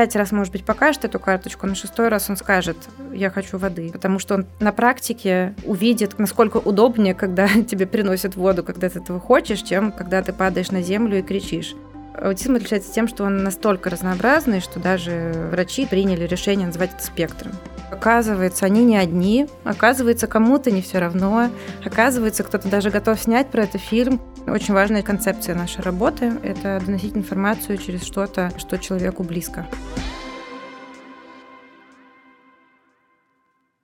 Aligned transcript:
пять 0.00 0.16
раз, 0.16 0.32
может 0.32 0.50
быть, 0.50 0.64
покажет 0.64 1.04
эту 1.04 1.18
карточку, 1.18 1.66
на 1.66 1.74
шестой 1.74 2.08
раз 2.08 2.30
он 2.30 2.38
скажет, 2.38 2.78
я 3.12 3.28
хочу 3.28 3.58
воды. 3.58 3.90
Потому 3.92 4.18
что 4.18 4.36
он 4.36 4.46
на 4.58 4.72
практике 4.72 5.54
увидит, 5.66 6.18
насколько 6.18 6.56
удобнее, 6.56 7.14
когда 7.14 7.46
тебе 7.68 7.86
приносят 7.86 8.34
воду, 8.34 8.64
когда 8.64 8.88
ты 8.88 8.98
этого 8.98 9.20
хочешь, 9.20 9.60
чем 9.60 9.92
когда 9.92 10.22
ты 10.22 10.32
падаешь 10.32 10.70
на 10.70 10.80
землю 10.80 11.18
и 11.18 11.22
кричишь. 11.22 11.74
Аутизм 12.14 12.56
отличается 12.56 12.92
тем, 12.92 13.08
что 13.08 13.24
он 13.24 13.42
настолько 13.42 13.88
разнообразный, 13.88 14.60
что 14.60 14.78
даже 14.80 15.48
врачи 15.50 15.86
приняли 15.86 16.26
решение 16.26 16.66
называть 16.66 16.92
это 16.94 17.02
спектром. 17.02 17.52
Оказывается, 17.90 18.66
они 18.66 18.84
не 18.84 18.96
одни, 18.96 19.46
оказывается, 19.64 20.26
кому-то 20.26 20.70
не 20.70 20.82
все 20.82 20.98
равно, 20.98 21.50
оказывается, 21.84 22.44
кто-то 22.44 22.68
даже 22.68 22.90
готов 22.90 23.20
снять 23.20 23.50
про 23.50 23.62
это 23.64 23.78
фильм. 23.78 24.20
Очень 24.46 24.74
важная 24.74 25.02
концепция 25.02 25.54
нашей 25.54 25.82
работы– 25.82 26.32
это 26.42 26.80
доносить 26.84 27.16
информацию 27.16 27.78
через 27.78 28.04
что-то, 28.04 28.52
что 28.58 28.78
человеку 28.78 29.22
близко. 29.22 29.66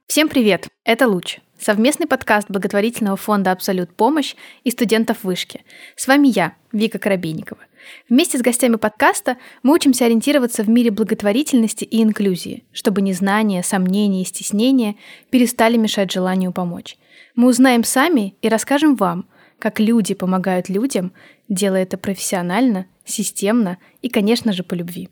Всем 0.07 0.29
привет! 0.29 0.69
Это 0.85 1.09
«Луч»— 1.09 1.41
совместный 1.59 2.07
подкаст 2.07 2.51
благотворительного 2.51 3.17
фонда 3.17 3.53
«Абсолют 3.53 3.93
помощь» 3.95 4.35
и 4.65 4.71
студентов 4.71 5.25
вышки. 5.25 5.65
С 5.97 6.07
вами 6.07 6.29
я, 6.29 6.55
Вика 6.73 6.99
Коробейникова. 6.99 7.61
Вместе 8.09 8.39
с 8.39 8.43
гостями 8.43 8.77
подкаста 8.77 9.37
мы 9.63 9.75
учимся 9.75 10.07
ориентироваться 10.07 10.63
в 10.63 10.69
мире 10.69 10.91
благотворительности 10.91 11.85
и 11.85 12.03
инклюзии, 12.03 12.65
чтобы 12.73 13.01
незнание, 13.01 13.63
сомнения 13.63 14.23
и 14.23 14.27
стеснение 14.27 14.97
перестали 15.31 15.77
мешать 15.77 16.11
желанию 16.11 16.53
помочь. 16.53 16.97
Мы 17.35 17.49
узнаем 17.49 17.85
сами 17.85 18.35
и 18.43 18.49
расскажем 18.49 18.97
вам, 18.97 19.29
как 19.59 19.81
люди 19.81 20.15
помогают 20.15 20.69
людям, 20.69 21.13
делая 21.49 21.85
это 21.85 21.97
профессионально, 21.97 22.87
системно 23.05 23.79
и, 24.03 24.09
конечно 24.09 24.53
же, 24.53 24.63
по 24.63 24.75
любви. 24.75 25.09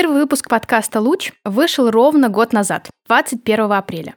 Первый 0.00 0.20
выпуск 0.20 0.48
подкаста 0.48 1.00
«Луч» 1.00 1.32
вышел 1.44 1.90
ровно 1.90 2.28
год 2.28 2.52
назад, 2.52 2.88
21 3.08 3.72
апреля. 3.72 4.14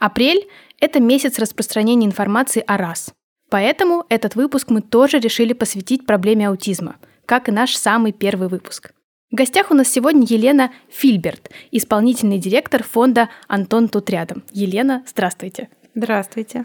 Апрель– 0.00 0.48
это 0.80 0.98
месяц 0.98 1.38
распространения 1.38 2.04
информации 2.04 2.64
о 2.66 2.76
РАС. 2.76 3.12
Поэтому 3.48 4.04
этот 4.08 4.34
выпуск 4.34 4.70
мы 4.70 4.80
тоже 4.82 5.20
решили 5.20 5.52
посвятить 5.52 6.04
проблеме 6.04 6.48
аутизма, 6.48 6.96
как 7.26 7.48
и 7.48 7.52
наш 7.52 7.76
самый 7.76 8.10
первый 8.10 8.48
выпуск. 8.48 8.90
В 9.30 9.36
гостях 9.36 9.70
у 9.70 9.74
нас 9.74 9.86
сегодня 9.86 10.26
Елена 10.28 10.72
Фильберт, 10.88 11.48
исполнительный 11.70 12.38
директор 12.38 12.82
фонда 12.82 13.28
«Антон 13.46 13.88
тут 13.88 14.10
рядом». 14.10 14.42
Елена, 14.50 15.04
здравствуйте. 15.06 15.68
Здравствуйте. 15.94 16.64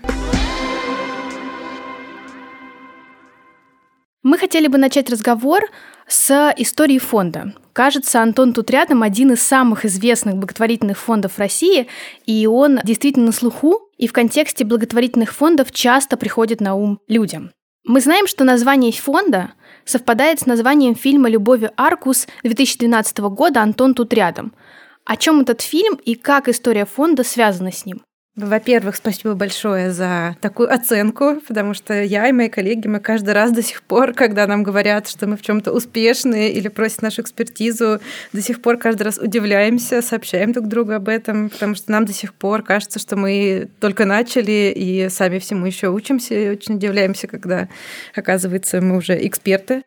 Мы 4.23 4.39
хотели 4.39 4.65
бы 4.65 4.79
начать 4.79 5.11
разговор 5.11 5.65
с 6.07 6.53
истории 6.57 6.99
фонда. 6.99 7.53
Кажется, 7.73 8.21
Антон 8.21 8.53
тут 8.53 8.69
рядом 8.71 9.03
один 9.03 9.31
из 9.31 9.41
самых 9.41 9.85
известных 9.85 10.35
благотворительных 10.35 10.97
фондов 10.97 11.37
России, 11.37 11.87
и 12.25 12.47
он 12.47 12.79
действительно 12.83 13.27
на 13.27 13.31
слуху, 13.31 13.89
и 13.97 14.07
в 14.07 14.13
контексте 14.13 14.63
благотворительных 14.63 15.33
фондов 15.33 15.71
часто 15.71 16.17
приходит 16.17 16.61
на 16.61 16.75
ум 16.75 16.99
людям. 17.07 17.51
Мы 17.85 18.01
знаем, 18.01 18.27
что 18.27 18.43
название 18.43 18.91
фонда 18.91 19.53
совпадает 19.83 20.39
с 20.39 20.45
названием 20.45 20.95
фильма 20.95 21.29
«Любови 21.29 21.69
Аркус» 21.77 22.27
2012 22.43 23.19
года 23.19 23.61
«Антон 23.61 23.93
тут 23.93 24.13
рядом». 24.13 24.53
О 25.05 25.17
чем 25.17 25.41
этот 25.41 25.61
фильм 25.61 25.95
и 26.03 26.15
как 26.15 26.49
история 26.49 26.85
фонда 26.85 27.23
связана 27.23 27.71
с 27.71 27.85
ним? 27.85 28.01
Во-первых, 28.35 28.97
спасибо 28.97 29.33
большое 29.33 29.91
за 29.91 30.35
такую 30.41 30.69
оценку, 30.73 31.37
потому 31.47 31.73
что 31.73 32.03
я 32.03 32.27
и 32.27 32.33
мои 32.33 32.49
коллеги, 32.49 32.85
мы 32.85 32.99
каждый 32.99 33.33
раз 33.33 33.53
до 33.53 33.63
сих 33.63 33.81
пор, 33.81 34.13
когда 34.13 34.45
нам 34.45 34.61
говорят, 34.61 35.07
что 35.07 35.25
мы 35.25 35.37
в 35.37 35.41
чем-то 35.41 35.71
успешны 35.71 36.49
или 36.49 36.67
просят 36.67 37.01
нашу 37.01 37.21
экспертизу, 37.21 38.01
до 38.33 38.41
сих 38.41 38.61
пор 38.61 38.75
каждый 38.75 39.03
раз 39.03 39.19
удивляемся, 39.19 40.01
сообщаем 40.01 40.51
друг 40.51 40.67
другу 40.67 40.91
об 40.91 41.07
этом, 41.07 41.49
потому 41.49 41.75
что 41.75 41.89
нам 41.93 42.03
до 42.03 42.11
сих 42.11 42.33
пор 42.33 42.61
кажется, 42.61 42.99
что 42.99 43.15
мы 43.15 43.69
только 43.79 44.03
начали 44.03 44.73
и 44.75 45.07
сами 45.07 45.39
всему 45.39 45.65
еще 45.65 45.87
учимся, 45.87 46.35
и 46.35 46.49
очень 46.49 46.75
удивляемся, 46.75 47.27
когда, 47.27 47.69
оказывается, 48.13 48.81
мы 48.81 48.97
уже 48.97 49.25
эксперты. 49.25 49.83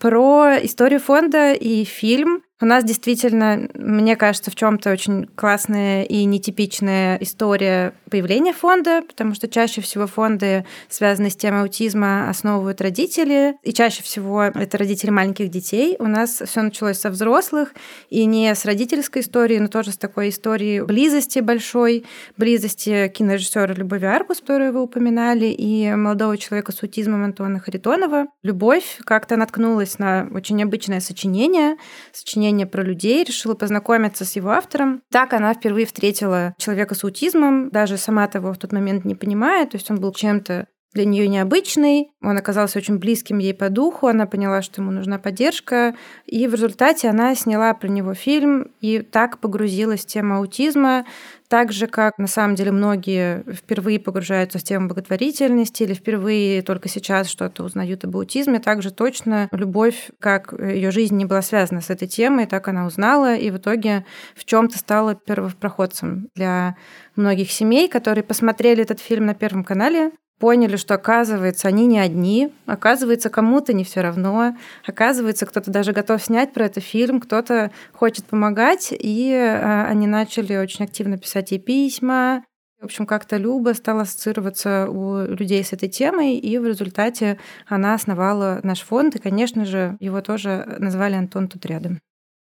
Про 0.00 0.54
историю 0.62 1.00
фонда 1.00 1.52
и 1.52 1.82
фильм 1.82 2.44
у 2.60 2.66
нас 2.66 2.82
действительно, 2.82 3.68
мне 3.74 4.16
кажется, 4.16 4.50
в 4.50 4.56
чем-то 4.56 4.90
очень 4.90 5.26
классная 5.36 6.02
и 6.02 6.24
нетипичная 6.24 7.16
история 7.18 7.94
появления 8.10 8.52
фонда, 8.52 9.02
потому 9.06 9.34
что 9.34 9.46
чаще 9.48 9.80
всего 9.80 10.08
фонды, 10.08 10.64
связанные 10.88 11.30
с 11.30 11.36
темой 11.36 11.62
аутизма, 11.62 12.28
основывают 12.28 12.80
родители, 12.80 13.56
и 13.62 13.72
чаще 13.72 14.02
всего 14.02 14.42
это 14.42 14.76
родители 14.76 15.10
маленьких 15.10 15.50
детей. 15.50 15.94
У 16.00 16.06
нас 16.06 16.42
все 16.44 16.62
началось 16.62 16.98
со 16.98 17.10
взрослых, 17.10 17.74
и 18.10 18.24
не 18.24 18.52
с 18.52 18.64
родительской 18.64 19.22
истории, 19.22 19.58
но 19.58 19.68
тоже 19.68 19.92
с 19.92 19.96
такой 19.98 20.30
историей 20.30 20.80
близости 20.80 21.38
большой, 21.38 22.06
близости 22.36 23.08
кинорежиссера 23.08 23.72
Любови 23.74 24.06
Аркус, 24.06 24.40
которую 24.40 24.72
вы 24.72 24.82
упоминали, 24.82 25.46
и 25.46 25.94
молодого 25.94 26.36
человека 26.36 26.72
с 26.72 26.82
аутизмом 26.82 27.22
Антона 27.22 27.60
Харитонова. 27.60 28.26
Любовь 28.42 28.98
как-то 29.04 29.36
наткнулась 29.36 29.98
на 30.00 30.28
очень 30.32 30.56
необычное 30.56 31.00
сочинение, 31.00 31.76
сочинение 32.12 32.47
мнение 32.48 32.66
про 32.66 32.82
людей, 32.82 33.24
решила 33.24 33.54
познакомиться 33.54 34.24
с 34.24 34.34
его 34.36 34.50
автором. 34.50 35.02
Так 35.10 35.34
она 35.34 35.52
впервые 35.52 35.86
встретила 35.86 36.54
человека 36.58 36.94
с 36.94 37.04
аутизмом, 37.04 37.68
даже 37.70 37.98
сама 37.98 38.26
того 38.26 38.52
в 38.52 38.58
тот 38.58 38.72
момент 38.72 39.04
не 39.04 39.14
понимая, 39.14 39.66
то 39.66 39.76
есть 39.76 39.90
он 39.90 40.00
был 40.00 40.12
чем-то 40.12 40.66
для 40.94 41.04
нее 41.04 41.28
необычный, 41.28 42.12
он 42.22 42.38
оказался 42.38 42.78
очень 42.78 42.96
близким 42.96 43.38
ей 43.38 43.52
по 43.52 43.68
духу, 43.68 44.06
она 44.06 44.26
поняла, 44.26 44.62
что 44.62 44.80
ему 44.80 44.90
нужна 44.90 45.18
поддержка, 45.18 45.94
и 46.24 46.46
в 46.46 46.54
результате 46.54 47.08
она 47.08 47.34
сняла 47.34 47.74
про 47.74 47.88
него 47.88 48.14
фильм 48.14 48.72
и 48.80 49.00
так 49.00 49.38
погрузилась 49.38 50.00
в 50.00 50.06
тему 50.06 50.36
аутизма, 50.36 51.04
так 51.48 51.72
же, 51.72 51.86
как 51.86 52.18
на 52.18 52.26
самом 52.26 52.54
деле 52.54 52.72
многие 52.72 53.42
впервые 53.52 53.98
погружаются 53.98 54.58
в 54.58 54.62
тему 54.62 54.88
благотворительности 54.88 55.82
или 55.82 55.94
впервые 55.94 56.62
только 56.62 56.88
сейчас 56.88 57.28
что-то 57.28 57.64
узнают 57.64 58.04
об 58.04 58.16
аутизме, 58.16 58.60
также 58.60 58.90
точно 58.90 59.48
любовь, 59.52 60.10
как 60.20 60.52
ее 60.52 60.90
жизнь 60.90 61.16
не 61.16 61.24
была 61.24 61.42
связана 61.42 61.80
с 61.80 61.90
этой 61.90 62.06
темой, 62.06 62.46
так 62.46 62.68
она 62.68 62.86
узнала 62.86 63.34
и 63.34 63.50
в 63.50 63.56
итоге 63.56 64.04
в 64.36 64.44
чем-то 64.44 64.78
стала 64.78 65.14
первопроходцем 65.14 66.28
для 66.34 66.76
многих 67.16 67.50
семей, 67.50 67.88
которые 67.88 68.24
посмотрели 68.24 68.82
этот 68.82 69.00
фильм 69.00 69.26
на 69.26 69.34
Первом 69.34 69.64
канале, 69.64 70.12
поняли, 70.38 70.76
что 70.76 70.94
оказывается, 70.94 71.68
они 71.68 71.86
не 71.86 71.98
одни, 71.98 72.52
оказывается, 72.66 73.30
кому-то 73.30 73.72
не 73.72 73.84
все 73.84 74.00
равно, 74.00 74.56
оказывается, 74.86 75.46
кто-то 75.46 75.70
даже 75.70 75.92
готов 75.92 76.22
снять 76.22 76.52
про 76.52 76.66
это 76.66 76.80
фильм, 76.80 77.20
кто-то 77.20 77.70
хочет 77.92 78.24
помогать, 78.24 78.88
и 78.90 79.32
а, 79.34 79.86
они 79.88 80.06
начали 80.06 80.56
очень 80.56 80.84
активно 80.84 81.18
писать 81.18 81.50
ей 81.50 81.58
письма. 81.58 82.44
В 82.80 82.84
общем, 82.84 83.06
как-то 83.06 83.36
Люба 83.36 83.74
стала 83.74 84.02
ассоциироваться 84.02 84.88
у 84.88 85.26
людей 85.26 85.64
с 85.64 85.72
этой 85.72 85.88
темой, 85.88 86.36
и 86.36 86.58
в 86.58 86.66
результате 86.66 87.38
она 87.66 87.94
основала 87.94 88.60
наш 88.62 88.82
фонд, 88.82 89.16
и, 89.16 89.18
конечно 89.18 89.64
же, 89.64 89.96
его 89.98 90.20
тоже 90.20 90.76
назвали 90.78 91.14
«Антон 91.14 91.48
тут 91.48 91.66
рядом». 91.66 91.98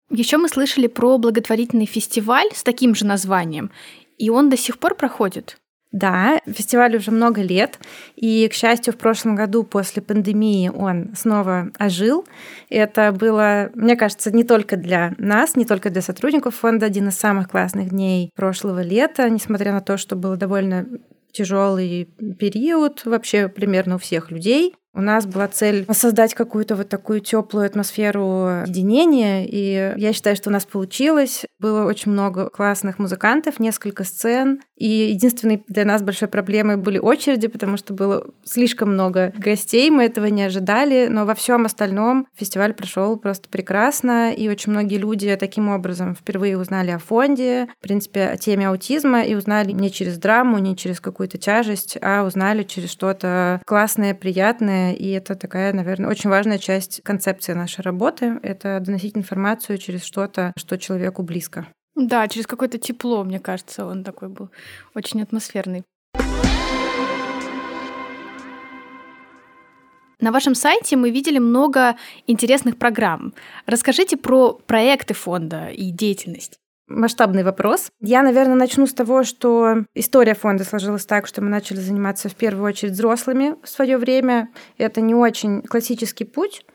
Еще 0.09 0.37
мы 0.37 0.47
слышали 0.47 0.87
про 0.87 1.17
благотворительный 1.17 1.85
фестиваль 1.85 2.49
с 2.53 2.63
таким 2.63 2.95
же 2.95 3.05
названием, 3.05 3.71
и 4.17 4.29
он 4.29 4.49
до 4.49 4.57
сих 4.57 4.77
пор 4.79 4.95
проходит. 4.95 5.57
Да, 5.91 6.39
фестиваль 6.47 6.95
уже 6.95 7.11
много 7.11 7.41
лет, 7.41 7.77
и, 8.15 8.47
к 8.47 8.53
счастью, 8.53 8.93
в 8.93 8.97
прошлом 8.97 9.35
году 9.35 9.63
после 9.63 10.01
пандемии 10.01 10.69
он 10.69 11.11
снова 11.15 11.69
ожил. 11.77 12.25
Это 12.69 13.11
было, 13.11 13.71
мне 13.75 13.97
кажется, 13.97 14.31
не 14.31 14.45
только 14.45 14.77
для 14.77 15.13
нас, 15.17 15.57
не 15.57 15.65
только 15.65 15.89
для 15.89 16.01
сотрудников 16.01 16.55
фонда, 16.55 16.85
один 16.85 17.09
из 17.09 17.15
самых 17.15 17.49
классных 17.49 17.89
дней 17.89 18.31
прошлого 18.35 18.81
лета, 18.81 19.29
несмотря 19.29 19.73
на 19.73 19.81
то, 19.81 19.97
что 19.97 20.15
было 20.15 20.37
довольно 20.37 20.87
тяжелый 21.33 22.05
период 22.39 23.03
вообще 23.05 23.49
примерно 23.49 23.95
у 23.95 23.99
всех 23.99 24.31
людей. 24.31 24.75
У 24.93 25.01
нас 25.01 25.25
была 25.25 25.47
цель 25.47 25.85
создать 25.91 26.33
какую-то 26.33 26.75
вот 26.75 26.89
такую 26.89 27.21
теплую 27.21 27.65
атмосферу 27.65 28.63
единения, 28.67 29.45
и 29.47 29.93
я 29.97 30.11
считаю, 30.11 30.35
что 30.35 30.49
у 30.49 30.53
нас 30.53 30.65
получилось. 30.65 31.45
Было 31.59 31.85
очень 31.85 32.11
много 32.11 32.49
классных 32.49 32.99
музыкантов, 32.99 33.59
несколько 33.59 34.03
сцен, 34.03 34.61
и 34.75 34.87
единственной 34.87 35.63
для 35.67 35.85
нас 35.85 36.01
большой 36.01 36.27
проблемой 36.27 36.75
были 36.75 36.97
очереди, 36.97 37.47
потому 37.47 37.77
что 37.77 37.93
было 37.93 38.25
слишком 38.43 38.93
много 38.93 39.31
гостей, 39.37 39.89
мы 39.89 40.05
этого 40.05 40.25
не 40.25 40.43
ожидали, 40.43 41.07
но 41.09 41.25
во 41.25 41.35
всем 41.35 41.65
остальном 41.65 42.27
фестиваль 42.35 42.73
прошел 42.73 43.15
просто 43.17 43.47
прекрасно, 43.47 44.33
и 44.33 44.49
очень 44.49 44.71
многие 44.71 44.97
люди 44.97 45.33
таким 45.39 45.69
образом 45.69 46.15
впервые 46.15 46.57
узнали 46.57 46.91
о 46.91 46.99
фонде, 46.99 47.69
в 47.79 47.83
принципе, 47.83 48.25
о 48.25 48.37
теме 48.37 48.67
аутизма, 48.67 49.23
и 49.23 49.35
узнали 49.35 49.71
не 49.71 49.89
через 49.91 50.17
драму, 50.17 50.57
не 50.57 50.75
через 50.75 50.99
какую-то 50.99 51.37
тяжесть, 51.37 51.97
а 52.01 52.23
узнали 52.23 52.63
через 52.63 52.89
что-то 52.91 53.61
классное, 53.65 54.13
приятное, 54.13 54.80
и 54.89 55.09
это 55.11 55.35
такая, 55.35 55.73
наверное, 55.73 56.09
очень 56.09 56.29
важная 56.29 56.57
часть 56.57 57.01
концепции 57.03 57.53
нашей 57.53 57.81
работы— 57.81 58.39
это 58.43 58.79
доносить 58.79 59.17
информацию 59.17 59.77
через 59.77 60.03
что-то, 60.03 60.53
что 60.57 60.77
человеку 60.77 61.23
близко. 61.23 61.67
Да, 61.95 62.27
через 62.27 62.47
какое-то 62.47 62.77
тепло, 62.77 63.23
мне 63.23 63.39
кажется, 63.39 63.85
он 63.85 64.03
такой 64.03 64.29
был 64.29 64.49
очень 64.95 65.21
атмосферный. 65.21 65.83
На 70.19 70.31
вашем 70.31 70.53
сайте 70.53 70.95
мы 70.97 71.09
видели 71.09 71.39
много 71.39 71.95
интересных 72.27 72.77
программ. 72.77 73.33
Расскажите 73.65 74.17
про 74.17 74.53
проекты 74.53 75.15
фонда 75.15 75.69
и 75.69 75.89
деятельность 75.89 76.59
масштабный 76.99 77.43
вопрос. 77.43 77.89
Я, 77.99 78.23
наверное, 78.23 78.55
начну 78.55 78.87
с 78.87 78.93
того, 78.93 79.23
что 79.23 79.85
история 79.95 80.33
фонда 80.33 80.63
сложилась 80.63 81.05
так, 81.05 81.27
что 81.27 81.41
мы 81.41 81.49
начали 81.49 81.77
заниматься 81.77 82.29
в 82.29 82.35
первую 82.35 82.65
очередь 82.65 82.93
взрослыми 82.93 83.55
в 83.63 83.69
свое 83.69 83.97
время. 83.97 84.49
Это 84.77 85.01
не 85.01 85.15
очень 85.15 85.61
классический 85.61 86.25
путь, 86.25 86.65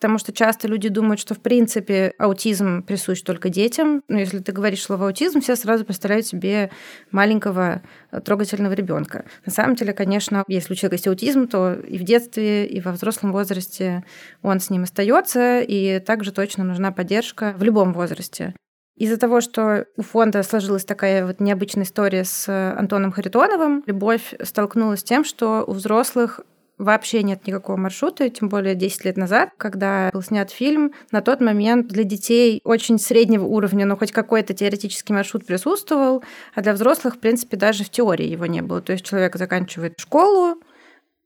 потому 0.00 0.18
что 0.18 0.32
часто 0.32 0.66
люди 0.66 0.88
думают, 0.88 1.20
что 1.20 1.34
в 1.34 1.40
принципе 1.40 2.14
аутизм 2.18 2.82
присущ 2.82 3.20
только 3.20 3.50
детям. 3.50 4.02
Но 4.08 4.18
если 4.18 4.38
ты 4.38 4.50
говоришь 4.50 4.82
слово 4.82 5.06
аутизм, 5.06 5.40
все 5.40 5.56
сразу 5.56 5.84
представляют 5.84 6.26
себе 6.26 6.70
маленького 7.10 7.82
э, 8.10 8.20
трогательного 8.20 8.72
ребенка. 8.72 9.26
На 9.44 9.52
самом 9.52 9.74
деле, 9.76 9.92
конечно, 9.92 10.42
если 10.48 10.72
у 10.72 10.76
человека 10.76 10.94
есть 10.94 11.06
аутизм, 11.06 11.48
то 11.48 11.74
и 11.74 11.98
в 11.98 12.02
детстве, 12.04 12.66
и 12.66 12.80
во 12.80 12.92
взрослом 12.92 13.32
возрасте 13.32 14.04
он 14.42 14.60
с 14.60 14.70
ним 14.70 14.84
остается, 14.84 15.60
и 15.60 16.00
также 16.00 16.32
точно 16.32 16.64
нужна 16.64 16.92
поддержка 16.92 17.54
в 17.58 17.62
любом 17.62 17.92
возрасте. 17.92 18.54
Из-за 19.00 19.16
того, 19.16 19.40
что 19.40 19.86
у 19.96 20.02
фонда 20.02 20.42
сложилась 20.42 20.84
такая 20.84 21.26
вот 21.26 21.40
необычная 21.40 21.84
история 21.84 22.22
с 22.22 22.46
Антоном 22.76 23.12
Харитоновым, 23.12 23.82
Любовь 23.86 24.34
столкнулась 24.42 25.00
с 25.00 25.04
тем, 25.04 25.24
что 25.24 25.64
у 25.66 25.72
взрослых 25.72 26.40
вообще 26.76 27.22
нет 27.22 27.46
никакого 27.46 27.78
маршрута, 27.78 28.28
тем 28.28 28.50
более 28.50 28.74
10 28.74 29.06
лет 29.06 29.16
назад, 29.16 29.52
когда 29.56 30.10
был 30.12 30.20
снят 30.20 30.50
фильм, 30.50 30.92
на 31.12 31.22
тот 31.22 31.40
момент 31.40 31.88
для 31.88 32.04
детей 32.04 32.60
очень 32.62 32.98
среднего 32.98 33.46
уровня, 33.46 33.86
но 33.86 33.96
хоть 33.96 34.12
какой-то 34.12 34.52
теоретический 34.52 35.14
маршрут 35.14 35.46
присутствовал, 35.46 36.22
а 36.54 36.60
для 36.60 36.74
взрослых, 36.74 37.14
в 37.14 37.20
принципе, 37.20 37.56
даже 37.56 37.84
в 37.84 37.88
теории 37.88 38.26
его 38.26 38.44
не 38.44 38.60
было. 38.60 38.82
То 38.82 38.92
есть 38.92 39.06
человек 39.06 39.34
заканчивает 39.36 39.94
школу, 39.98 40.58
Э, 40.58 40.69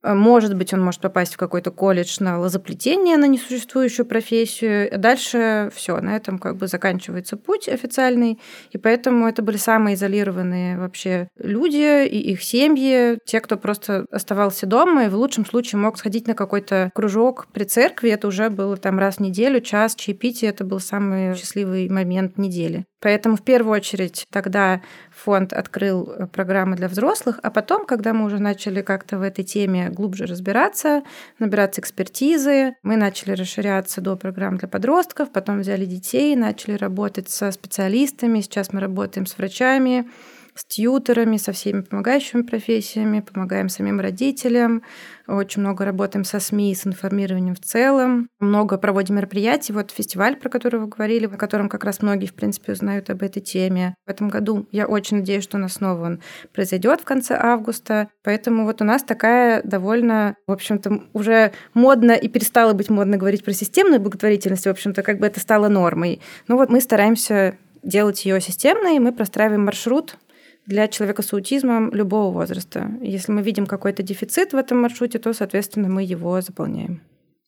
может 0.05 0.55
быть, 0.55 0.73
он 0.75 0.83
может 0.83 1.01
попасть 1.01 1.35
в 1.35 1.37
какой-то 1.39 1.71
колледж 1.71 2.17
на 2.21 2.39
лозоплетение, 2.39 3.17
на 3.17 3.27
несуществующую 3.27 4.07
профессию. 4.07 4.91
Дальше 4.99 5.71
все, 5.75 5.99
на 6.01 6.17
этом 6.17 6.39
как 6.39 6.57
бы 6.57 6.67
заканчивается 6.67 7.37
путь 7.37 7.69
официальный. 7.69 8.39
И 8.71 8.79
поэтому 8.79 9.27
это 9.27 9.43
были 9.43 9.57
самые 9.57 9.95
изолированные 9.95 10.79
вообще 10.79 11.29
люди 11.39 12.07
и 12.07 12.33
их 12.33 12.43
семьи, 12.43 13.19
те, 13.25 13.41
кто 13.41 13.57
просто 13.57 14.05
оставался 14.11 14.67
дома 14.67 15.05
и 15.05 15.09
в 15.09 15.15
лучшем 15.17 15.47
случае 15.47 15.81
мог 15.81 15.99
сходить 15.99 16.27
на 16.27 16.35
какой-то 16.35 16.91
кружок 16.95 17.47
при 17.53 17.65
церкви. 17.65 18.11
Это 18.11 18.29
уже 18.29 18.51
было 18.51 18.77
там 18.77 18.99
раз 18.99 19.17
в 19.17 19.21
неделю, 19.21 19.61
час 19.61 19.95
чаепития. 19.95 20.51
Это 20.51 20.65
был 20.65 20.81
самый 20.81 21.35
счастливый 21.35 21.89
момент 21.89 22.37
недели. 22.37 22.85
Поэтому 23.05 23.37
в 23.37 23.43
первую 23.43 23.75
очередь 23.75 24.27
тогда 24.31 24.81
фонд 25.11 25.53
открыл 25.53 26.11
э, 26.11 26.27
программы 26.27 26.75
для 26.75 26.89
взрослых, 26.89 27.39
а 27.43 27.51
потом, 27.51 27.85
когда 27.85 28.15
мы 28.15 28.25
уже 28.25 28.39
начали 28.39 28.81
как-то 28.81 29.19
в 29.19 29.23
этой 29.23 29.45
теме 29.45 29.91
глубже 29.91 30.25
разбираться, 30.25 31.03
набираться 31.39 31.83
экспертизы, 31.83 32.77
мы 32.83 32.97
начали 32.97 33.33
расширяться 33.33 34.01
до 34.01 34.17
программ 34.17 34.57
для 34.57 34.69
подростков, 34.69 35.31
потом 35.31 35.61
взяли 35.61 35.85
детей, 35.85 36.35
начали 36.35 36.77
работать 36.79 37.29
со 37.29 37.51
специалистами, 37.51 38.41
сейчас 38.41 38.73
мы 38.73 38.81
работаем 38.81 39.27
с 39.27 39.37
врачами, 39.37 40.07
с 40.55 40.65
тьютерами, 40.65 41.37
со 41.37 41.53
всеми 41.53 41.83
помогающими 41.83 42.43
профессиями, 42.43 43.21
помогаем 43.21 43.69
самим 43.69 44.01
родителям, 44.01 44.83
очень 45.27 45.63
много 45.63 45.85
работаем 45.85 46.25
со 46.25 46.39
СМИ, 46.39 46.75
с 46.75 46.87
информированием 46.87 47.55
в 47.55 47.61
целом, 47.61 48.29
много 48.41 48.77
проводим 48.79 49.17
мероприятий. 49.17 49.73
Вот 49.73 49.91
фестиваль, 49.91 50.37
про 50.37 50.49
который 50.49 50.81
вы 50.81 50.87
говорили, 50.87 51.27
о 51.27 51.31
котором 51.31 51.69
как 51.69 51.85
раз 51.85 52.03
многие, 52.03 52.27
в 52.27 52.35
принципе, 52.35 52.73
узнают 52.73 53.11
об 53.11 53.23
этой 53.23 53.41
теме. 53.41 53.95
В 54.07 54.11
этом 54.11 54.29
году 54.29 54.69
я 54.71 54.87
очень 54.87 55.19
надеюсь, 55.19 55.45
что 55.45 55.57
у 55.57 55.61
нас 55.61 55.75
снова 55.75 56.05
он 56.05 56.21
произойдет 56.53 57.01
в 57.01 57.05
конце 57.05 57.35
августа. 57.35 58.09
Поэтому 58.23 58.65
вот 58.65 58.83
у 58.83 58.85
нас 58.85 59.03
такая 59.03 59.63
довольно, 59.63 60.37
в 60.47 60.53
общем-то, 60.53 61.05
уже 61.13 61.53
модно 61.73 62.13
и 62.13 62.29
перестало 62.29 62.75
быть 62.75 62.91
модно 62.91 63.17
говорить 63.17 63.45
про 63.45 63.53
системную 63.53 64.01
благотворительность. 64.01 64.67
В 64.67 64.71
общем-то, 64.71 65.03
как 65.03 65.19
бы 65.19 65.27
это 65.27 65.41
стало 65.41 65.69
нормой. 65.69 66.21
Ну 66.49 66.57
вот 66.57 66.69
мы 66.69 66.81
стараемся 66.81 67.57
делать 67.83 68.25
ее 68.25 68.41
системной, 68.41 68.99
мы 68.99 69.13
простраиваем 69.13 69.65
маршрут 69.65 70.17
для 70.67 70.89
человека 70.89 71.23
с 71.23 71.33
аутизмом 71.33 71.93
любого 71.93 72.33
возраста. 72.33 72.91
Если 73.01 73.33
мы 73.33 73.43
видим 73.43 73.67
какой-то 73.67 74.03
дефицит 74.03 74.53
в 74.53 74.57
этом 74.57 74.81
маршруте, 74.81 75.19
то, 75.19 75.33
соответственно, 75.33 75.89
мы 75.89 76.03
его 76.03 76.41
заполняем. 76.41 77.01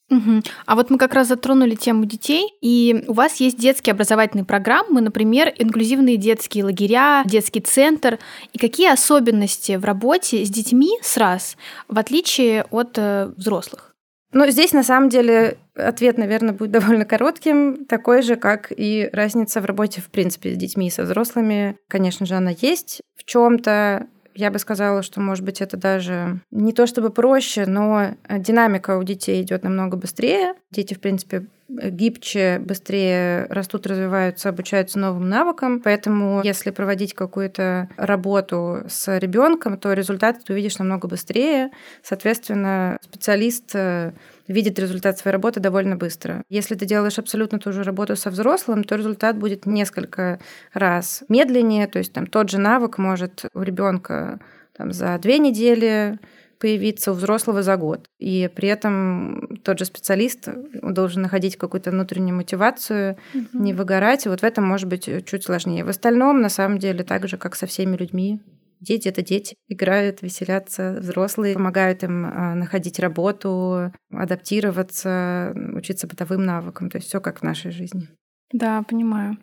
Угу. 0.08 0.42
А 0.66 0.76
вот 0.76 0.90
мы 0.90 0.98
как 0.98 1.14
раз 1.14 1.26
затронули 1.28 1.74
тему 1.74 2.04
детей, 2.04 2.54
и 2.60 3.04
у 3.08 3.12
вас 3.12 3.36
есть 3.36 3.58
детские 3.58 3.92
образовательные 3.92 4.44
программы, 4.44 5.00
например, 5.00 5.52
инклюзивные 5.58 6.16
детские 6.16 6.64
лагеря, 6.64 7.24
детский 7.26 7.60
центр. 7.60 8.20
И 8.52 8.58
какие 8.58 8.92
особенности 8.92 9.76
в 9.76 9.84
работе 9.84 10.44
с 10.44 10.48
детьми 10.48 10.96
с 11.02 11.16
раз, 11.16 11.56
в 11.88 11.98
отличие 11.98 12.64
от 12.70 12.96
э, 12.98 13.32
взрослых? 13.36 13.85
Ну, 14.32 14.46
здесь 14.50 14.72
на 14.72 14.82
самом 14.82 15.08
деле 15.08 15.56
ответ, 15.74 16.18
наверное, 16.18 16.52
будет 16.52 16.70
довольно 16.70 17.04
коротким, 17.04 17.86
такой 17.86 18.22
же, 18.22 18.36
как 18.36 18.72
и 18.76 19.08
разница 19.12 19.60
в 19.60 19.64
работе, 19.64 20.00
в 20.00 20.10
принципе, 20.10 20.52
с 20.54 20.56
детьми 20.56 20.88
и 20.88 20.90
со 20.90 21.04
взрослыми. 21.04 21.78
Конечно 21.88 22.26
же, 22.26 22.34
она 22.34 22.50
есть. 22.50 23.02
В 23.16 23.24
чем-то 23.24 24.06
я 24.36 24.50
бы 24.50 24.58
сказала, 24.58 25.02
что, 25.02 25.20
может 25.20 25.44
быть, 25.44 25.60
это 25.60 25.76
даже 25.76 26.40
не 26.50 26.72
то 26.72 26.86
чтобы 26.86 27.10
проще, 27.10 27.66
но 27.66 28.10
динамика 28.28 28.98
у 28.98 29.02
детей 29.02 29.42
идет 29.42 29.64
намного 29.64 29.96
быстрее. 29.96 30.54
Дети, 30.70 30.94
в 30.94 31.00
принципе, 31.00 31.46
гибче, 31.68 32.58
быстрее 32.60 33.46
растут, 33.46 33.86
развиваются, 33.86 34.48
обучаются 34.48 34.98
новым 34.98 35.28
навыкам. 35.28 35.80
Поэтому, 35.80 36.42
если 36.44 36.70
проводить 36.70 37.14
какую-то 37.14 37.88
работу 37.96 38.82
с 38.88 39.18
ребенком, 39.18 39.78
то 39.78 39.92
результат 39.92 40.44
ты 40.44 40.52
увидишь 40.52 40.78
намного 40.78 41.08
быстрее. 41.08 41.70
Соответственно, 42.02 42.98
специалист 43.02 43.74
э, 43.74 44.12
видит 44.48 44.78
результат 44.78 45.18
своей 45.18 45.32
работы 45.32 45.60
довольно 45.60 45.96
быстро. 45.96 46.42
Если 46.48 46.74
ты 46.74 46.86
делаешь 46.86 47.18
абсолютно 47.18 47.58
ту 47.58 47.72
же 47.72 47.82
работу 47.82 48.16
со 48.16 48.30
взрослым, 48.30 48.84
то 48.84 48.96
результат 48.96 49.36
будет 49.36 49.66
несколько 49.66 50.40
раз 50.72 51.24
медленнее. 51.28 51.86
То 51.86 51.98
есть 51.98 52.12
там 52.12 52.26
тот 52.26 52.50
же 52.50 52.58
навык 52.58 52.98
может 52.98 53.44
у 53.54 53.62
ребенка 53.62 54.40
там, 54.76 54.92
за 54.92 55.18
две 55.18 55.38
недели 55.38 56.18
появиться 56.58 57.12
у 57.12 57.14
взрослого 57.14 57.62
за 57.62 57.76
год. 57.76 58.08
И 58.18 58.50
при 58.54 58.68
этом 58.68 59.58
тот 59.62 59.78
же 59.78 59.84
специалист 59.84 60.48
должен 60.82 61.22
находить 61.22 61.56
какую-то 61.56 61.90
внутреннюю 61.90 62.36
мотивацию, 62.36 63.18
угу. 63.34 63.46
не 63.52 63.74
выгорать. 63.74 64.26
И 64.26 64.28
вот 64.28 64.40
в 64.40 64.44
этом 64.44 64.64
может 64.64 64.88
быть 64.88 65.08
чуть 65.26 65.44
сложнее. 65.44 65.84
В 65.84 65.88
остальном, 65.88 66.40
на 66.40 66.48
самом 66.48 66.78
деле, 66.78 67.04
так 67.04 67.28
же, 67.28 67.36
как 67.36 67.56
со 67.56 67.66
всеми 67.66 67.96
людьми, 67.96 68.40
Дети— 68.80 69.08
это 69.08 69.22
дети, 69.22 69.56
играют, 69.68 70.22
веселятся, 70.22 70.98
взрослые 71.00 71.54
помогают 71.54 72.02
им 72.02 72.26
а, 72.26 72.54
находить 72.54 72.98
работу, 72.98 73.92
адаптироваться, 74.10 75.54
учиться 75.72 76.06
бытовым 76.06 76.44
навыкам. 76.44 76.90
То 76.90 76.98
есть 76.98 77.08
все 77.08 77.20
как 77.20 77.40
в 77.40 77.42
нашей 77.42 77.70
жизни. 77.70 78.08
Да, 78.52 78.82
понимаю. 78.82 79.38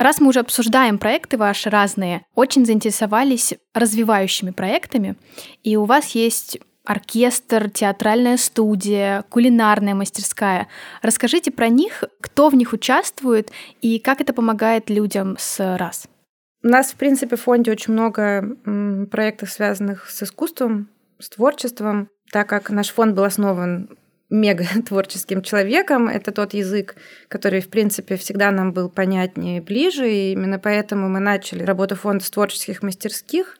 Раз 0.00 0.18
мы 0.18 0.28
уже 0.28 0.40
обсуждаем 0.40 0.98
проекты 0.98 1.36
ваши 1.36 1.68
разные, 1.68 2.24
очень 2.34 2.64
заинтересовались 2.64 3.52
развивающими 3.74 4.50
проектами, 4.50 5.16
и 5.62 5.76
у 5.76 5.84
вас 5.84 6.14
есть 6.14 6.58
оркестр, 6.84 7.70
театральная 7.70 8.36
студия, 8.36 9.24
кулинарная 9.28 9.94
мастерская. 9.94 10.68
Расскажите 11.02 11.50
про 11.50 11.68
них, 11.68 12.04
кто 12.20 12.48
в 12.48 12.54
них 12.54 12.72
участвует 12.72 13.50
и 13.80 13.98
как 13.98 14.20
это 14.20 14.32
помогает 14.32 14.90
людям 14.90 15.36
с 15.38 15.76
раз. 15.76 16.08
У 16.62 16.68
нас, 16.68 16.92
в 16.92 16.96
принципе, 16.96 17.36
в 17.36 17.42
фонде 17.42 17.70
очень 17.70 17.92
много 17.92 18.56
проектов, 19.10 19.50
связанных 19.50 20.08
с 20.10 20.22
искусством, 20.22 20.88
с 21.18 21.28
творчеством, 21.30 22.08
так 22.30 22.48
как 22.48 22.70
наш 22.70 22.90
фонд 22.90 23.14
был 23.14 23.24
основан 23.24 23.96
мега 24.28 24.64
творческим 24.86 25.42
человеком. 25.42 26.08
Это 26.08 26.32
тот 26.32 26.54
язык, 26.54 26.96
который, 27.28 27.60
в 27.60 27.68
принципе, 27.68 28.16
всегда 28.16 28.50
нам 28.50 28.72
был 28.72 28.88
понятнее 28.88 29.58
и 29.58 29.60
ближе. 29.60 30.10
И 30.10 30.32
именно 30.32 30.58
поэтому 30.58 31.08
мы 31.08 31.20
начали 31.20 31.62
работу 31.62 31.94
фонда 31.94 32.24
с 32.24 32.30
творческих 32.30 32.82
мастерских 32.82 33.58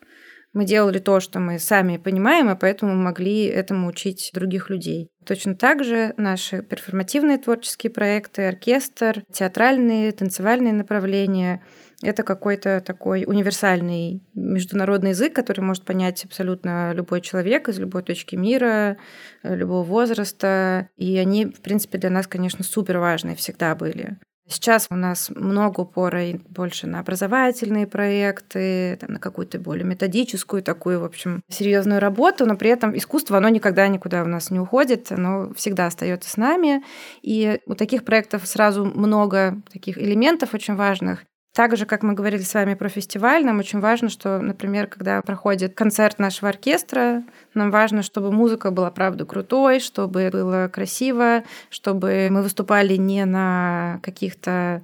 мы 0.53 0.65
делали 0.65 0.99
то, 0.99 1.19
что 1.19 1.39
мы 1.39 1.59
сами 1.59 1.97
понимаем, 1.97 2.49
и 2.49 2.59
поэтому 2.59 2.93
могли 2.95 3.45
этому 3.45 3.87
учить 3.87 4.31
других 4.33 4.69
людей. 4.69 5.09
Точно 5.25 5.55
так 5.55 5.83
же 5.83 6.13
наши 6.17 6.61
перформативные 6.61 7.37
творческие 7.37 7.91
проекты, 7.91 8.47
оркестр, 8.47 9.23
театральные, 9.31 10.11
танцевальные 10.11 10.73
направления— 10.73 11.63
это 12.01 12.23
какой-то 12.23 12.81
такой 12.81 13.25
универсальный 13.27 14.23
международный 14.33 15.11
язык, 15.11 15.33
который 15.33 15.61
может 15.61 15.85
понять 15.85 16.25
абсолютно 16.25 16.93
любой 16.93 17.21
человек 17.21 17.69
из 17.69 17.77
любой 17.77 18.03
точки 18.03 18.35
мира, 18.35 18.97
любого 19.43 19.83
возраста. 19.83 20.89
И 20.97 21.17
они, 21.17 21.45
в 21.45 21.61
принципе, 21.61 21.99
для 21.99 22.09
нас, 22.09 22.27
конечно, 22.27 22.63
супер 22.63 22.97
важные 22.97 23.35
всегда 23.35 23.75
были. 23.75 24.17
Сейчас 24.51 24.87
у 24.89 24.95
нас 24.95 25.31
много 25.33 25.81
упора 25.81 26.21
больше 26.49 26.85
на 26.85 26.99
образовательные 26.99 27.87
проекты, 27.87 28.97
там, 28.99 29.13
на 29.13 29.19
какую-то 29.19 29.59
более 29.59 29.85
методическую, 29.85 30.61
такую, 30.61 30.99
в 30.99 31.05
общем, 31.05 31.41
серьезную 31.47 32.01
работу, 32.01 32.45
но 32.45 32.57
при 32.57 32.69
этом 32.69 32.95
искусство, 32.97 33.37
оно 33.37 33.47
никогда 33.47 33.87
никуда 33.87 34.23
у 34.23 34.27
нас 34.27 34.51
не 34.51 34.59
уходит, 34.59 35.09
оно 35.11 35.53
всегда 35.55 35.85
остается 35.85 36.29
с 36.29 36.35
нами. 36.35 36.83
И 37.21 37.59
у 37.65 37.75
таких 37.75 38.03
проектов 38.03 38.45
сразу 38.45 38.83
много 38.83 39.61
таких 39.71 39.97
элементов 39.97 40.53
очень 40.53 40.75
важных. 40.75 41.23
Так 41.53 41.75
же, 41.75 41.85
как 41.85 42.01
мы 42.01 42.13
говорили 42.13 42.43
с 42.43 42.53
вами 42.53 42.75
про 42.75 42.87
фестиваль, 42.87 43.43
нам 43.43 43.59
очень 43.59 43.81
важно, 43.81 44.07
что, 44.07 44.39
например, 44.39 44.87
когда 44.87 45.21
проходит 45.21 45.73
концерт 45.73 46.17
нашего 46.17 46.47
оркестра, 46.47 47.23
нам 47.53 47.71
важно, 47.71 48.03
чтобы 48.03 48.31
музыка 48.31 48.71
была, 48.71 48.89
правда, 48.89 49.25
крутой, 49.25 49.81
чтобы 49.81 50.29
было 50.31 50.69
красиво, 50.71 51.43
чтобы 51.69 52.29
мы 52.31 52.41
выступали 52.41 52.95
не 52.95 53.25
на 53.25 53.99
каких-то 54.01 54.81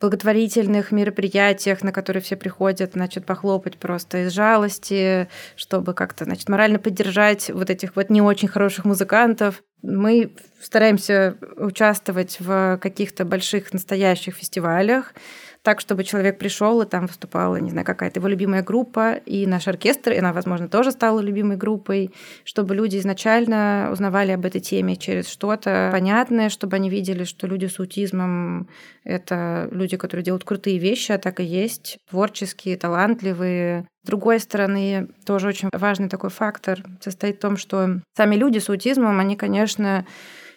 благотворительных 0.00 0.92
мероприятиях, 0.92 1.82
на 1.82 1.92
которые 1.92 2.22
все 2.22 2.36
приходят, 2.36 2.92
значит, 2.94 3.26
похлопать 3.26 3.76
просто 3.76 4.24
из 4.24 4.32
жалости, 4.32 5.28
чтобы 5.56 5.92
как-то, 5.92 6.24
значит, 6.24 6.48
морально 6.48 6.78
поддержать 6.78 7.50
вот 7.50 7.68
этих 7.68 7.94
вот 7.96 8.08
не 8.08 8.22
очень 8.22 8.48
хороших 8.48 8.86
музыкантов. 8.86 9.62
Мы 9.82 10.32
стараемся 10.60 11.36
участвовать 11.56 12.38
в 12.40 12.78
каких-то 12.80 13.24
больших 13.24 13.72
настоящих 13.72 14.36
фестивалях, 14.36 15.12
так, 15.62 15.80
чтобы 15.80 16.04
человек 16.04 16.38
пришел 16.38 16.80
и 16.82 16.86
там 16.86 17.06
выступала, 17.06 17.56
не 17.56 17.70
знаю, 17.70 17.86
какая-то 17.86 18.20
его 18.20 18.28
любимая 18.28 18.62
группа, 18.62 19.14
и 19.14 19.46
наш 19.46 19.68
оркестр, 19.68 20.12
и 20.12 20.18
она, 20.18 20.32
возможно, 20.32 20.68
тоже 20.68 20.92
стала 20.92 21.20
любимой 21.20 21.56
группой, 21.56 22.12
чтобы 22.44 22.74
люди 22.74 22.98
изначально 22.98 23.88
узнавали 23.92 24.32
об 24.32 24.44
этой 24.44 24.60
теме 24.60 24.96
через 24.96 25.28
что-то 25.28 25.90
понятное, 25.92 26.48
чтобы 26.48 26.76
они 26.76 26.90
видели, 26.90 27.24
что 27.24 27.46
люди 27.46 27.66
с 27.66 27.78
аутизмом— 27.78 28.68
это 29.04 29.68
люди, 29.70 29.96
которые 29.96 30.24
делают 30.24 30.44
крутые 30.44 30.78
вещи, 30.78 31.12
а 31.12 31.18
так 31.18 31.40
и 31.40 31.44
есть, 31.44 31.98
творческие, 32.08 32.76
талантливые, 32.76 33.86
с 34.04 34.06
другой 34.06 34.40
стороны, 34.40 35.08
тоже 35.26 35.48
очень 35.48 35.68
важный 35.72 36.08
такой 36.08 36.30
фактор 36.30 36.82
состоит 37.00 37.36
в 37.36 37.40
том, 37.40 37.56
что 37.56 38.00
сами 38.16 38.36
люди 38.36 38.58
с 38.58 38.70
аутизмом, 38.70 39.18
они, 39.18 39.36
конечно, 39.36 40.06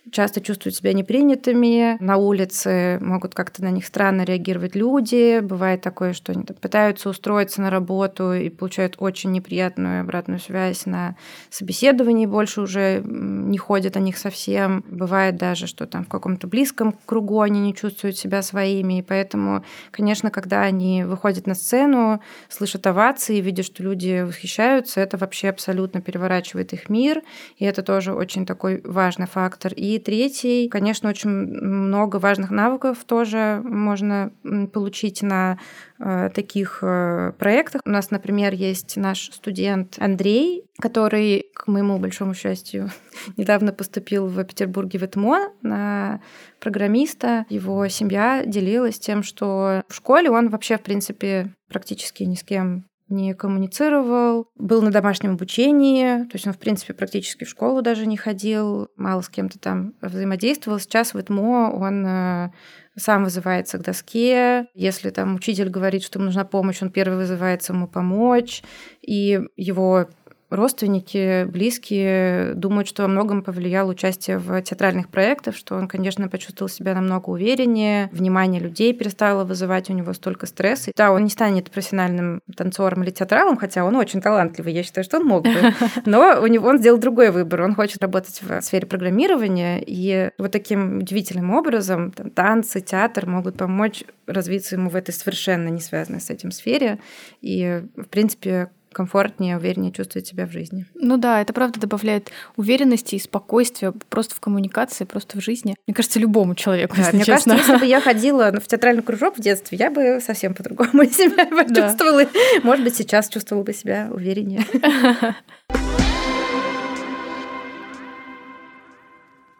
часто 0.10 0.41
чувствуют 0.41 0.75
себя 0.75 0.93
непринятыми. 0.93 1.98
На 2.03 2.17
улице 2.17 2.98
могут 3.01 3.36
как-то 3.36 3.63
на 3.63 3.70
них 3.70 3.86
странно 3.86 4.24
реагировать 4.24 4.75
люди. 4.75 5.39
Бывает 5.41 5.81
такое, 5.81 6.13
что 6.13 6.31
они 6.31 6.43
пытаются 6.43 7.10
устроиться 7.10 7.62
на 7.62 7.70
работу 7.70 8.34
и 8.34 8.50
получают 8.50 8.96
очень 9.00 9.31
неприятную 9.31 10.01
обратную 10.01 10.39
связь 10.39 10.86
на 10.86 11.15
собеседовании, 11.50 12.25
больше 12.25 12.62
уже 12.62 13.01
не 13.03 13.58
ходят 13.58 13.96
о 13.96 14.00
них 14.00 14.17
совсем. 14.17 14.84
Бывает 14.89 15.38
даже, 15.38 15.67
что 15.67 15.86
там 15.86 16.05
в 16.05 16.10
каком-то 16.10 16.48
близком 16.48 16.96
кругу 17.05 17.41
они 17.41 17.60
не 17.60 17.75
чувствуют 17.75 18.17
себя 18.17 18.41
своими. 18.41 19.00
И 19.00 19.01
поэтому, 19.01 19.63
конечно, 19.91 20.31
когда 20.31 20.62
они 20.62 21.03
выходят 21.03 21.46
на 21.46 21.53
сцену, 21.53 22.22
слышат 22.50 22.88
овации, 22.88 23.39
видят, 23.39 23.65
что 23.65 23.84
люди 23.84 24.24
восхищаются, 24.24 25.00
это 25.00 25.17
вообще 25.17 25.50
абсолютно 25.50 26.01
переворачивает 26.01 26.74
их 26.74 26.89
мир. 26.89 27.22
И 27.58 27.65
это 27.65 27.84
тоже 27.84 28.13
очень 28.13 28.46
такой 28.46 28.81
важный 28.84 29.27
фактор. 29.27 29.74
И 29.74 29.90
третий, 30.00 30.67
конечно, 30.69 31.10
очень 31.10 31.29
много 31.29 32.17
важных 32.17 32.51
навыков 32.51 33.00
тоже 33.05 33.62
можно 33.63 34.31
получить 34.74 35.21
на 35.21 35.57
э, 36.00 36.29
таких 36.33 36.79
э, 36.81 37.33
проектах. 37.38 37.81
У 37.86 37.89
нас, 37.89 38.12
например, 38.12 38.53
есть 38.53 38.98
наш 38.98 39.31
студент 39.31 39.95
Андрей, 40.00 40.65
который, 40.79 41.48
к 41.53 41.67
моему 41.67 41.98
большому 42.00 42.33
счастью, 42.33 42.89
недавно 43.38 43.74
поступил 43.74 44.27
в 44.27 44.43
Петербурге 44.43 45.00
в 45.00 45.03
ЭТМО 45.03 45.51
на 45.62 46.21
программиста. 46.60 47.45
Его 47.50 47.88
семья 47.88 48.43
делилась 48.45 49.00
тем, 49.00 49.24
что 49.24 49.83
в 49.88 49.95
школе 49.95 50.29
он 50.29 50.50
вообще, 50.50 50.77
в 50.77 50.81
принципе, 50.81 51.53
практически 51.67 52.24
ни 52.24 52.36
с 52.36 52.43
кем 52.43 52.86
не 53.12 53.34
коммуницировал, 53.34 54.48
был 54.56 54.82
на 54.82 54.91
домашнем 54.91 55.34
обучении, 55.34 56.24
то 56.24 56.34
есть 56.34 56.48
он, 56.48 56.53
в 56.53 56.58
принципе, 56.58 56.94
практически 56.94 57.44
в 57.44 57.50
школу 57.50 57.82
даже 57.82 58.08
не 58.08 58.18
ходил, 58.18 58.88
мало 58.96 59.22
с 59.22 59.30
кем-то 59.30 59.60
там 59.60 59.94
взаимодействовал. 60.01 60.80
Сейчас 60.80 61.13
в 61.13 61.20
ЭТМО 61.20 61.72
он 61.74 62.06
э, 62.06 62.51
сам 62.96 63.24
вызывается 63.24 63.77
к 63.77 63.84
доске. 63.84 64.68
Если 64.74 65.10
там 65.10 65.36
учитель 65.36 65.70
говорит, 65.70 66.03
что 66.03 66.20
ему 66.20 66.25
нужна 66.25 66.46
помощь, 66.46 66.82
он 66.82 66.91
первый 66.91 67.18
вызывается 67.18 67.74
ему 67.74 67.88
помочь. 67.88 68.63
И 69.01 69.39
его 69.56 70.08
родственники, 70.51 71.46
близкие 71.46 72.53
думают, 72.55 72.88
что 72.88 73.03
во 73.03 73.08
многом 73.08 73.41
повлияло 73.41 73.89
участие 73.91 74.38
в 74.38 74.62
театральных 74.62 75.08
проектах, 75.08 75.55
что 75.55 75.75
он, 75.75 75.88
конечно, 75.88 76.27
почувствовал 76.27 76.70
себя 76.70 76.93
намного 76.93 77.29
увереннее, 77.29 78.10
внимание 78.12 78.62
людей 78.62 78.93
перестало 78.93 79.46
вызывать 79.46 79.89
у 79.89 79.93
него 79.93 80.13
столько 80.13 80.46
стресса. 80.46 80.91
Да, 80.96 81.12
он 81.13 81.24
не 81.24 81.29
станет 81.29 81.72
профессиональным 81.72 82.41
танцором 82.55 83.03
или 83.03 83.12
театралом, 83.12 83.58
хотя 83.58 83.86
он 83.86 83.96
очень 83.96 84.22
талантливый, 84.22 84.74
я 84.74 84.84
считаю, 84.84 85.05
что 85.05 85.17
он 85.17 85.25
мог 85.25 85.43
бы. 85.43 85.74
Но 86.05 86.41
у 86.41 86.48
него 86.48 86.67
он 86.67 86.79
сделал 86.79 87.00
другой 87.00 87.31
выбор. 87.31 87.62
Он 87.62 87.74
хочет 87.74 88.01
работать 88.01 88.41
в 88.41 88.62
сфере 88.62 88.86
программирования, 88.86 89.81
и 89.86 90.31
вот 90.38 90.51
таким 90.51 91.00
удивительным 91.00 91.51
образом 91.51 92.12
там, 92.12 92.29
танцы, 92.29 92.81
театр 92.81 93.25
могут 93.25 93.58
помочь 93.58 94.03
развиться 94.27 94.75
ему 94.75 94.89
в 94.89 94.96
этой 94.96 95.13
совершенно 95.13 95.70
не 95.70 95.79
связанной 95.79 96.20
с 96.20 96.29
этим 96.29 96.51
сфере. 96.51 97.00
И, 97.41 97.84
в 97.96 98.05
принципе, 98.05 98.70
комфортнее, 98.91 99.57
увереннее 99.57 99.91
чувствовать 99.91 100.27
себя 100.27 100.45
в 100.45 100.51
жизни. 100.51 100.86
Ну 100.95 101.17
да, 101.17 101.41
это 101.41 101.53
правда 101.53 101.79
добавляет 101.79 102.31
уверенности 102.57 103.15
и 103.15 103.19
спокойствия 103.19 103.93
просто 104.10 104.36
в 104.36 104.39
коммуникации, 104.39 105.05
просто 105.05 105.38
в 105.39 105.41
жизни. 105.43 105.75
Мне 105.88 105.93
кажется, 105.93 106.19
любому 106.19 106.55
человеку, 106.55 106.95
да, 106.95 107.03
если 107.03 107.15
Мне 107.15 107.25
честно. 107.25 107.53
кажется, 107.53 107.74
если 107.74 107.86
бы 107.86 107.89
я 107.89 108.01
ходила 108.01 108.51
в 108.60 108.67
театральный 108.67 109.03
кружок 109.03 109.38
в 109.38 109.41
детстве, 109.41 109.77
я 109.77 109.91
бы 109.91 110.19
совсем 110.21 110.53
по-другому 110.53 111.05
себя 111.12 111.45
почувствовала. 111.45 112.25
Да. 112.25 112.29
Может 112.63 112.83
быть, 112.83 112.95
сейчас 112.95 113.29
чувствовала 113.29 113.63
бы 113.63 113.74
себя 113.74 114.10
увереннее. 114.12 114.65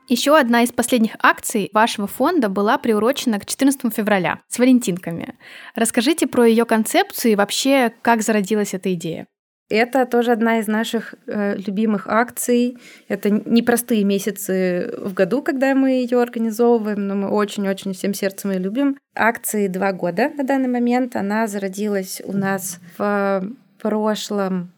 Еще 0.08 0.38
одна 0.38 0.64
из 0.64 0.72
последних 0.72 1.16
акций 1.20 1.70
вашего 1.74 2.08
фонда 2.08 2.50
была 2.50 2.78
приурочена 2.78 3.40
к 3.40 3.46
14 3.46 3.94
февраля 3.94 4.42
с 4.48 4.60
валентинками. 4.60 5.36
Расскажите 5.76 6.28
про 6.28 6.46
ее 6.46 6.66
концепцию 6.66 7.34
и 7.34 7.36
вообще, 7.36 7.94
как 8.02 8.22
зародилась 8.22 8.74
эта 8.74 8.94
идея. 8.94 9.28
Это 9.72 10.06
тоже 10.06 10.34
одна 10.34 10.60
из 10.60 10.68
наших 10.68 11.16
э, 11.28 11.56
любимых 11.56 12.08
акций. 12.08 12.78
Это 13.08 13.30
непростые 13.30 14.04
месяцы 14.04 14.94
в 14.98 15.14
году, 15.14 15.42
когда 15.42 15.74
мы 15.76 15.92
ее 15.92 16.22
организовываем, 16.22 17.08
но 17.08 17.16
мы 17.16 17.30
очень-очень 17.30 17.94
всем 17.94 18.14
сердцем 18.14 18.52
ее 18.52 18.60
любим. 18.60 18.98
Акции 19.16 19.68
два 19.68 19.94
года 19.94 20.30
на 20.36 20.44
данный 20.44 20.68
момент. 20.68 21.16
Она 21.16 21.48
зародилась 21.48 22.22
у 22.26 22.34
нас 22.34 22.82
в 22.98 23.48
прошлом 23.80 24.74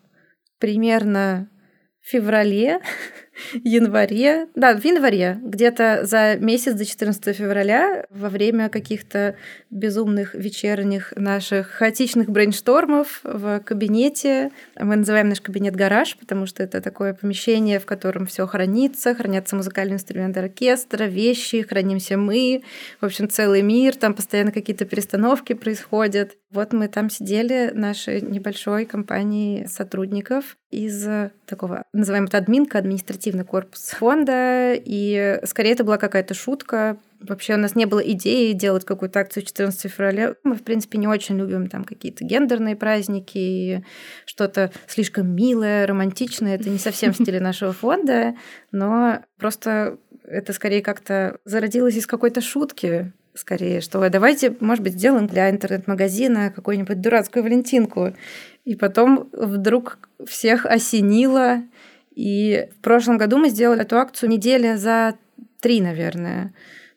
примерно 0.60 1.50
феврале 2.00 2.80
январе, 3.63 4.47
да, 4.55 4.75
в 4.75 4.83
январе, 4.83 5.39
где-то 5.43 6.05
за 6.05 6.37
месяц 6.37 6.73
до 6.73 6.85
14 6.85 7.35
февраля, 7.35 8.05
во 8.09 8.29
время 8.29 8.69
каких-то 8.69 9.35
безумных 9.69 10.35
вечерних 10.35 11.13
наших 11.15 11.67
хаотичных 11.67 12.29
брейнштормов 12.29 13.21
в 13.23 13.59
кабинете. 13.61 14.51
Мы 14.79 14.95
называем 14.95 15.29
наш 15.29 15.41
кабинет 15.41 15.75
гараж, 15.75 16.15
потому 16.17 16.45
что 16.45 16.63
это 16.63 16.81
такое 16.81 17.13
помещение, 17.13 17.79
в 17.79 17.85
котором 17.85 18.25
все 18.25 18.45
хранится, 18.47 19.15
хранятся 19.15 19.55
музыкальные 19.55 19.95
инструменты 19.95 20.39
оркестра, 20.39 21.05
вещи, 21.05 21.61
хранимся 21.61 22.17
мы, 22.17 22.63
в 23.01 23.05
общем, 23.05 23.29
целый 23.29 23.61
мир, 23.61 23.95
там 23.95 24.13
постоянно 24.13 24.51
какие-то 24.51 24.85
перестановки 24.85 25.53
происходят. 25.53 26.37
Вот 26.51 26.73
мы 26.73 26.87
там 26.87 27.09
сидели, 27.09 27.71
нашей 27.73 28.21
небольшой 28.21 28.85
компании 28.85 29.65
сотрудников 29.65 30.55
из 30.69 31.07
такого, 31.45 31.83
называем 31.93 32.25
это 32.25 32.37
админка, 32.37 32.77
административного 32.77 33.23
административный 33.24 33.46
корпус 33.46 33.89
фонда, 33.92 34.74
и 34.74 35.39
скорее 35.46 35.72
это 35.72 35.84
была 35.84 35.98
какая-то 35.98 36.34
шутка. 36.34 36.98
Вообще 37.22 37.53
у 37.53 37.58
нас 37.58 37.75
не 37.75 37.86
было 37.86 38.00
идеи 38.00 38.51
делать 38.51 38.84
какую-то 38.84 39.22
акцию 39.22 39.44
14 39.44 39.92
февраля. 39.92 40.36
Мы, 40.44 40.56
в 40.56 40.63
принципе, 40.63 40.98
не 40.98 41.08
очень 41.08 41.38
любим 41.38 41.68
там 41.70 41.86
какие-то 41.86 42.25
гендерные 42.25 42.75
праздники 42.75 43.38
и 43.38 43.84
что-то 44.25 44.72
слишком 44.88 45.34
милое, 45.34 45.88
романтичное. 45.88 46.56
Это 46.56 46.70
не 46.70 46.80
совсем 46.80 47.13
в 47.13 47.15
стиле 47.15 47.39
нашего 47.42 47.72
фонда, 47.72 48.36
но 48.72 49.20
просто 49.38 49.98
это 50.25 50.51
скорее 50.53 50.82
как-то 50.82 51.38
зародилось 51.46 51.96
из 51.96 52.08
какой-то 52.08 52.42
шутки 52.42 53.13
скорее, 53.36 53.82
что 53.82 54.08
давайте, 54.10 54.56
может 54.60 54.84
быть, 54.84 54.94
сделаем 54.94 55.27
для 55.27 55.50
интернет-магазина 55.50 56.51
какую-нибудь 56.56 57.01
дурацкую 57.01 57.44
Валентинку. 57.44 58.13
И 58.63 58.75
потом 58.75 59.30
вдруг 59.34 59.98
всех 60.25 60.65
осенило, 60.65 61.63
и 62.15 62.70
в 62.77 62.82
прошлом 62.82 63.17
году 63.17 63.38
мы 63.38 63.50
сделали 63.50 63.82
эту 63.82 63.98
акцию 63.98 64.29
недели 64.29 64.75
за 64.75 65.15
три, 65.60 65.82
наверное. 65.82 66.53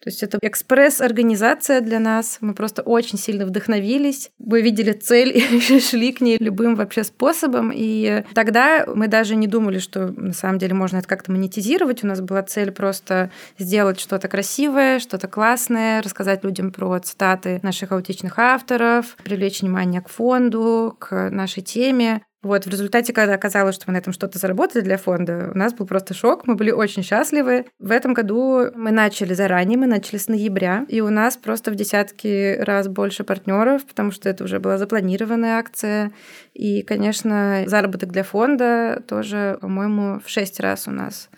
То 0.07 0.11
есть 0.11 0.23
это 0.23 0.39
экспресс-организация 0.41 1.81
для 1.81 1.99
нас. 1.99 2.39
Мы 2.41 2.55
просто 2.55 2.83
очень 2.83 3.19
сильно 3.19 3.45
вдохновились. 3.45 4.31
Мы 4.39 4.63
видели 4.63 4.93
цель 4.93 5.37
и 5.71 5.81
шли 5.81 6.13
к 6.13 6.21
ней 6.21 6.37
любым 6.39 6.77
вообще 6.77 7.03
способом. 7.03 7.73
И 7.75 8.23
тогда 8.33 8.87
мы 8.87 9.09
даже 9.09 9.35
не 9.35 9.49
думали, 9.49 9.81
что 9.81 10.13
на 10.17 10.33
самом 10.33 10.61
деле 10.61 10.75
можно 10.75 10.99
это 10.99 11.09
как-то 11.09 11.33
монетизировать. 11.33 12.05
У 12.05 12.07
нас 12.07 12.21
была 12.21 12.45
цель 12.45 12.71
просто 12.71 13.33
сделать 13.59 13.99
что-то 13.99 14.29
красивое, 14.29 15.01
что-то 15.01 15.27
классное, 15.27 16.03
рассказать 16.03 16.45
людям 16.45 16.71
про 16.71 17.01
цитаты 17.01 17.59
наших 17.65 17.91
аутичных 17.91 18.39
авторов, 18.39 19.17
привлечь 19.25 19.61
внимание 19.61 20.03
к 20.03 20.09
фонду, 20.09 20.97
к 21.01 21.31
нашей 21.31 21.65
теме. 21.65 22.23
Вот, 22.47 22.65
в 22.65 22.69
результате, 22.71 23.13
когда 23.13 23.35
оказалось, 23.35 23.75
что 23.75 23.87
мы 23.89 23.95
на 23.95 23.99
этом 23.99 24.13
что-то 24.13 24.39
заработали 24.39 24.81
для 24.81 24.99
фонда, 24.99 25.51
у 25.53 25.59
нас 25.59 25.75
был 25.75 25.85
просто 25.85 26.15
шок, 26.15 26.47
мы 26.47 26.55
были 26.55 26.71
очень 26.71 27.03
счастливы. 27.03 27.67
В 27.81 27.91
этом 27.91 28.15
году 28.15 28.71
мы 28.73 28.93
начали 28.93 29.35
заранее, 29.35 29.77
мы 29.77 29.89
начали 29.89 30.17
с 30.17 30.29
ноября, 30.29 30.87
и 30.87 31.01
у 31.01 31.11
нас 31.11 31.37
просто 31.37 31.73
в 31.73 31.75
десятки 31.75 32.57
раз 32.61 32.87
больше 32.87 33.25
партнеров, 33.25 33.85
потому 33.85 34.13
что 34.13 34.29
это 34.29 34.45
уже 34.45 34.61
была 34.61 34.79
запланированная 34.79 35.59
акция. 35.59 36.13
И, 36.55 36.83
конечно, 36.83 37.65
заработок 37.67 38.13
для 38.13 38.23
фонда 38.23 39.03
тоже, 39.09 39.59
по-моему, 39.61 40.21
в 40.25 40.29
шесть 40.29 40.61
раз 40.61 40.87
у 40.87 40.93
нас 40.93 41.29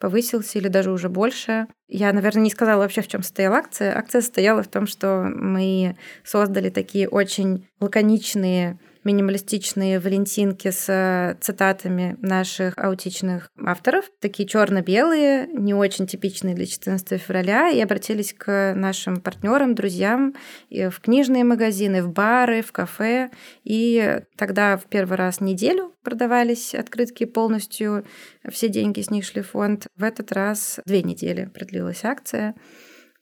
повысился 0.00 0.58
или 0.58 0.66
даже 0.66 0.90
уже 0.90 1.08
больше. 1.08 1.68
Я, 1.86 2.12
наверное, 2.12 2.42
не 2.42 2.50
сказала 2.50 2.82
вообще, 2.82 3.02
в 3.02 3.08
чем 3.08 3.22
состояла 3.22 3.58
акция. 3.58 3.96
Акция 3.96 4.20
состояла 4.20 4.64
в 4.64 4.68
том, 4.68 4.88
что 4.88 5.30
мы 5.32 5.96
создали 6.24 6.70
такие 6.70 7.08
очень 7.08 7.68
лаконичные 7.78 8.80
минималистичные 9.06 10.00
валентинки 10.00 10.70
с 10.70 10.86
э, 10.88 11.36
цитатами 11.40 12.16
наших 12.20 12.76
аутичных 12.76 13.52
авторов, 13.64 14.10
такие 14.20 14.48
черно-белые, 14.48 15.46
не 15.46 15.74
очень 15.74 16.08
типичные 16.08 16.56
для 16.56 16.66
14 16.66 17.22
февраля, 17.22 17.70
и 17.70 17.80
обратились 17.80 18.34
к 18.34 18.74
нашим 18.74 19.20
партнерам, 19.20 19.76
друзьям 19.76 20.34
в 20.70 21.00
книжные 21.00 21.44
магазины, 21.44 22.02
в 22.02 22.10
бары, 22.10 22.62
в 22.62 22.72
кафе. 22.72 23.30
И 23.62 24.20
тогда 24.36 24.76
в 24.76 24.86
первый 24.86 25.16
раз 25.16 25.40
неделю 25.40 25.94
продавались 26.02 26.74
открытки 26.74 27.24
полностью, 27.24 28.04
все 28.50 28.68
деньги 28.68 29.00
с 29.00 29.10
них 29.10 29.24
шли 29.24 29.42
в 29.42 29.50
фонд. 29.50 29.86
В 29.96 30.02
этот 30.02 30.32
раз 30.32 30.80
две 30.84 31.02
недели 31.04 31.46
продлилась 31.46 32.04
акция. 32.04 32.54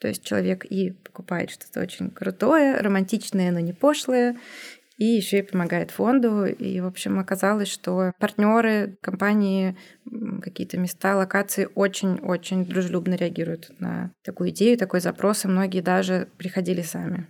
То 0.00 0.08
есть 0.08 0.24
человек 0.24 0.64
и 0.64 0.90
покупает 0.90 1.50
что-то 1.50 1.80
очень 1.80 2.10
крутое, 2.10 2.76
романтичное, 2.76 3.50
но 3.50 3.60
не 3.60 3.72
пошлое, 3.72 4.36
и 4.96 5.04
еще 5.04 5.38
и 5.40 5.42
помогает 5.42 5.90
фонду. 5.90 6.46
И, 6.46 6.80
в 6.80 6.86
общем, 6.86 7.18
оказалось, 7.18 7.68
что 7.68 8.12
партнеры 8.18 8.96
компании, 9.00 9.76
какие-то 10.42 10.78
места, 10.78 11.16
локации 11.16 11.68
очень-очень 11.74 12.64
дружелюбно 12.64 13.14
реагируют 13.14 13.70
на 13.80 14.12
такую 14.22 14.50
идею, 14.50 14.78
такой 14.78 15.00
запрос, 15.00 15.44
и 15.44 15.48
многие 15.48 15.80
даже 15.80 16.28
приходили 16.38 16.82
сами, 16.82 17.26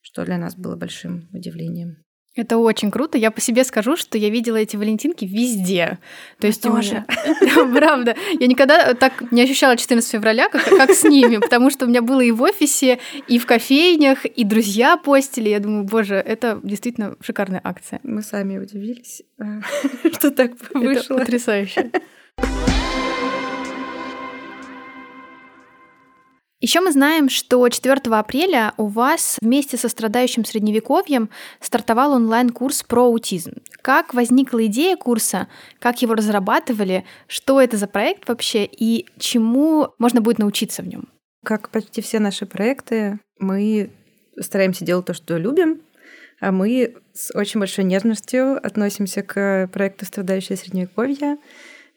что 0.00 0.24
для 0.24 0.38
нас 0.38 0.56
было 0.56 0.76
большим 0.76 1.28
удивлением. 1.32 2.05
Это 2.36 2.58
очень 2.58 2.90
круто. 2.90 3.16
Я 3.16 3.30
по 3.30 3.40
себе 3.40 3.64
скажу, 3.64 3.96
что 3.96 4.18
я 4.18 4.28
видела 4.28 4.56
эти 4.56 4.76
валентинки 4.76 5.24
везде. 5.24 5.98
То 6.38 6.46
есть 6.46 6.62
тоже. 6.62 7.04
Правда. 7.74 8.14
Я 8.38 8.46
никогда 8.46 8.92
так 8.94 9.32
не 9.32 9.42
ощущала 9.42 9.76
14 9.76 10.10
февраля, 10.10 10.48
как, 10.50 10.64
как 10.64 10.90
с 10.90 11.04
ними, 11.04 11.38
потому 11.38 11.70
что 11.70 11.86
у 11.86 11.88
меня 11.88 12.02
было 12.02 12.20
и 12.20 12.30
в 12.30 12.42
офисе, 12.42 12.98
и 13.26 13.38
в 13.38 13.46
кофейнях, 13.46 14.26
и 14.26 14.44
друзья 14.44 14.98
постили. 14.98 15.48
Я 15.48 15.60
думаю, 15.60 15.84
боже, 15.84 16.16
это 16.16 16.60
действительно 16.62 17.16
шикарная 17.20 17.60
акция. 17.64 18.00
Мы 18.02 18.22
сами 18.22 18.58
удивились, 18.58 19.22
что 20.12 20.30
так 20.30 20.52
вышло. 20.74 21.14
Это 21.14 21.24
потрясающе. 21.24 21.90
Еще 26.66 26.80
мы 26.80 26.90
знаем, 26.90 27.28
что 27.28 27.68
4 27.68 27.94
апреля 28.10 28.74
у 28.76 28.86
вас 28.88 29.38
вместе 29.40 29.76
со 29.76 29.88
страдающим 29.88 30.44
средневековьем 30.44 31.30
стартовал 31.60 32.14
онлайн-курс 32.14 32.82
про 32.82 33.04
аутизм. 33.04 33.52
Как 33.82 34.14
возникла 34.14 34.66
идея 34.66 34.96
курса, 34.96 35.46
как 35.78 36.02
его 36.02 36.14
разрабатывали, 36.14 37.04
что 37.28 37.60
это 37.60 37.76
за 37.76 37.86
проект 37.86 38.28
вообще 38.28 38.64
и 38.64 39.06
чему 39.16 39.90
можно 39.98 40.20
будет 40.20 40.40
научиться 40.40 40.82
в 40.82 40.88
нем? 40.88 41.08
Как 41.44 41.70
почти 41.70 42.02
все 42.02 42.18
наши 42.18 42.46
проекты, 42.46 43.20
мы 43.38 43.92
стараемся 44.40 44.84
делать 44.84 45.06
то, 45.06 45.14
что 45.14 45.36
любим, 45.36 45.82
а 46.40 46.50
мы 46.50 46.96
с 47.12 47.32
очень 47.32 47.60
большой 47.60 47.84
нежностью 47.84 48.56
относимся 48.56 49.22
к 49.22 49.70
проекту 49.72 50.04
«Страдающее 50.04 50.56
средневековье». 50.56 51.36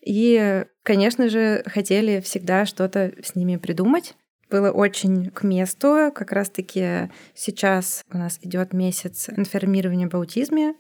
И, 0.06 0.64
конечно 0.84 1.28
же, 1.28 1.64
хотели 1.66 2.22
всегда 2.22 2.68
что-то 2.68 3.14
с 3.24 3.34
ними 3.34 3.56
придумать 3.56 4.14
было 4.50 4.72
очень 4.72 5.30
к 5.32 5.44
месту. 5.44 6.12
Как 6.14 6.32
раз-таки 6.32 7.10
сейчас 7.34 8.04
у 8.12 8.18
нас 8.18 8.40
идет 8.42 8.74
месяц 8.74 9.30
информирования 9.30 10.08
об 10.08 10.16
аутизме. 10.16 10.76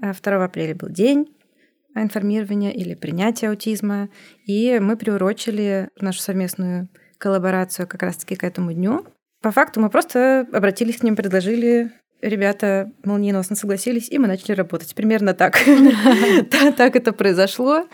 2 0.00 0.14
а 0.24 0.44
апреля 0.44 0.74
был 0.74 0.88
день 0.88 1.28
информирования 1.94 2.70
или 2.70 2.94
принятия 2.94 3.48
аутизма. 3.48 4.08
И 4.46 4.78
мы 4.80 4.96
приурочили 4.96 5.90
нашу 6.00 6.20
совместную 6.20 6.88
коллаборацию 7.18 7.86
как 7.86 8.02
раз-таки 8.02 8.34
к 8.34 8.44
этому 8.44 8.72
дню. 8.72 9.06
По 9.42 9.50
факту 9.50 9.80
мы 9.80 9.90
просто 9.90 10.46
обратились 10.52 10.98
к 10.98 11.02
ним, 11.02 11.16
предложили 11.16 11.90
ребята 12.22 12.90
молниеносно 13.04 13.56
согласились, 13.56 14.08
и 14.08 14.18
мы 14.18 14.28
начали 14.28 14.52
работать. 14.52 14.94
Примерно 14.94 15.34
так. 15.34 15.58
Так 16.76 16.96
это 16.96 17.12
произошло. 17.12 17.86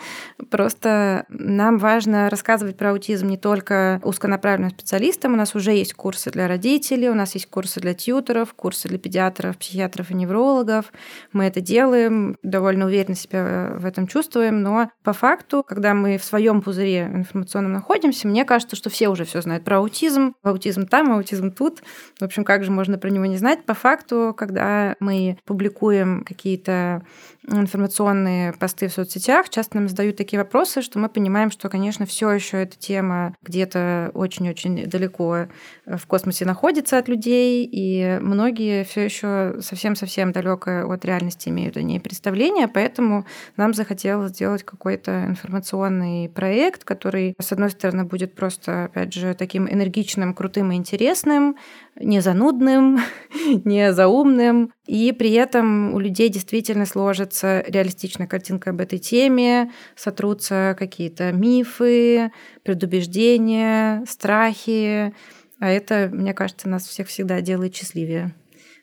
Просто 0.51 1.25
нам 1.29 1.79
важно 1.79 2.29
рассказывать 2.31 2.77
про 2.77 2.91
аутизм 2.91 3.27
не 3.29 3.39
только 3.39 4.01
узконаправленным 4.05 4.71
специалистам. 4.71 5.33
У 5.33 5.37
нас 5.37 5.55
уже 5.55 5.73
есть 5.73 5.95
курсы 5.95 6.31
для 6.31 6.47
родителей, 6.49 7.09
у 7.09 7.15
нас 7.15 7.35
есть 7.35 7.49
курсы 7.49 7.81
для 7.81 7.95
тьютеров, 7.95 8.53
курсы 8.55 8.89
для 8.89 8.99
педиатров, 8.99 9.57
психиатров 9.57 10.11
и 10.11 10.15
неврологов. 10.15 10.93
Мы 11.33 11.45
это 11.45 11.61
делаем, 11.61 12.37
довольно 12.43 12.87
уверенно 12.87 13.17
себя 13.17 13.73
в 13.77 13.87
этом 13.87 14.07
чувствуем, 14.07 14.63
но 14.63 14.91
по 15.03 15.13
факту, 15.13 15.65
когда 15.67 15.95
мы 15.95 16.19
в 16.19 16.25
своем 16.25 16.61
пузыре 16.61 17.11
информационном 17.13 17.73
находимся, 17.73 18.29
мне 18.29 18.45
кажется, 18.45 18.77
что 18.77 18.91
все 18.91 19.09
уже 19.09 19.25
все 19.25 19.41
знают 19.41 19.65
про 19.65 19.79
аутизм. 19.79 20.35
Аутизм 20.43 20.87
там, 20.87 21.13
аутизм 21.13 21.51
тут. 21.51 21.83
В 22.21 22.25
общем, 22.25 22.45
как 22.45 22.65
же 22.65 22.71
можно 22.71 22.99
про 22.99 23.09
него 23.09 23.27
не 23.27 23.39
знать? 23.39 23.65
По 23.65 23.75
факту 23.75 24.18
когда 24.37 24.97
мы 25.01 25.39
публикуем 25.45 26.25
какие-то 26.25 27.03
информационные 27.51 28.53
посты 28.53 28.89
в 28.89 28.93
соцсетях, 28.93 29.49
часто 29.49 29.77
нам 29.77 29.89
задают 29.89 30.17
такие 30.17 30.39
вопросы, 30.39 30.83
что 30.83 30.99
мы 30.99 31.09
понимаем, 31.09 31.51
что, 31.51 31.69
конечно, 31.69 32.07
все 32.07 32.31
еще 32.31 32.63
эта 32.63 32.79
тема 32.79 33.35
где-то 33.43 34.11
очень-очень 34.15 34.87
далеко 34.87 35.47
в 35.87 36.07
космосе 36.07 36.45
находится 36.45 36.99
от 36.99 37.09
людей, 37.09 37.69
и 37.71 38.19
многие 38.21 38.85
все 38.85 39.05
еще 39.05 39.57
совсем-совсем 39.61 40.33
далеко 40.33 40.91
от 40.93 41.05
реальности 41.05 41.49
имеют 41.49 41.77
о 41.77 41.83
ней 41.83 42.01
представление, 42.01 42.69
поэтому 42.69 43.27
нам 43.57 43.75
захотелось 43.75 44.33
сделать 44.33 44.63
какой-то 44.63 45.25
информационный 45.27 46.29
проект, 46.29 46.85
который, 46.85 47.35
с 47.41 47.53
одной 47.53 47.71
стороны, 47.71 48.05
будет 48.05 48.35
просто, 48.35 48.85
опять 48.85 49.13
же, 49.13 49.35
таким 49.35 49.69
энергичным, 49.69 50.35
крутым 50.35 50.73
и 50.73 50.77
интересным, 50.77 51.57
не 51.97 52.21
занудным, 52.21 53.01
не 53.65 53.93
заумным, 53.93 54.73
и 54.87 55.13
при 55.13 55.33
этом 55.33 55.95
у 55.95 55.99
людей 55.99 56.29
действительно 56.29 56.87
сложится 56.87 57.38
реалистичная 57.43 58.27
картинка 58.27 58.71
об 58.71 58.81
этой 58.81 58.99
теме, 58.99 59.71
сотрутся 59.97 60.75
какие-то 60.79 61.33
мифы, 61.33 62.33
предубеждения, 62.63 64.05
страхи, 64.07 65.15
а 65.61 65.69
это, 65.69 66.09
мне 66.13 66.35
кажется, 66.35 66.69
нас 66.69 66.87
всех 66.87 67.09
всегда 67.09 67.41
делает 67.41 67.75
счастливее. 67.75 68.33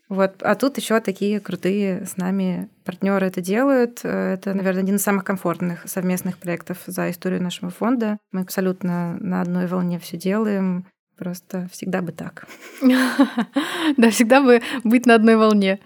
Вот. 0.07 0.43
А 0.43 0.55
тут 0.55 0.77
еще 0.77 0.99
такие 0.99 1.39
крутые 1.39 2.05
с 2.05 2.17
нами 2.17 2.69
партнеры 2.83 3.27
это 3.27 3.41
делают. 3.41 4.01
Это, 4.03 4.53
наверное, 4.53 4.83
один 4.83 4.97
из 4.97 5.03
самых 5.03 5.23
комфортных 5.23 5.87
совместных 5.87 6.37
проектов 6.37 6.77
за 6.85 7.09
историю 7.09 7.41
нашего 7.41 7.71
фонда. 7.71 8.19
Мы 8.31 8.41
абсолютно 8.41 9.17
на 9.19 9.41
одной 9.41 9.67
волне 9.67 9.99
все 9.99 10.17
делаем. 10.17 10.85
Просто 11.17 11.67
всегда 11.71 12.01
бы 12.01 12.11
так. 12.11 12.45
Да, 13.97 14.09
всегда 14.09 14.41
бы 14.41 14.61
быть 14.83 15.05
на 15.05 15.15
одной 15.15 15.37
волне. 15.37 15.79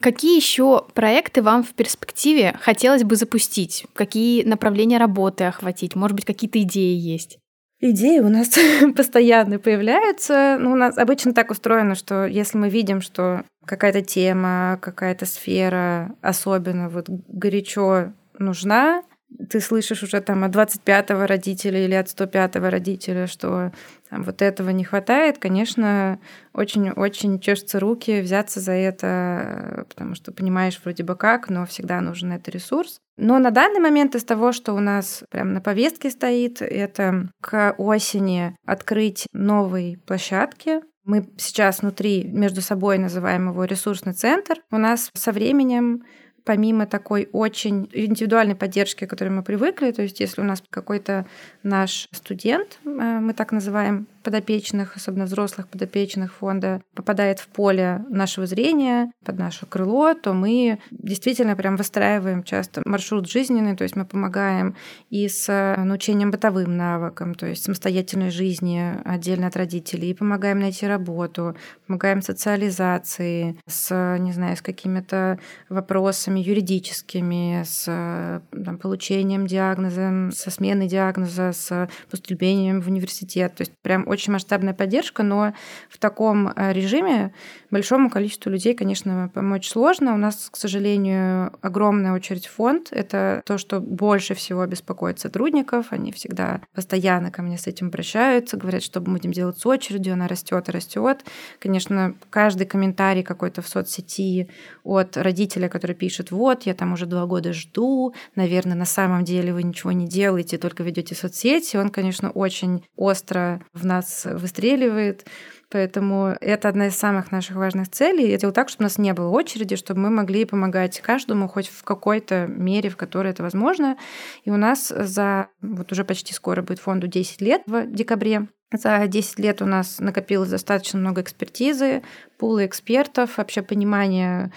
Какие 0.00 0.36
еще 0.36 0.86
проекты 0.94 1.42
вам 1.42 1.62
в 1.62 1.74
перспективе 1.74 2.56
хотелось 2.60 3.04
бы 3.04 3.16
запустить? 3.16 3.86
Какие 3.92 4.44
направления 4.44 4.96
работы 4.96 5.44
охватить? 5.44 5.94
Может 5.94 6.14
быть, 6.16 6.24
какие-то 6.24 6.60
идеи 6.62 6.96
есть? 6.96 7.38
Идеи 7.80 8.18
у 8.18 8.28
нас 8.28 8.50
постоянно 8.96 9.58
появляются. 9.58 10.56
Ну, 10.58 10.72
у 10.72 10.76
нас 10.76 10.96
обычно 10.96 11.34
так 11.34 11.50
устроено, 11.50 11.94
что 11.94 12.26
если 12.26 12.56
мы 12.56 12.70
видим, 12.70 13.02
что 13.02 13.44
какая-то 13.66 14.02
тема, 14.02 14.78
какая-то 14.80 15.26
сфера 15.26 16.14
особенно 16.22 16.88
вот 16.88 17.06
горячо 17.08 18.12
нужна, 18.38 19.02
ты 19.48 19.60
слышишь 19.60 20.02
уже 20.02 20.20
там 20.20 20.44
от 20.44 20.54
25-го 20.54 21.26
родителя 21.26 21.84
или 21.84 21.94
от 21.94 22.08
105-го 22.08 22.68
родителя, 22.68 23.26
что 23.26 23.72
там, 24.08 24.22
вот 24.24 24.42
этого 24.42 24.70
не 24.70 24.84
хватает, 24.84 25.38
конечно, 25.38 26.18
очень-очень 26.52 27.40
чешутся 27.40 27.80
руки 27.80 28.20
взяться 28.20 28.60
за 28.60 28.72
это, 28.72 29.86
потому 29.88 30.14
что 30.14 30.32
понимаешь 30.32 30.80
вроде 30.82 31.04
бы 31.04 31.16
как, 31.16 31.48
но 31.48 31.64
всегда 31.66 32.00
нужен 32.00 32.32
этот 32.32 32.54
ресурс. 32.54 33.00
Но 33.16 33.38
на 33.38 33.50
данный 33.50 33.80
момент 33.80 34.14
из 34.14 34.24
того, 34.24 34.52
что 34.52 34.72
у 34.74 34.80
нас 34.80 35.22
прямо 35.30 35.52
на 35.52 35.60
повестке 35.60 36.10
стоит, 36.10 36.62
это 36.62 37.28
к 37.40 37.74
осени 37.78 38.56
открыть 38.66 39.26
новые 39.32 39.98
площадки, 39.98 40.80
мы 41.04 41.28
сейчас 41.38 41.80
внутри 41.80 42.24
между 42.24 42.60
собой 42.60 42.98
называем 42.98 43.48
его 43.48 43.64
ресурсный 43.64 44.12
центр. 44.12 44.62
У 44.70 44.76
нас 44.76 45.10
со 45.14 45.32
временем 45.32 46.04
помимо 46.44 46.86
такой 46.86 47.28
очень 47.32 47.88
индивидуальной 47.92 48.54
поддержки, 48.54 49.04
к 49.04 49.10
которой 49.10 49.28
мы 49.28 49.42
привыкли, 49.42 49.90
то 49.90 50.02
есть 50.02 50.20
если 50.20 50.40
у 50.40 50.44
нас 50.44 50.62
какой-то 50.70 51.26
наш 51.62 52.08
студент, 52.12 52.78
э, 52.84 52.88
мы 52.88 53.32
так 53.34 53.52
называем, 53.52 54.06
подопечных, 54.22 54.96
особенно 54.96 55.24
взрослых 55.24 55.68
подопечных 55.68 56.34
фонда, 56.34 56.82
попадает 56.94 57.40
в 57.40 57.48
поле 57.48 58.04
нашего 58.08 58.46
зрения, 58.46 59.12
под 59.24 59.38
наше 59.38 59.66
крыло, 59.66 60.14
то 60.14 60.32
мы 60.32 60.78
действительно 60.90 61.56
прям 61.56 61.76
выстраиваем 61.76 62.42
часто 62.42 62.82
маршрут 62.84 63.28
жизненный, 63.28 63.76
то 63.76 63.84
есть 63.84 63.96
мы 63.96 64.04
помогаем 64.04 64.76
и 65.10 65.28
с 65.28 65.74
научением 65.78 66.30
бытовым 66.30 66.76
навыкам, 66.76 67.34
то 67.34 67.46
есть 67.46 67.64
самостоятельной 67.64 68.30
жизни 68.30 68.94
отдельно 69.04 69.46
от 69.46 69.56
родителей, 69.56 70.10
и 70.10 70.14
помогаем 70.14 70.60
найти 70.60 70.86
работу, 70.86 71.56
помогаем 71.86 72.22
социализации, 72.22 73.58
с, 73.66 74.16
не 74.18 74.32
знаю, 74.32 74.56
с 74.56 74.62
какими-то 74.62 75.38
вопросами 75.68 76.40
юридическими, 76.40 77.62
с 77.64 78.42
там, 78.50 78.78
получением 78.78 79.46
диагноза, 79.46 80.30
со 80.32 80.50
сменой 80.50 80.88
диагноза, 80.88 81.52
с 81.52 81.88
поступлением 82.10 82.80
в 82.80 82.88
университет. 82.88 83.54
То 83.54 83.62
есть 83.62 83.72
прям 83.82 84.08
очень 84.10 84.32
масштабная 84.32 84.74
поддержка, 84.74 85.22
но 85.22 85.54
в 85.88 85.98
таком 85.98 86.48
э, 86.48 86.72
режиме 86.72 87.32
большому 87.70 88.10
количеству 88.10 88.50
людей, 88.50 88.74
конечно, 88.74 89.30
помочь 89.32 89.68
сложно. 89.68 90.14
У 90.14 90.16
нас, 90.16 90.48
к 90.50 90.56
сожалению, 90.56 91.52
огромная 91.62 92.12
очередь 92.12 92.46
фонд. 92.46 92.88
Это 92.90 93.42
то, 93.46 93.58
что 93.58 93.80
больше 93.80 94.34
всего 94.34 94.66
беспокоит 94.66 95.20
сотрудников. 95.20 95.86
Они 95.90 96.12
всегда 96.12 96.60
постоянно 96.74 97.30
ко 97.30 97.42
мне 97.42 97.56
с 97.56 97.66
этим 97.66 97.88
обращаются, 97.88 98.56
говорят, 98.56 98.82
что 98.82 99.00
мы 99.00 99.14
будем 99.14 99.32
делать 99.32 99.58
с 99.58 99.66
очередью, 99.66 100.14
она 100.14 100.26
растет 100.26 100.68
и 100.68 100.72
растет. 100.72 101.24
Конечно, 101.58 102.14
каждый 102.30 102.66
комментарий 102.66 103.22
какой-то 103.22 103.62
в 103.62 103.68
соцсети 103.68 104.48
от 104.82 105.16
родителя, 105.16 105.68
который 105.68 105.94
пишет, 105.94 106.30
вот, 106.30 106.64
я 106.64 106.74
там 106.74 106.92
уже 106.92 107.06
два 107.06 107.26
года 107.26 107.52
жду, 107.52 108.14
наверное, 108.34 108.76
на 108.76 108.84
самом 108.84 109.24
деле 109.24 109.52
вы 109.52 109.62
ничего 109.62 109.92
не 109.92 110.08
делаете, 110.08 110.58
только 110.58 110.82
ведете 110.82 111.14
соцсети, 111.14 111.76
он, 111.76 111.90
конечно, 111.90 112.30
очень 112.30 112.84
остро 112.96 113.60
в 113.72 113.84
нас 113.84 113.99
выстреливает. 114.24 115.26
Поэтому 115.70 116.36
это 116.40 116.68
одна 116.68 116.88
из 116.88 116.96
самых 116.96 117.30
наших 117.30 117.56
важных 117.56 117.88
целей. 117.88 118.30
Я 118.30 118.38
делаю 118.38 118.52
так, 118.52 118.68
чтобы 118.68 118.84
у 118.84 118.86
нас 118.86 118.98
не 118.98 119.12
было 119.14 119.28
очереди, 119.28 119.76
чтобы 119.76 120.00
мы 120.00 120.10
могли 120.10 120.44
помогать 120.44 121.00
каждому 121.00 121.48
хоть 121.48 121.68
в 121.68 121.84
какой-то 121.84 122.46
мере, 122.48 122.90
в 122.90 122.96
которой 122.96 123.30
это 123.30 123.42
возможно. 123.42 123.96
И 124.44 124.50
у 124.50 124.56
нас 124.56 124.88
за 124.88 125.48
вот 125.62 125.92
уже 125.92 126.04
почти 126.04 126.34
скоро 126.34 126.62
будет 126.62 126.80
фонду 126.80 127.06
10 127.06 127.40
лет 127.40 127.62
в 127.66 127.86
декабре. 127.86 128.48
За 128.72 129.04
10 129.08 129.38
лет 129.40 129.62
у 129.62 129.66
нас 129.66 129.98
накопилось 129.98 130.50
достаточно 130.50 131.00
много 131.00 131.22
экспертизы, 131.22 132.02
пулы 132.38 132.66
экспертов, 132.66 133.36
вообще 133.36 133.62
понимание, 133.62 134.52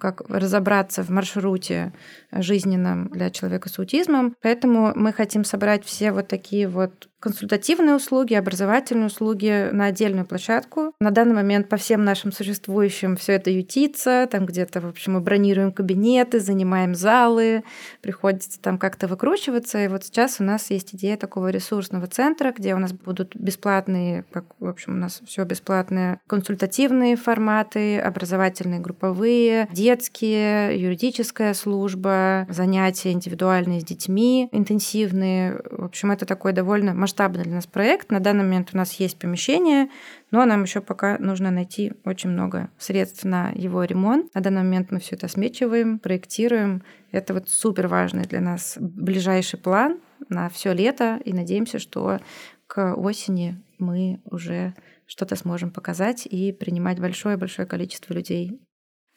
как 0.00 0.22
разобраться 0.30 1.02
в 1.02 1.10
маршруте 1.10 1.92
жизненном 2.32 3.08
для 3.08 3.28
человека 3.28 3.68
с 3.68 3.78
аутизмом. 3.78 4.34
Поэтому 4.40 4.92
мы 4.94 5.12
хотим 5.12 5.44
собрать 5.44 5.84
все 5.84 6.12
вот 6.12 6.28
такие 6.28 6.66
вот 6.66 7.10
консультативные 7.20 7.94
услуги, 7.94 8.32
образовательные 8.32 9.06
услуги 9.06 9.68
на 9.70 9.86
отдельную 9.86 10.24
площадку. 10.24 10.57
На 11.00 11.10
данный 11.10 11.34
момент 11.34 11.68
по 11.68 11.76
всем 11.76 12.04
нашим 12.04 12.32
существующим 12.32 13.16
все 13.16 13.32
это 13.32 13.50
ютится, 13.50 14.28
там 14.30 14.46
где-то, 14.46 14.80
в 14.80 14.86
общем, 14.86 15.14
мы 15.14 15.20
бронируем 15.20 15.72
кабинеты, 15.72 16.40
занимаем 16.40 16.94
залы, 16.94 17.64
приходится 18.00 18.60
там 18.60 18.78
как-то 18.78 19.06
выкручиваться. 19.06 19.84
И 19.84 19.88
вот 19.88 20.04
сейчас 20.04 20.40
у 20.40 20.44
нас 20.44 20.70
есть 20.70 20.94
идея 20.94 21.16
такого 21.16 21.48
ресурсного 21.48 22.06
центра, 22.06 22.52
где 22.56 22.74
у 22.74 22.78
нас 22.78 22.92
будут 22.92 23.36
бесплатные, 23.36 24.24
как, 24.32 24.44
в 24.58 24.66
общем, 24.66 24.94
у 24.94 24.96
нас 24.96 25.20
все 25.26 25.44
бесплатные 25.44 26.20
консультативные 26.26 27.16
форматы, 27.16 27.98
образовательные, 27.98 28.80
групповые, 28.80 29.68
детские, 29.72 30.80
юридическая 30.80 31.54
служба, 31.54 32.46
занятия 32.48 33.12
индивидуальные 33.12 33.80
с 33.80 33.84
детьми, 33.84 34.48
интенсивные. 34.52 35.60
В 35.70 35.84
общем, 35.84 36.10
это 36.10 36.26
такой 36.26 36.52
довольно 36.52 36.94
масштабный 36.94 37.44
для 37.44 37.54
нас 37.54 37.66
проект. 37.66 38.10
На 38.10 38.20
данный 38.20 38.44
момент 38.44 38.70
у 38.72 38.76
нас 38.76 38.92
есть 38.94 39.18
помещение, 39.18 39.88
но 40.30 40.44
нам 40.44 40.62
еще 40.62 40.80
пока 40.80 41.18
нужно 41.18 41.50
найти 41.50 41.92
очень 42.04 42.30
много 42.30 42.70
средств 42.78 43.24
на 43.24 43.50
его 43.50 43.84
ремонт. 43.84 44.34
На 44.34 44.40
данный 44.40 44.62
момент 44.62 44.90
мы 44.90 45.00
все 45.00 45.16
это 45.16 45.28
смечиваем, 45.28 45.98
проектируем. 45.98 46.82
Это 47.12 47.34
вот 47.34 47.48
супер 47.48 47.88
важный 47.88 48.24
для 48.24 48.40
нас 48.40 48.76
ближайший 48.78 49.58
план 49.58 50.00
на 50.28 50.48
все 50.48 50.72
лето, 50.72 51.20
и 51.24 51.32
надеемся, 51.32 51.78
что 51.78 52.18
к 52.66 52.94
осени 52.94 53.62
мы 53.78 54.20
уже 54.24 54.74
что-то 55.06 55.36
сможем 55.36 55.70
показать 55.70 56.26
и 56.26 56.52
принимать 56.52 57.00
большое-большое 57.00 57.66
количество 57.66 58.12
людей. 58.12 58.60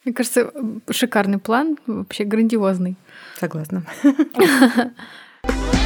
Мне 0.06 0.14
кажется, 0.14 0.52
шикарный 0.90 1.38
план, 1.38 1.78
вообще 1.86 2.24
грандиозный. 2.24 2.96
Согласна. 3.38 3.84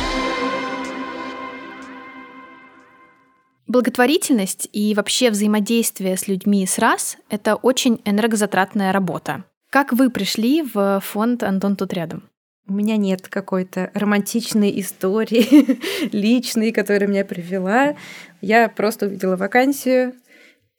Благотворительность 3.75 4.69
и 4.71 4.93
вообще 4.95 5.29
взаимодействие 5.29 6.15
с 6.15 6.29
людьми 6.29 6.65
с 6.65 6.79
раз— 6.79 7.17
это 7.29 7.55
очень 7.55 7.99
энергозатратная 8.05 8.93
работа. 8.93 9.43
Как 9.69 9.91
вы 9.91 10.09
пришли 10.09 10.61
в 10.61 11.01
фонд 11.01 11.43
«Антон 11.43 11.75
тут 11.75 11.91
рядом»? 11.91 12.23
У 12.69 12.73
меня 12.73 12.95
нет 12.95 13.27
какой-то 13.27 13.91
романтичной 13.93 14.79
истории 14.79 15.77
личной, 16.15 16.71
которая 16.71 17.09
меня 17.09 17.25
привела. 17.25 17.97
Я 18.39 18.69
просто 18.69 19.07
увидела 19.07 19.35
вакансию 19.35 20.13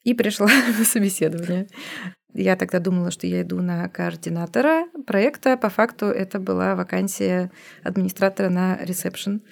и 0.02 0.14
пришла 0.14 0.48
на 0.78 0.84
собеседование. 0.86 1.68
Я 2.32 2.56
тогда 2.56 2.78
думала, 2.78 3.10
что 3.10 3.26
я 3.26 3.42
иду 3.42 3.60
на 3.60 3.90
координатора 3.90 4.86
проекта. 5.06 5.58
По 5.58 5.68
факту 5.68 6.06
это 6.06 6.38
была 6.38 6.74
вакансия 6.74 7.50
администратора 7.82 8.48
на 8.48 8.78
ресепшн. 8.80 9.42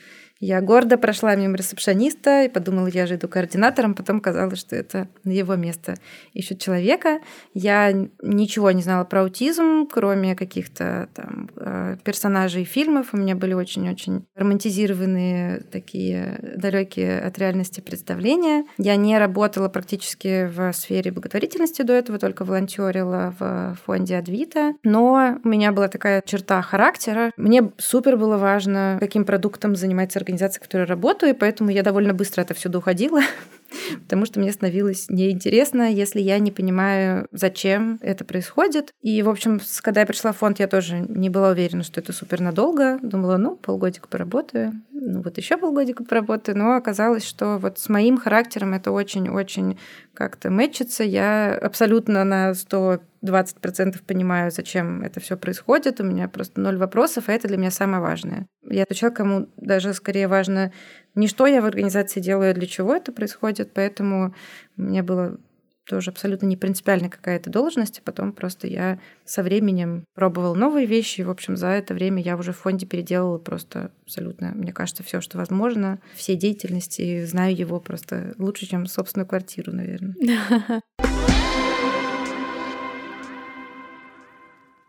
Я 0.46 0.60
гордо 0.60 0.98
прошла 0.98 1.34
мимо 1.36 1.56
ресепшониста 1.56 2.42
и 2.42 2.50
подумала, 2.50 2.86
я 2.88 3.06
же 3.06 3.14
иду 3.14 3.28
координатором, 3.28 3.94
потом 3.94 4.20
казалось, 4.20 4.58
что 4.58 4.76
это 4.76 5.08
его 5.24 5.56
место 5.56 5.94
ищут 6.34 6.60
человека. 6.60 7.20
Я 7.54 7.90
ничего 8.20 8.70
не 8.70 8.82
знала 8.82 9.04
про 9.04 9.22
аутизм, 9.22 9.86
кроме 9.90 10.36
каких-то 10.36 11.08
там 11.14 11.48
э, 11.56 11.96
персонажей 12.04 12.64
фильмов. 12.64 13.14
У 13.14 13.16
меня 13.16 13.34
были 13.36 13.54
очень-очень 13.54 14.26
романтизированные 14.34 15.60
такие 15.72 16.38
далекие 16.58 17.22
от 17.22 17.38
реальности 17.38 17.80
представления. 17.80 18.66
Я 18.76 18.96
не 18.96 19.16
работала 19.16 19.70
практически 19.70 20.46
в 20.46 20.74
сфере 20.74 21.10
благотворительности 21.10 21.80
до 21.80 21.94
этого, 21.94 22.18
только 22.18 22.44
волонтерила 22.44 23.34
в 23.38 23.78
фонде 23.86 24.18
Адвита. 24.18 24.74
Но 24.84 25.38
у 25.42 25.48
меня 25.48 25.72
была 25.72 25.88
такая 25.88 26.22
черта 26.26 26.60
характера. 26.60 27.32
Мне 27.38 27.72
супер 27.78 28.18
было 28.18 28.36
важно, 28.36 28.98
каким 29.00 29.24
продуктом 29.24 29.74
занимается 29.74 30.18
организация 30.18 30.33
организации, 30.34 30.60
в 30.60 30.62
которой 30.62 30.86
работаю, 30.86 31.32
и 31.34 31.36
поэтому 31.36 31.70
я 31.70 31.82
довольно 31.82 32.12
быстро 32.12 32.42
это 32.42 32.54
все 32.54 32.68
уходила, 32.68 33.20
потому 34.02 34.26
что 34.26 34.40
мне 34.40 34.52
становилось 34.52 35.06
неинтересно, 35.08 35.92
если 35.92 36.20
я 36.20 36.38
не 36.38 36.50
понимаю, 36.50 37.26
зачем 37.32 37.98
это 38.02 38.24
происходит. 38.24 38.90
И, 39.00 39.22
в 39.22 39.28
общем, 39.28 39.60
когда 39.82 40.00
я 40.00 40.06
пришла 40.06 40.32
в 40.32 40.38
фонд, 40.38 40.58
я 40.58 40.66
тоже 40.66 40.98
не 41.08 41.30
была 41.30 41.50
уверена, 41.50 41.82
что 41.82 42.00
это 42.00 42.12
супер 42.12 42.40
надолго. 42.40 42.98
Думала, 43.02 43.36
ну, 43.36 43.56
полгодика 43.56 44.08
поработаю, 44.08 44.72
ну, 45.06 45.22
вот 45.22 45.36
еще 45.38 45.56
полгодика 45.56 46.04
поработаю. 46.04 46.56
Но 46.56 46.76
оказалось, 46.76 47.24
что 47.24 47.58
вот 47.58 47.78
с 47.78 47.88
моим 47.88 48.18
характером 48.18 48.74
это 48.74 48.90
очень-очень 48.90 49.78
как-то 50.14 50.50
мэчится. 50.50 51.04
Я 51.04 51.54
абсолютно 51.54 52.24
на 52.24 52.54
100 52.54 53.00
20% 53.24 54.02
понимаю, 54.06 54.50
зачем 54.50 55.02
это 55.02 55.18
все 55.18 55.36
происходит. 55.36 56.00
У 56.00 56.04
меня 56.04 56.28
просто 56.28 56.60
ноль 56.60 56.76
вопросов, 56.76 57.24
а 57.28 57.32
это 57.32 57.48
для 57.48 57.56
меня 57.56 57.70
самое 57.70 58.02
важное. 58.02 58.46
Я 58.68 58.84
тот 58.84 58.98
человек, 58.98 59.16
кому 59.16 59.48
даже 59.56 59.94
скорее 59.94 60.28
важно 60.28 60.72
не 61.14 61.28
что 61.28 61.46
я 61.46 61.62
в 61.62 61.66
организации 61.66 62.20
делаю, 62.20 62.50
а 62.50 62.54
для 62.54 62.66
чего 62.66 62.94
это 62.94 63.12
происходит. 63.12 63.72
Поэтому 63.72 64.34
мне 64.76 65.02
было 65.02 65.38
тоже 65.86 66.10
абсолютно 66.10 66.46
не 66.46 66.56
принципиально 66.56 67.08
какая-то 67.08 67.50
должность, 67.50 67.98
а 67.98 68.02
потом 68.02 68.32
просто 68.32 68.66
я 68.66 68.98
со 69.24 69.42
временем 69.42 70.04
пробовала 70.14 70.54
новые 70.54 70.86
вещи, 70.86 71.20
и, 71.20 71.24
в 71.24 71.30
общем, 71.30 71.56
за 71.56 71.68
это 71.68 71.94
время 71.94 72.22
я 72.22 72.36
уже 72.36 72.52
в 72.52 72.58
фонде 72.58 72.86
переделала 72.86 73.38
просто 73.38 73.90
абсолютно, 74.02 74.52
мне 74.54 74.72
кажется, 74.72 75.02
все, 75.02 75.20
что 75.20 75.38
возможно, 75.38 76.00
все 76.14 76.36
деятельности, 76.36 77.24
знаю 77.24 77.56
его 77.56 77.80
просто 77.80 78.34
лучше, 78.38 78.66
чем 78.66 78.86
собственную 78.86 79.26
квартиру, 79.26 79.72
наверное. 79.72 80.14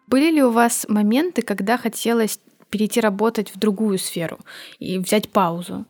Были 0.07 0.31
ли 0.31 0.43
у 0.43 0.51
вас 0.51 0.85
моменты, 0.87 1.41
когда 1.41 1.77
хотелось 1.77 2.39
перейти 2.69 3.01
работать 3.01 3.53
в 3.53 3.59
другую 3.59 3.97
сферу 3.97 4.39
и 4.79 4.99
взять 4.99 5.29
паузу? 5.29 5.85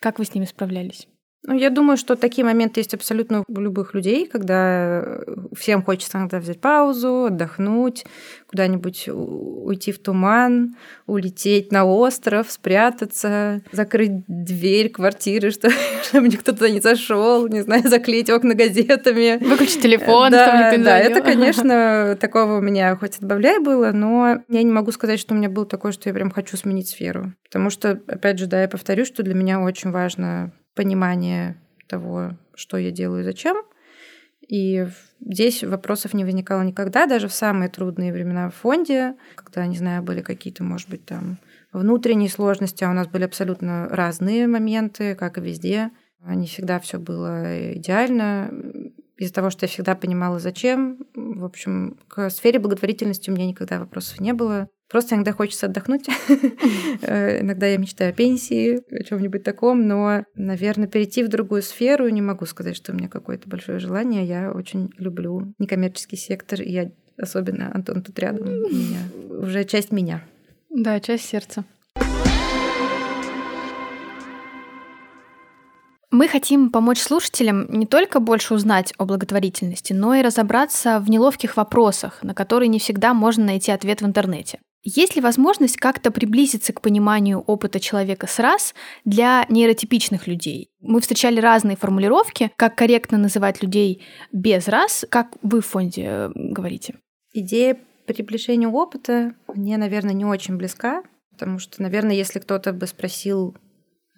Как 0.00 0.18
вы 0.18 0.24
с 0.24 0.34
ними 0.34 0.44
справлялись? 0.44 1.06
Ну, 1.42 1.54
я 1.56 1.70
думаю, 1.70 1.96
что 1.96 2.16
такие 2.16 2.44
моменты 2.44 2.80
есть 2.80 2.92
абсолютно 2.92 3.44
у 3.48 3.60
любых 3.60 3.94
людей, 3.94 4.26
когда 4.26 5.02
э, 5.02 5.22
всем 5.56 5.82
хочется 5.82 6.18
иногда 6.18 6.38
взять 6.38 6.60
паузу, 6.60 7.26
отдохнуть, 7.26 8.04
куда-нибудь 8.46 9.08
уйти 9.08 9.90
в 9.90 9.98
туман, 10.00 10.76
улететь 11.06 11.72
на 11.72 11.86
остров, 11.86 12.50
спрятаться, 12.50 13.62
закрыть 13.72 14.22
дверь 14.26 14.90
квартиры, 14.90 15.50
чтобы, 15.50 15.74
чтобы 16.02 16.28
никто 16.28 16.52
туда 16.52 16.68
не 16.68 16.80
зашел, 16.80 17.48
не 17.48 17.62
знаю, 17.62 17.88
заклеить 17.88 18.28
окна 18.28 18.54
газетами. 18.54 19.42
Выключить 19.42 19.80
телефон, 19.80 20.30
да, 20.30 20.46
чтобы 20.46 20.58
никто 20.64 20.76
не 20.76 20.84
Да, 20.84 20.98
это, 20.98 21.22
конечно, 21.22 22.18
такого 22.20 22.58
у 22.58 22.60
меня 22.60 22.94
хоть 22.96 23.16
отбавляй 23.16 23.60
было, 23.60 23.92
но 23.92 24.42
я 24.48 24.62
не 24.62 24.70
могу 24.70 24.92
сказать, 24.92 25.18
что 25.18 25.32
у 25.32 25.38
меня 25.38 25.48
было 25.48 25.64
такое, 25.64 25.92
что 25.92 26.10
я 26.10 26.14
прям 26.14 26.30
хочу 26.30 26.58
сменить 26.58 26.90
сферу. 26.90 27.32
Потому 27.44 27.70
что, 27.70 27.98
опять 28.06 28.38
же, 28.38 28.46
да, 28.46 28.60
я 28.60 28.68
повторю, 28.68 29.06
что 29.06 29.22
для 29.22 29.34
меня 29.34 29.60
очень 29.60 29.90
важно 29.90 30.52
понимание 30.80 31.60
того, 31.88 32.38
что 32.54 32.78
я 32.78 32.90
делаю 32.90 33.20
и 33.20 33.24
зачем. 33.24 33.58
И 34.48 34.86
здесь 35.20 35.62
вопросов 35.62 36.14
не 36.14 36.24
возникало 36.24 36.62
никогда, 36.62 37.04
даже 37.04 37.28
в 37.28 37.34
самые 37.34 37.68
трудные 37.68 38.14
времена 38.14 38.48
в 38.48 38.54
фонде, 38.54 39.14
когда, 39.34 39.66
не 39.66 39.76
знаю, 39.76 40.02
были 40.02 40.22
какие-то, 40.22 40.64
может 40.64 40.88
быть, 40.88 41.04
там 41.04 41.36
внутренние 41.70 42.30
сложности, 42.30 42.82
а 42.82 42.88
у 42.88 42.94
нас 42.94 43.08
были 43.08 43.24
абсолютно 43.24 43.88
разные 43.90 44.46
моменты, 44.46 45.14
как 45.16 45.36
и 45.36 45.42
везде. 45.42 45.90
Не 46.24 46.46
всегда 46.46 46.80
все 46.80 46.98
было 46.98 47.74
идеально. 47.74 48.50
Из-за 49.18 49.34
того, 49.34 49.50
что 49.50 49.64
я 49.64 49.68
всегда 49.68 49.94
понимала, 49.94 50.38
зачем. 50.38 50.96
В 51.14 51.44
общем, 51.44 51.98
к 52.08 52.30
сфере 52.30 52.58
благотворительности 52.58 53.28
у 53.28 53.34
меня 53.34 53.46
никогда 53.46 53.78
вопросов 53.78 54.18
не 54.18 54.32
было. 54.32 54.70
Просто 54.90 55.14
иногда 55.14 55.32
хочется 55.32 55.66
отдохнуть. 55.66 56.08
Э, 57.02 57.40
иногда 57.40 57.66
я 57.66 57.78
мечтаю 57.78 58.10
о 58.10 58.12
пенсии, 58.12 58.80
о 58.94 59.02
чем-нибудь 59.02 59.42
таком, 59.42 59.86
но, 59.86 60.24
наверное, 60.34 60.86
перейти 60.86 61.22
в 61.22 61.28
другую 61.28 61.62
сферу 61.62 62.08
не 62.08 62.20
могу 62.20 62.44
сказать, 62.46 62.76
что 62.76 62.92
у 62.92 62.94
меня 62.94 63.08
какое-то 63.08 63.48
большое 63.48 63.78
желание. 63.78 64.24
Я 64.24 64.52
очень 64.52 64.90
люблю 64.98 65.54
некоммерческий 65.58 66.18
сектор, 66.18 66.60
и 66.60 66.70
я 66.70 66.90
особенно 67.16 67.74
Антон 67.74 68.02
тут 68.02 68.18
рядом, 68.18 68.46
меня, 68.48 68.98
уже 69.30 69.64
часть 69.64 69.92
меня. 69.92 70.22
Да, 70.68 71.00
часть 71.00 71.24
сердца. 71.24 71.64
Мы 76.10 76.28
хотим 76.28 76.70
помочь 76.70 77.00
слушателям 77.00 77.70
не 77.70 77.86
только 77.86 78.20
больше 78.20 78.54
узнать 78.54 78.92
о 78.98 79.06
благотворительности, 79.06 79.92
но 79.92 80.14
и 80.14 80.22
разобраться 80.22 81.00
в 81.00 81.08
неловких 81.08 81.56
вопросах, 81.56 82.22
на 82.22 82.34
которые 82.34 82.68
не 82.68 82.78
всегда 82.78 83.14
можно 83.14 83.44
найти 83.44 83.70
ответ 83.70 84.02
в 84.02 84.06
интернете. 84.06 84.58
Есть 84.82 85.14
ли 85.14 85.20
возможность 85.20 85.76
как-то 85.76 86.10
приблизиться 86.10 86.72
к 86.72 86.80
пониманию 86.80 87.40
опыта 87.40 87.80
человека 87.80 88.26
с 88.26 88.38
раз 88.38 88.74
для 89.04 89.44
нейротипичных 89.48 90.26
людей? 90.26 90.70
Мы 90.80 91.00
встречали 91.00 91.38
разные 91.38 91.76
формулировки, 91.76 92.50
как 92.56 92.76
корректно 92.76 93.18
называть 93.18 93.62
людей 93.62 94.02
без 94.32 94.68
раз, 94.68 95.04
как 95.10 95.36
вы 95.42 95.60
в 95.60 95.66
фонде 95.66 96.02
э, 96.04 96.30
говорите. 96.34 96.94
Идея 97.34 97.78
приближения 98.06 98.68
опыта 98.68 99.34
мне, 99.54 99.76
наверное, 99.76 100.14
не 100.14 100.24
очень 100.24 100.56
близка, 100.56 101.02
потому 101.32 101.58
что, 101.58 101.82
наверное, 101.82 102.14
если 102.14 102.38
кто-то 102.38 102.72
бы 102.72 102.86
спросил 102.86 103.56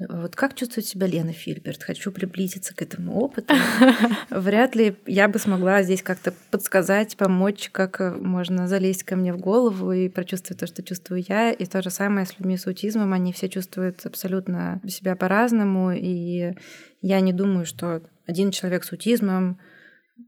вот 0.09 0.37
как 0.37 0.55
чувствует 0.55 0.87
себя 0.87 1.07
Лена 1.07 1.33
Фильберт? 1.33 1.83
Хочу 1.83 2.13
приблизиться 2.13 2.75
к 2.75 2.83
этому 2.83 3.19
опыту. 3.19 3.55
Вряд 4.31 4.75
ли 4.75 4.97
я 5.07 5.29
бы 5.29 5.39
смогла 5.39 5.83
здесь 5.83 6.03
как-то 6.03 6.33
подсказать, 6.51 7.17
помочь, 7.17 7.71
как 7.71 8.01
можно 8.19 8.69
залезть 8.69 9.05
ко 9.05 9.17
мне 9.17 9.33
в 9.33 9.39
голову 9.39 9.93
и 9.93 10.09
прочувствовать 10.09 10.61
то, 10.61 10.67
что 10.67 10.83
чувствую 10.83 11.25
я. 11.29 11.53
И 11.53 11.67
то 11.67 11.83
же 11.83 11.91
самое 11.91 12.27
с 12.27 12.39
людьми 12.39 12.57
с 12.57 12.67
аутизмом. 12.67 13.13
Они 13.13 13.33
все 13.33 13.49
чувствуют 13.49 14.05
абсолютно 14.05 14.81
себя 14.89 15.17
по-разному. 15.17 15.93
И 15.93 16.55
я 17.01 17.21
не 17.21 17.33
думаю, 17.33 17.67
что 17.67 18.03
один 18.27 18.51
человек 18.51 18.85
с 18.85 18.93
аутизмом 18.93 19.59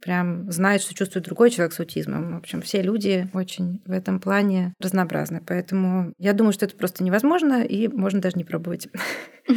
прям 0.00 0.50
знает, 0.50 0.82
что 0.82 0.94
чувствует 0.94 1.24
другой 1.24 1.50
человек 1.50 1.72
с 1.72 1.80
аутизмом. 1.80 2.34
В 2.34 2.38
общем, 2.38 2.62
все 2.62 2.82
люди 2.82 3.28
очень 3.32 3.82
в 3.86 3.92
этом 3.92 4.20
плане 4.20 4.74
разнообразны. 4.80 5.42
Поэтому 5.46 6.12
я 6.18 6.32
думаю, 6.32 6.52
что 6.52 6.66
это 6.66 6.76
просто 6.76 7.04
невозможно, 7.04 7.62
и 7.62 7.88
можно 7.88 8.20
даже 8.20 8.36
не 8.36 8.44
пробовать. 8.44 8.88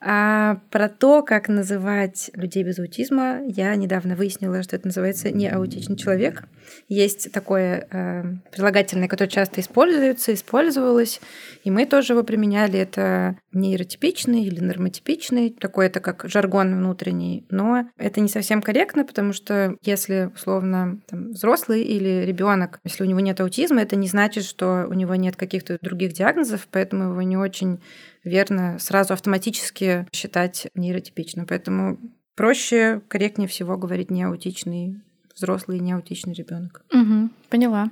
А 0.00 0.60
про 0.70 0.88
то, 0.88 1.22
как 1.22 1.48
называть 1.48 2.30
людей 2.34 2.62
без 2.62 2.78
аутизма, 2.78 3.40
я 3.46 3.74
недавно 3.74 4.14
выяснила, 4.14 4.62
что 4.62 4.76
это 4.76 4.88
называется 4.88 5.30
не 5.30 5.48
аутичный 5.48 5.96
человек. 5.96 6.44
Есть 6.88 7.32
такое 7.32 7.86
э, 7.90 8.24
прилагательное, 8.52 9.08
которое 9.08 9.30
часто 9.30 9.60
используется, 9.60 10.34
использовалось, 10.34 11.20
и 11.64 11.70
мы 11.70 11.86
тоже 11.86 12.12
его 12.12 12.22
применяли. 12.22 12.78
Это 12.78 13.36
нейротипичный 13.52 14.44
или 14.44 14.60
нормотипичный, 14.60 15.50
такой 15.50 15.86
это 15.86 16.00
как 16.00 16.24
жаргон 16.28 16.76
внутренний, 16.76 17.46
но 17.50 17.88
это 17.96 18.20
не 18.20 18.28
совсем 18.28 18.62
корректно, 18.62 19.04
потому 19.04 19.32
что 19.32 19.76
если 19.82 20.30
условно 20.34 21.00
там, 21.08 21.32
взрослый 21.32 21.82
или 21.82 22.24
ребенок, 22.26 22.80
если 22.84 23.04
у 23.04 23.06
него 23.06 23.20
нет 23.20 23.40
аутизма, 23.40 23.82
это 23.82 23.96
не 23.96 24.08
значит, 24.08 24.44
что 24.44 24.86
у 24.88 24.92
него 24.92 25.14
нет 25.14 25.36
каких-то 25.36 25.78
других 25.80 26.12
диагнозов, 26.12 26.68
поэтому 26.70 27.10
его 27.10 27.22
не 27.22 27.36
очень 27.36 27.80
верно 28.24 28.78
сразу 28.78 29.12
автоматически 29.14 30.06
считать 30.12 30.68
нейротипичным. 30.74 31.46
Поэтому 31.46 31.98
проще, 32.34 33.00
корректнее 33.08 33.48
всего 33.48 33.76
говорить 33.76 34.10
не 34.10 34.22
аутичный 34.22 35.02
взрослый 35.34 35.78
и 35.78 35.80
не 35.80 35.92
аутичный 35.92 36.34
ребенок. 36.34 36.84
Угу, 36.92 37.30
поняла. 37.48 37.90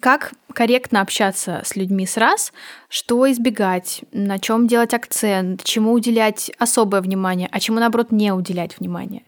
Как 0.00 0.34
корректно 0.52 1.00
общаться 1.00 1.62
с 1.64 1.74
людьми 1.74 2.06
с 2.06 2.16
раз, 2.16 2.52
что 2.88 3.30
избегать, 3.30 4.04
на 4.12 4.38
чем 4.38 4.68
делать 4.68 4.94
акцент, 4.94 5.64
чему 5.64 5.92
уделять 5.92 6.50
особое 6.58 7.00
внимание, 7.00 7.48
а 7.50 7.58
чему, 7.60 7.80
наоборот, 7.80 8.12
не 8.12 8.32
уделять 8.32 8.78
внимание? 8.78 9.24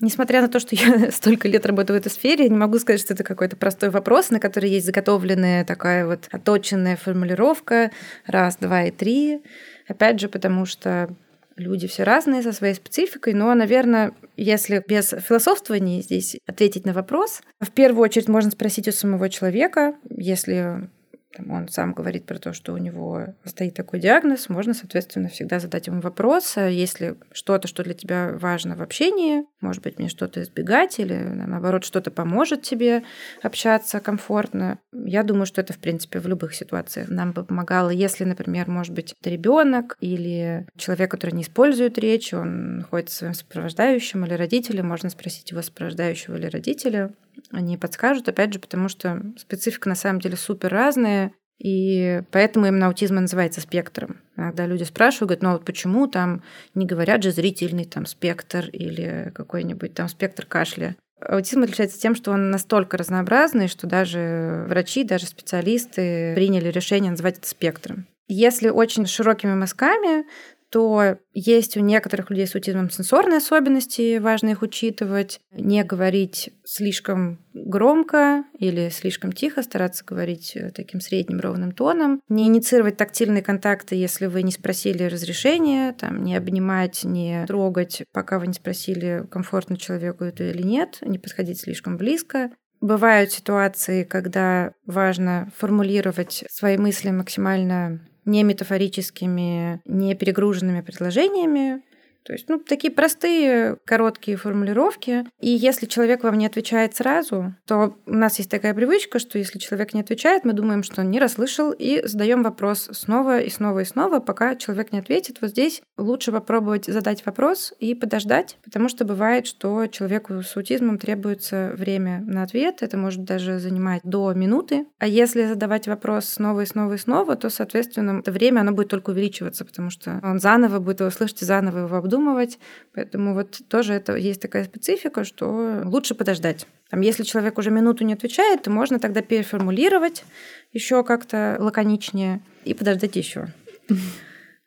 Несмотря 0.00 0.40
на 0.40 0.48
то, 0.48 0.60
что 0.60 0.74
я 0.74 1.10
столько 1.12 1.48
лет 1.48 1.66
работаю 1.66 1.98
в 1.98 2.00
этой 2.00 2.10
сфере, 2.10 2.44
я 2.44 2.50
не 2.50 2.56
могу 2.56 2.78
сказать, 2.78 3.00
что 3.00 3.14
это 3.14 3.24
какой-то 3.24 3.56
простой 3.56 3.90
вопрос, 3.90 4.30
на 4.30 4.40
который 4.40 4.70
есть 4.70 4.86
заготовленная 4.86 5.64
такая 5.64 6.06
вот 6.06 6.28
оточенная 6.30 6.96
формулировка 6.96 7.90
раз, 8.26 8.56
два 8.56 8.84
и 8.84 8.90
три. 8.90 9.42
Опять 9.88 10.20
же, 10.20 10.28
потому 10.28 10.66
что 10.66 11.14
люди 11.56 11.86
все 11.86 12.04
разные 12.04 12.42
со 12.42 12.52
своей 12.52 12.74
спецификой, 12.74 13.34
но, 13.34 13.54
наверное, 13.54 14.12
если 14.36 14.82
без 14.86 15.10
философствования 15.10 16.00
здесь 16.00 16.36
ответить 16.46 16.86
на 16.86 16.92
вопрос, 16.92 17.42
в 17.60 17.70
первую 17.70 18.02
очередь 18.02 18.28
можно 18.28 18.50
спросить 18.50 18.88
у 18.88 18.92
самого 18.92 19.28
человека, 19.28 19.94
если 20.08 20.88
там, 21.32 21.50
он 21.52 21.68
сам 21.68 21.92
говорит 21.92 22.26
про 22.26 22.38
то, 22.38 22.52
что 22.52 22.72
у 22.72 22.78
него 22.78 23.26
стоит 23.44 23.74
такой 23.74 24.00
диагноз, 24.00 24.48
можно, 24.48 24.74
соответственно, 24.74 25.28
всегда 25.28 25.60
задать 25.60 25.86
ему 25.86 26.00
вопрос, 26.00 26.56
а 26.56 26.68
если 26.68 27.16
что-то, 27.32 27.68
что 27.68 27.84
для 27.84 27.94
тебя 27.94 28.32
важно 28.34 28.74
в 28.74 28.82
общении, 28.82 29.44
может 29.60 29.82
быть, 29.82 29.98
мне 29.98 30.08
что-то 30.08 30.42
избегать 30.42 30.98
или, 30.98 31.14
наоборот, 31.14 31.84
что-то 31.84 32.10
поможет 32.10 32.62
тебе 32.62 33.04
общаться 33.42 34.00
комфортно. 34.00 34.78
Я 34.92 35.22
думаю, 35.22 35.46
что 35.46 35.60
это, 35.60 35.72
в 35.72 35.78
принципе, 35.78 36.18
в 36.18 36.26
любых 36.26 36.54
ситуациях 36.54 37.08
нам 37.08 37.32
бы 37.32 37.44
помогало. 37.44 37.90
Если, 37.90 38.24
например, 38.24 38.68
может 38.68 38.94
быть, 38.94 39.14
это 39.20 39.30
ребенок 39.30 39.96
или 40.00 40.66
человек, 40.76 41.10
который 41.10 41.34
не 41.34 41.42
использует 41.42 41.98
речь, 41.98 42.34
он 42.34 42.78
находится 42.78 43.16
своим 43.16 43.34
сопровождающим 43.34 44.24
или 44.24 44.34
родителем, 44.34 44.88
можно 44.88 45.10
спросить 45.10 45.50
его 45.50 45.62
сопровождающего 45.62 46.36
или 46.36 46.46
родителя, 46.46 47.12
они 47.50 47.76
подскажут, 47.76 48.28
опять 48.28 48.52
же, 48.52 48.58
потому 48.58 48.88
что 48.88 49.22
специфика 49.36 49.88
на 49.88 49.94
самом 49.94 50.20
деле 50.20 50.36
супер 50.36 50.70
разная, 50.72 51.32
и 51.58 52.22
поэтому 52.30 52.66
именно 52.66 52.86
аутизм 52.86 53.16
называется 53.16 53.60
спектром. 53.60 54.20
Иногда 54.36 54.66
люди 54.66 54.84
спрашивают, 54.84 55.28
говорят, 55.28 55.42
ну 55.42 55.52
вот 55.52 55.64
почему 55.64 56.06
там 56.06 56.42
не 56.74 56.86
говорят 56.86 57.22
же 57.22 57.32
зрительный 57.32 57.84
там 57.84 58.06
спектр 58.06 58.70
или 58.72 59.30
какой-нибудь 59.34 59.92
там 59.92 60.08
спектр 60.08 60.46
кашля. 60.46 60.96
Аутизм 61.20 61.62
отличается 61.62 62.00
тем, 62.00 62.14
что 62.14 62.30
он 62.30 62.50
настолько 62.50 62.96
разнообразный, 62.96 63.68
что 63.68 63.86
даже 63.86 64.64
врачи, 64.68 65.04
даже 65.04 65.26
специалисты 65.26 66.34
приняли 66.34 66.70
решение 66.70 67.10
называть 67.10 67.36
это 67.38 67.48
спектром. 67.48 68.06
Если 68.26 68.70
очень 68.70 69.04
широкими 69.04 69.54
мазками, 69.54 70.24
то 70.70 71.16
есть 71.32 71.76
у 71.76 71.80
некоторых 71.80 72.30
людей 72.30 72.46
с 72.46 72.54
аутизмом 72.54 72.90
сенсорные 72.90 73.38
особенности, 73.38 74.18
важно 74.18 74.50
их 74.50 74.62
учитывать, 74.62 75.40
не 75.50 75.82
говорить 75.82 76.50
слишком 76.64 77.44
громко 77.52 78.44
или 78.58 78.88
слишком 78.90 79.32
тихо, 79.32 79.62
стараться 79.62 80.04
говорить 80.04 80.52
э, 80.54 80.70
таким 80.70 81.00
средним 81.00 81.40
ровным 81.40 81.72
тоном, 81.72 82.20
не 82.28 82.46
инициировать 82.46 82.96
тактильные 82.96 83.42
контакты, 83.42 83.96
если 83.96 84.26
вы 84.26 84.42
не 84.44 84.52
спросили 84.52 85.02
разрешения, 85.02 85.92
там, 85.92 86.22
не 86.22 86.36
обнимать, 86.36 87.02
не 87.02 87.44
трогать, 87.46 88.04
пока 88.12 88.38
вы 88.38 88.46
не 88.46 88.54
спросили, 88.54 89.26
комфортно 89.30 89.76
человеку 89.76 90.22
это 90.22 90.44
или 90.44 90.62
нет, 90.62 90.98
не 91.02 91.18
подходить 91.18 91.60
слишком 91.60 91.96
близко, 91.96 92.50
Бывают 92.80 93.30
ситуации, 93.30 94.04
когда 94.04 94.72
важно 94.86 95.52
формулировать 95.58 96.44
свои 96.48 96.78
мысли 96.78 97.10
максимально 97.10 98.00
не 98.24 98.42
метафорическими, 98.42 99.80
не 99.84 100.14
перегруженными 100.14 100.80
предложениями, 100.80 101.82
то 102.22 102.32
есть, 102.32 102.48
ну, 102.48 102.58
такие 102.58 102.92
простые, 102.92 103.76
короткие 103.84 104.36
формулировки. 104.36 105.24
И 105.40 105.48
если 105.48 105.86
человек 105.86 106.22
вам 106.22 106.36
не 106.38 106.46
отвечает 106.46 106.94
сразу, 106.94 107.54
то 107.66 107.96
у 108.06 108.14
нас 108.14 108.38
есть 108.38 108.50
такая 108.50 108.74
привычка, 108.74 109.18
что 109.18 109.38
если 109.38 109.58
человек 109.58 109.94
не 109.94 110.00
отвечает, 110.00 110.44
мы 110.44 110.52
думаем, 110.52 110.82
что 110.82 111.00
он 111.00 111.10
не 111.10 111.18
расслышал, 111.18 111.72
и 111.72 112.02
задаем 112.06 112.42
вопрос 112.42 112.88
снова 112.92 113.40
и 113.40 113.50
снова 113.50 113.80
и 113.80 113.84
снова, 113.84 114.20
пока 114.20 114.56
человек 114.56 114.92
не 114.92 114.98
ответит. 114.98 115.38
Вот 115.40 115.50
здесь 115.50 115.82
лучше 115.96 116.32
попробовать 116.32 116.86
задать 116.86 117.24
вопрос 117.24 117.72
и 117.78 117.94
подождать, 117.94 118.58
потому 118.64 118.88
что 118.88 119.04
бывает, 119.04 119.46
что 119.46 119.86
человеку 119.86 120.42
с 120.42 120.56
аутизмом 120.56 120.98
требуется 120.98 121.72
время 121.76 122.22
на 122.26 122.42
ответ. 122.42 122.82
Это 122.82 122.96
может 122.96 123.24
даже 123.24 123.58
занимать 123.58 124.02
до 124.04 124.32
минуты. 124.34 124.86
А 124.98 125.06
если 125.06 125.46
задавать 125.46 125.88
вопрос 125.88 126.26
снова 126.26 126.62
и 126.62 126.66
снова 126.66 126.94
и 126.94 126.98
снова, 126.98 127.36
то, 127.36 127.50
соответственно, 127.50 128.20
это 128.20 128.32
время 128.32 128.60
оно 128.60 128.72
будет 128.72 128.88
только 128.88 129.10
увеличиваться, 129.10 129.64
потому 129.64 129.90
что 129.90 130.20
он 130.22 130.38
заново 130.38 130.78
будет 130.78 131.00
его 131.00 131.10
слышать 131.10 131.42
и 131.42 131.44
заново 131.44 131.78
его 131.78 131.88
обдумывать. 132.10 132.58
Поэтому 132.94 133.34
вот 133.34 133.60
тоже 133.68 133.94
это 133.94 134.16
есть 134.16 134.42
такая 134.42 134.64
специфика, 134.64 135.24
что 135.24 135.82
лучше 135.84 136.14
подождать. 136.14 136.66
Там, 136.90 137.00
если 137.02 137.22
человек 137.22 137.58
уже 137.58 137.70
минуту 137.70 138.04
не 138.04 138.14
отвечает, 138.14 138.62
то 138.62 138.70
можно 138.70 138.98
тогда 138.98 139.22
переформулировать 139.22 140.24
еще 140.72 141.04
как-то 141.04 141.56
лаконичнее 141.60 142.40
и 142.64 142.74
подождать 142.74 143.16
еще. 143.16 143.48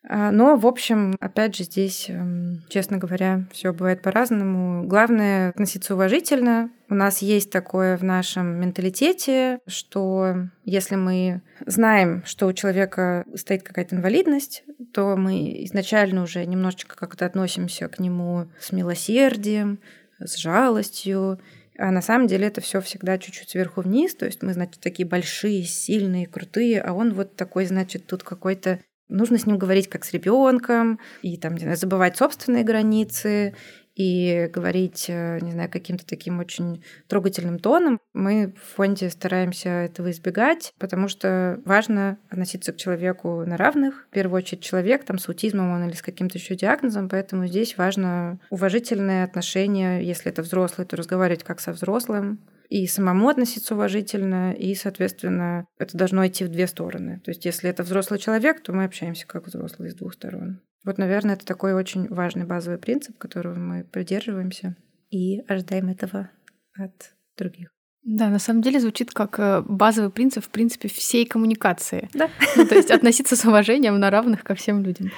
А, 0.05 0.31
но, 0.31 0.57
в 0.57 0.67
общем, 0.67 1.15
опять 1.21 1.55
же, 1.55 1.63
здесь, 1.63 2.09
эм, 2.09 2.63
честно 2.67 2.97
говоря, 2.97 3.45
все 3.51 3.71
бывает 3.71 4.01
по-разному. 4.01 4.85
Главное 4.85 5.49
относиться 5.49 5.93
уважительно. 5.93 6.69
У 6.89 6.93
нас 6.93 7.21
есть 7.21 7.51
такое 7.51 7.97
в 7.97 8.03
нашем 8.03 8.59
менталитете, 8.59 9.59
что 9.65 10.49
если 10.65 10.95
мы 10.95 11.41
знаем, 11.65 12.21
что 12.25 12.47
у 12.47 12.53
человека 12.53 13.23
стоит 13.35 13.63
какая-то 13.63 13.95
инвалидность, 13.95 14.63
то 14.93 15.15
мы 15.15 15.63
изначально 15.63 16.23
уже 16.23 16.45
немножечко 16.45 16.97
как-то 16.97 17.25
относимся 17.25 17.87
к 17.87 17.99
нему 17.99 18.47
с 18.59 18.73
милосердием, 18.73 19.79
с 20.19 20.35
жалостью. 20.35 21.39
А 21.77 21.91
на 21.91 22.01
самом 22.01 22.27
деле 22.27 22.47
это 22.47 22.59
все 22.59 22.81
всегда 22.81 23.17
чуть-чуть 23.17 23.49
сверху 23.49 23.81
вниз. 23.81 24.13
То 24.15 24.25
есть 24.25 24.43
мы, 24.43 24.53
значит, 24.53 24.81
такие 24.81 25.07
большие, 25.07 25.63
сильные, 25.63 26.27
крутые, 26.27 26.81
а 26.81 26.91
он 26.91 27.13
вот 27.13 27.37
такой, 27.37 27.65
значит, 27.65 28.05
тут 28.05 28.23
какой-то 28.23 28.79
Нужно 29.13 29.38
с 29.38 29.45
ним 29.45 29.60
говорить 29.60 29.89
как 29.89 30.06
с 30.06 30.12
ребенком 30.12 30.99
и 31.21 31.38
там, 31.38 31.54
не 31.54 31.60
знаю, 31.60 31.78
забывать 31.78 32.17
собственные 32.17 32.63
границы 32.63 33.56
и 33.95 34.49
говорить, 34.51 35.06
э, 35.08 35.39
не 35.41 35.51
знаю, 35.51 35.69
каким-то 35.69 36.06
таким 36.06 36.39
очень 36.39 36.84
трогательным 37.08 37.60
тоном. 37.60 37.99
Мы 38.13 38.53
в 38.58 38.75
фонде 38.75 39.10
стараемся 39.10 39.69
этого 39.69 40.12
избегать, 40.12 40.73
потому 40.79 41.08
что 41.08 41.62
важно 41.65 42.17
относиться 42.29 42.73
к 42.73 42.77
человеку 42.77 43.43
на 43.45 43.58
равных. 43.58 44.08
В 44.10 44.13
первую 44.13 44.38
очередь 44.38 44.63
человек 44.63 45.03
там 45.03 45.17
с 45.17 45.29
аутизмом 45.29 45.71
он 45.71 45.88
или 45.88 45.95
с 45.95 46.01
каким-то 46.01 46.38
еще 46.38 46.56
диагнозом, 46.56 47.10
поэтому 47.10 47.47
здесь 47.47 47.77
важно 47.77 48.39
уважительное 48.49 49.23
отношение. 49.23 50.03
Если 50.03 50.32
это 50.32 50.41
взрослый, 50.41 50.88
то 50.88 50.95
разговаривать 50.95 51.43
как 51.43 51.60
со 51.60 51.71
взрослым 51.71 52.39
и 52.69 52.88
самому 52.88 53.29
относиться 53.29 53.75
уважительно, 53.75 54.51
и, 54.53 54.73
соответственно, 54.73 55.67
это 55.77 55.95
должно 55.95 56.25
идти 56.25 56.43
в 56.43 56.49
две 56.49 56.65
стороны. 56.65 57.21
То 57.23 57.29
есть, 57.29 57.45
если 57.45 57.69
это 57.69 57.84
взрослый 57.84 58.19
человек, 58.19 58.62
то 58.63 58.73
мы 58.73 58.86
общаемся 58.86 59.27
как 59.27 59.45
взрослые 59.45 59.91
с 59.91 59.95
двух 59.95 60.13
сторон. 60.13 60.62
Вот, 60.83 60.97
наверное, 60.97 61.35
это 61.35 61.45
такой 61.45 61.73
очень 61.73 62.07
важный 62.09 62.45
базовый 62.45 62.77
принцип, 62.77 63.17
которого 63.17 63.55
мы 63.55 63.83
придерживаемся 63.85 64.75
и 65.09 65.39
ожидаем 65.47 65.87
этого 65.87 66.29
от 66.77 67.13
других. 67.37 67.69
Да, 68.03 68.27
на 68.27 68.39
самом 68.39 68.61
деле 68.61 68.81
звучит 68.81 69.11
как 69.11 69.39
э, 69.39 69.61
базовый 69.61 70.11
принцип, 70.11 70.43
в 70.43 70.49
принципе, 70.49 70.89
всей 70.89 71.25
коммуникации. 71.25 72.09
Да. 72.13 72.29
Ну, 72.57 72.67
то 72.67 72.75
есть 72.75 72.91
относиться 72.91 73.37
с 73.37 73.45
уважением 73.45 73.97
на 73.97 74.09
равных 74.09 74.43
ко 74.43 74.55
всем 74.55 74.83
людям, 74.83 75.09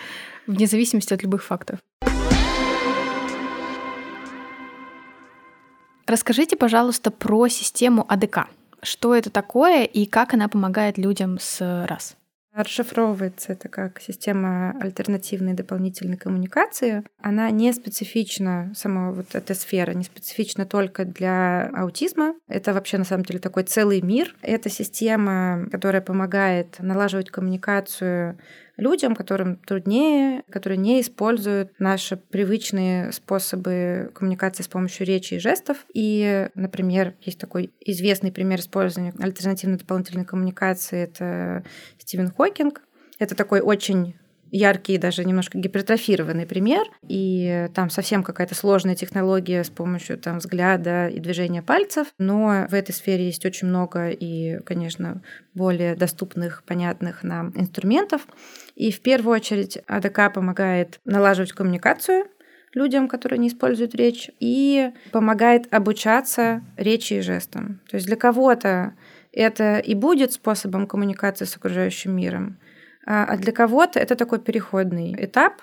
вне 0.45 0.67
зависимости 0.67 1.11
от 1.11 1.23
любых 1.23 1.43
фактов. 1.43 1.79
Расскажите, 6.05 6.55
пожалуйста, 6.55 7.09
про 7.09 7.47
систему 7.47 8.05
АДК. 8.07 8.47
Что 8.83 9.15
это 9.15 9.31
такое 9.31 9.85
и 9.85 10.05
как 10.05 10.35
она 10.35 10.47
помогает 10.47 10.99
людям 10.99 11.39
с 11.39 11.85
РАС? 11.87 12.15
Расшифровывается 12.55 13.51
это 13.51 13.67
как 13.67 13.99
система 13.99 14.71
альтернативной 14.79 15.53
дополнительной 15.53 16.15
коммуникации. 16.15 17.03
Она 17.21 17.51
не 17.51 17.73
специфична, 17.73 18.71
сама 18.73 19.11
вот 19.11 19.35
эта 19.35 19.53
сфера, 19.53 19.91
не 19.91 20.05
специфична 20.05 20.65
только 20.65 21.03
для 21.03 21.69
аутизма. 21.75 22.33
Это 22.47 22.73
вообще 22.73 22.97
на 22.97 23.03
самом 23.03 23.25
деле 23.25 23.39
такой 23.39 23.63
целый 23.63 23.99
мир. 24.01 24.33
Это 24.41 24.69
система, 24.69 25.67
которая 25.69 26.01
помогает 26.01 26.77
налаживать 26.79 27.29
коммуникацию 27.29 28.39
людям, 28.77 29.15
которым 29.15 29.57
труднее, 29.57 30.43
которые 30.49 30.77
не 30.77 31.01
используют 31.01 31.71
наши 31.79 32.17
привычные 32.17 33.11
способы 33.11 34.11
коммуникации 34.13 34.63
с 34.63 34.67
помощью 34.67 35.05
речи 35.05 35.35
и 35.35 35.39
жестов. 35.39 35.85
И, 35.93 36.49
например, 36.55 37.15
есть 37.21 37.39
такой 37.39 37.73
известный 37.79 38.31
пример 38.31 38.59
использования 38.59 39.13
альтернативной 39.19 39.77
дополнительной 39.77 40.25
коммуникации, 40.25 41.03
это 41.03 41.63
Стивен 41.97 42.31
Хокинг. 42.31 42.81
Это 43.17 43.33
такой 43.35 43.61
очень 43.61 44.15
яркий, 44.51 44.97
даже 44.97 45.25
немножко 45.25 45.57
гипертрофированный 45.57 46.45
пример, 46.45 46.85
и 47.07 47.67
там 47.73 47.89
совсем 47.89 48.23
какая-то 48.23 48.55
сложная 48.55 48.95
технология 48.95 49.63
с 49.63 49.69
помощью 49.69 50.17
там 50.17 50.37
взгляда 50.37 51.07
и 51.07 51.19
движения 51.19 51.61
пальцев, 51.61 52.07
но 52.17 52.65
в 52.69 52.73
этой 52.73 52.93
сфере 52.93 53.25
есть 53.25 53.45
очень 53.45 53.67
много 53.67 54.09
и, 54.09 54.59
конечно, 54.63 55.21
более 55.53 55.95
доступных, 55.95 56.63
понятных 56.63 57.23
нам 57.23 57.51
инструментов. 57.55 58.27
И 58.75 58.91
в 58.91 59.01
первую 59.01 59.35
очередь 59.35 59.79
АДК 59.87 60.33
помогает 60.33 60.99
налаживать 61.05 61.53
коммуникацию 61.53 62.25
людям, 62.73 63.07
которые 63.07 63.39
не 63.39 63.47
используют 63.47 63.95
речь, 63.95 64.29
и 64.39 64.91
помогает 65.11 65.73
обучаться 65.73 66.61
речи 66.75 67.13
и 67.13 67.21
жестам. 67.21 67.79
То 67.89 67.95
есть 67.95 68.05
для 68.05 68.17
кого-то 68.17 68.93
это 69.31 69.77
и 69.77 69.95
будет 69.95 70.33
способом 70.33 70.85
коммуникации 70.85 71.45
с 71.45 71.55
окружающим 71.55 72.15
миром, 72.15 72.57
а, 73.05 73.25
а 73.25 73.37
для 73.37 73.53
кого-то 73.53 73.99
это 73.99 74.15
такой 74.15 74.39
переходный 74.39 75.15
этап, 75.17 75.61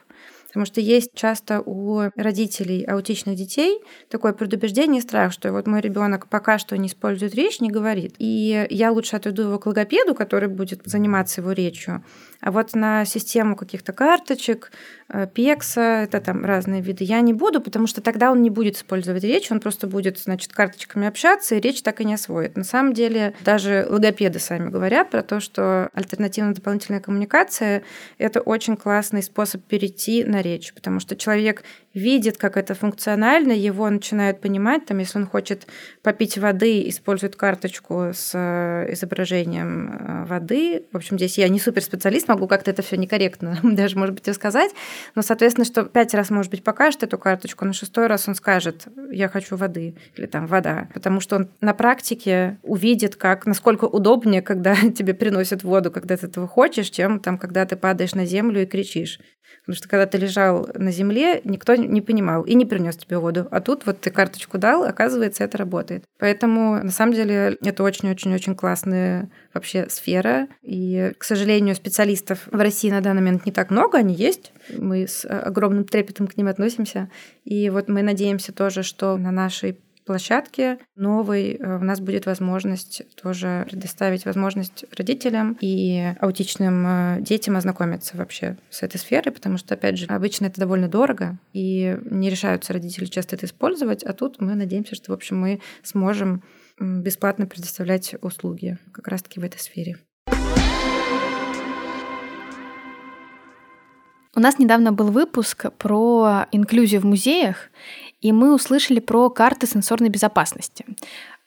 Потому 0.52 0.66
что 0.66 0.82
есть 0.82 1.14
часто 1.14 1.62
у 1.64 2.10
родителей 2.14 2.84
аутичных 2.84 3.36
детей 3.36 3.80
такое 4.10 4.34
предубеждение 4.34 4.98
и 4.98 5.02
страх, 5.02 5.32
что 5.32 5.50
вот 5.50 5.66
мой 5.66 5.80
ребенок 5.80 6.28
пока 6.28 6.58
что 6.58 6.76
не 6.76 6.88
использует 6.88 7.34
речь, 7.34 7.60
не 7.60 7.70
говорит. 7.70 8.16
И 8.18 8.66
я 8.68 8.92
лучше 8.92 9.16
отведу 9.16 9.44
его 9.44 9.58
к 9.58 9.64
логопеду, 9.64 10.14
который 10.14 10.50
будет 10.50 10.82
заниматься 10.84 11.40
его 11.40 11.52
речью. 11.52 12.04
А 12.42 12.50
вот 12.50 12.74
на 12.74 13.06
систему 13.06 13.56
каких-то 13.56 13.94
карточек, 13.94 14.72
пекса, 15.34 16.02
это 16.04 16.20
там 16.20 16.44
разные 16.44 16.80
виды, 16.80 17.04
я 17.04 17.20
не 17.20 17.32
буду, 17.32 17.60
потому 17.60 17.86
что 17.86 18.00
тогда 18.00 18.30
он 18.30 18.42
не 18.42 18.50
будет 18.50 18.76
использовать 18.76 19.24
речь, 19.24 19.50
он 19.50 19.60
просто 19.60 19.86
будет, 19.86 20.18
значит, 20.18 20.52
карточками 20.52 21.06
общаться, 21.06 21.54
и 21.54 21.60
речь 21.60 21.82
так 21.82 22.00
и 22.00 22.04
не 22.04 22.14
освоит. 22.14 22.56
На 22.56 22.64
самом 22.64 22.92
деле, 22.92 23.34
даже 23.44 23.86
логопеды 23.88 24.38
сами 24.38 24.70
говорят 24.70 25.10
про 25.10 25.22
то, 25.22 25.40
что 25.40 25.90
альтернативная 25.92 26.54
дополнительная 26.54 27.00
коммуникация– 27.00 27.82
это 28.18 28.40
очень 28.40 28.76
классный 28.76 29.22
способ 29.22 29.62
перейти 29.64 30.24
на 30.24 30.42
речь, 30.42 30.72
потому 30.74 31.00
что 31.00 31.16
человек 31.16 31.62
видит, 31.94 32.38
как 32.38 32.56
это 32.56 32.74
функционально, 32.74 33.52
его 33.52 33.88
начинают 33.88 34.40
понимать, 34.40 34.86
там, 34.86 34.98
если 34.98 35.18
он 35.18 35.26
хочет 35.26 35.66
попить 36.02 36.38
воды, 36.38 36.88
использует 36.88 37.36
карточку 37.36 38.10
с 38.14 38.32
э, 38.34 38.92
изображением 38.92 39.90
э, 39.90 40.24
воды. 40.26 40.84
В 40.92 40.96
общем, 40.96 41.16
здесь 41.16 41.38
я 41.38 41.48
не 41.48 41.58
суперспециалист, 41.58 42.28
могу 42.28 42.48
как-то 42.48 42.70
это 42.70 42.82
все 42.82 42.96
некорректно 42.96 43.58
даже, 43.62 43.98
может 43.98 44.14
быть, 44.14 44.34
сказать, 44.34 44.72
но, 45.14 45.22
соответственно, 45.22 45.64
что 45.64 45.84
пять 45.84 46.14
раз, 46.14 46.30
может 46.30 46.50
быть, 46.50 46.64
покажет 46.64 47.02
эту 47.02 47.18
карточку, 47.18 47.64
на 47.64 47.72
шестой 47.72 48.06
раз 48.06 48.28
он 48.28 48.34
скажет, 48.34 48.86
я 49.10 49.28
хочу 49.28 49.56
воды 49.56 49.94
или 50.16 50.26
там 50.26 50.46
вода, 50.46 50.88
потому 50.94 51.20
что 51.20 51.36
он 51.36 51.48
на 51.60 51.74
практике 51.74 52.58
увидит, 52.62 53.16
как, 53.16 53.46
насколько 53.46 53.84
удобнее, 53.84 54.42
когда 54.52 54.74
тебе 54.74 55.14
приносят 55.14 55.62
воду, 55.62 55.90
когда 55.90 56.16
ты 56.16 56.26
этого 56.26 56.46
хочешь, 56.48 56.90
чем 56.90 57.20
там, 57.20 57.38
когда 57.38 57.66
ты 57.66 57.76
падаешь 57.76 58.14
на 58.14 58.24
землю 58.24 58.62
и 58.62 58.66
кричишь. 58.66 59.18
Потому 59.64 59.76
что 59.76 59.88
когда 59.88 60.06
ты 60.06 60.18
лежал 60.18 60.68
на 60.74 60.90
земле, 60.90 61.40
никто 61.44 61.76
не 61.76 62.00
понимал 62.00 62.42
и 62.42 62.54
не 62.54 62.66
принес 62.66 62.96
тебе 62.96 63.18
воду. 63.18 63.46
А 63.50 63.60
тут 63.60 63.86
вот 63.86 64.00
ты 64.00 64.10
карточку 64.10 64.58
дал, 64.58 64.84
оказывается, 64.84 65.44
это 65.44 65.56
работает. 65.56 66.04
Поэтому, 66.18 66.82
на 66.82 66.90
самом 66.90 67.14
деле, 67.14 67.56
это 67.62 67.84
очень-очень-очень 67.84 68.56
классная 68.56 69.30
вообще 69.54 69.88
сфера. 69.88 70.48
И, 70.62 71.12
к 71.16 71.22
сожалению, 71.24 71.76
специалистов 71.76 72.48
в 72.50 72.58
России 72.58 72.90
на 72.90 73.00
данный 73.00 73.22
момент 73.22 73.46
не 73.46 73.52
так 73.52 73.70
много, 73.70 73.98
они 73.98 74.14
есть. 74.14 74.52
Мы 74.76 75.06
с 75.06 75.24
огромным 75.24 75.84
трепетом 75.84 76.26
к 76.26 76.36
ним 76.36 76.48
относимся. 76.48 77.08
И 77.44 77.70
вот 77.70 77.88
мы 77.88 78.02
надеемся 78.02 78.52
тоже, 78.52 78.82
что 78.82 79.16
на 79.16 79.30
нашей 79.30 79.78
площадке 80.04 80.78
новой 80.96 81.54
э, 81.54 81.76
у 81.78 81.84
нас 81.84 82.00
будет 82.00 82.26
возможность 82.26 83.02
тоже 83.14 83.66
предоставить 83.70 84.24
возможность 84.24 84.84
родителям 84.96 85.56
и 85.60 86.14
аутичным 86.20 86.86
э, 86.86 87.16
детям 87.20 87.56
ознакомиться 87.56 88.16
вообще 88.16 88.56
с 88.70 88.82
этой 88.82 88.98
сферой, 88.98 89.32
потому 89.32 89.58
что, 89.58 89.74
опять 89.74 89.98
же, 89.98 90.06
обычно 90.06 90.46
это 90.46 90.60
довольно 90.60 90.88
дорого, 90.88 91.38
и 91.52 91.98
не 92.04 92.30
решаются 92.30 92.72
родители 92.72 93.06
часто 93.06 93.36
это 93.36 93.46
использовать, 93.46 94.02
а 94.02 94.12
тут 94.12 94.40
мы 94.40 94.54
надеемся, 94.54 94.94
что, 94.94 95.12
в 95.12 95.14
общем, 95.14 95.38
мы 95.38 95.60
сможем 95.82 96.42
бесплатно 96.78 97.46
предоставлять 97.46 98.14
услуги 98.22 98.78
как 98.92 99.08
раз-таки 99.08 99.40
в 99.40 99.44
этой 99.44 99.58
сфере. 99.58 99.98
У 104.34 104.40
нас 104.40 104.58
недавно 104.58 104.92
был 104.92 105.10
выпуск 105.10 105.66
про 105.76 106.46
инклюзию 106.52 107.02
в 107.02 107.04
музеях, 107.04 107.68
и 108.22 108.32
мы 108.32 108.54
услышали 108.54 109.00
про 109.00 109.28
карты 109.28 109.66
сенсорной 109.66 110.08
безопасности. 110.08 110.86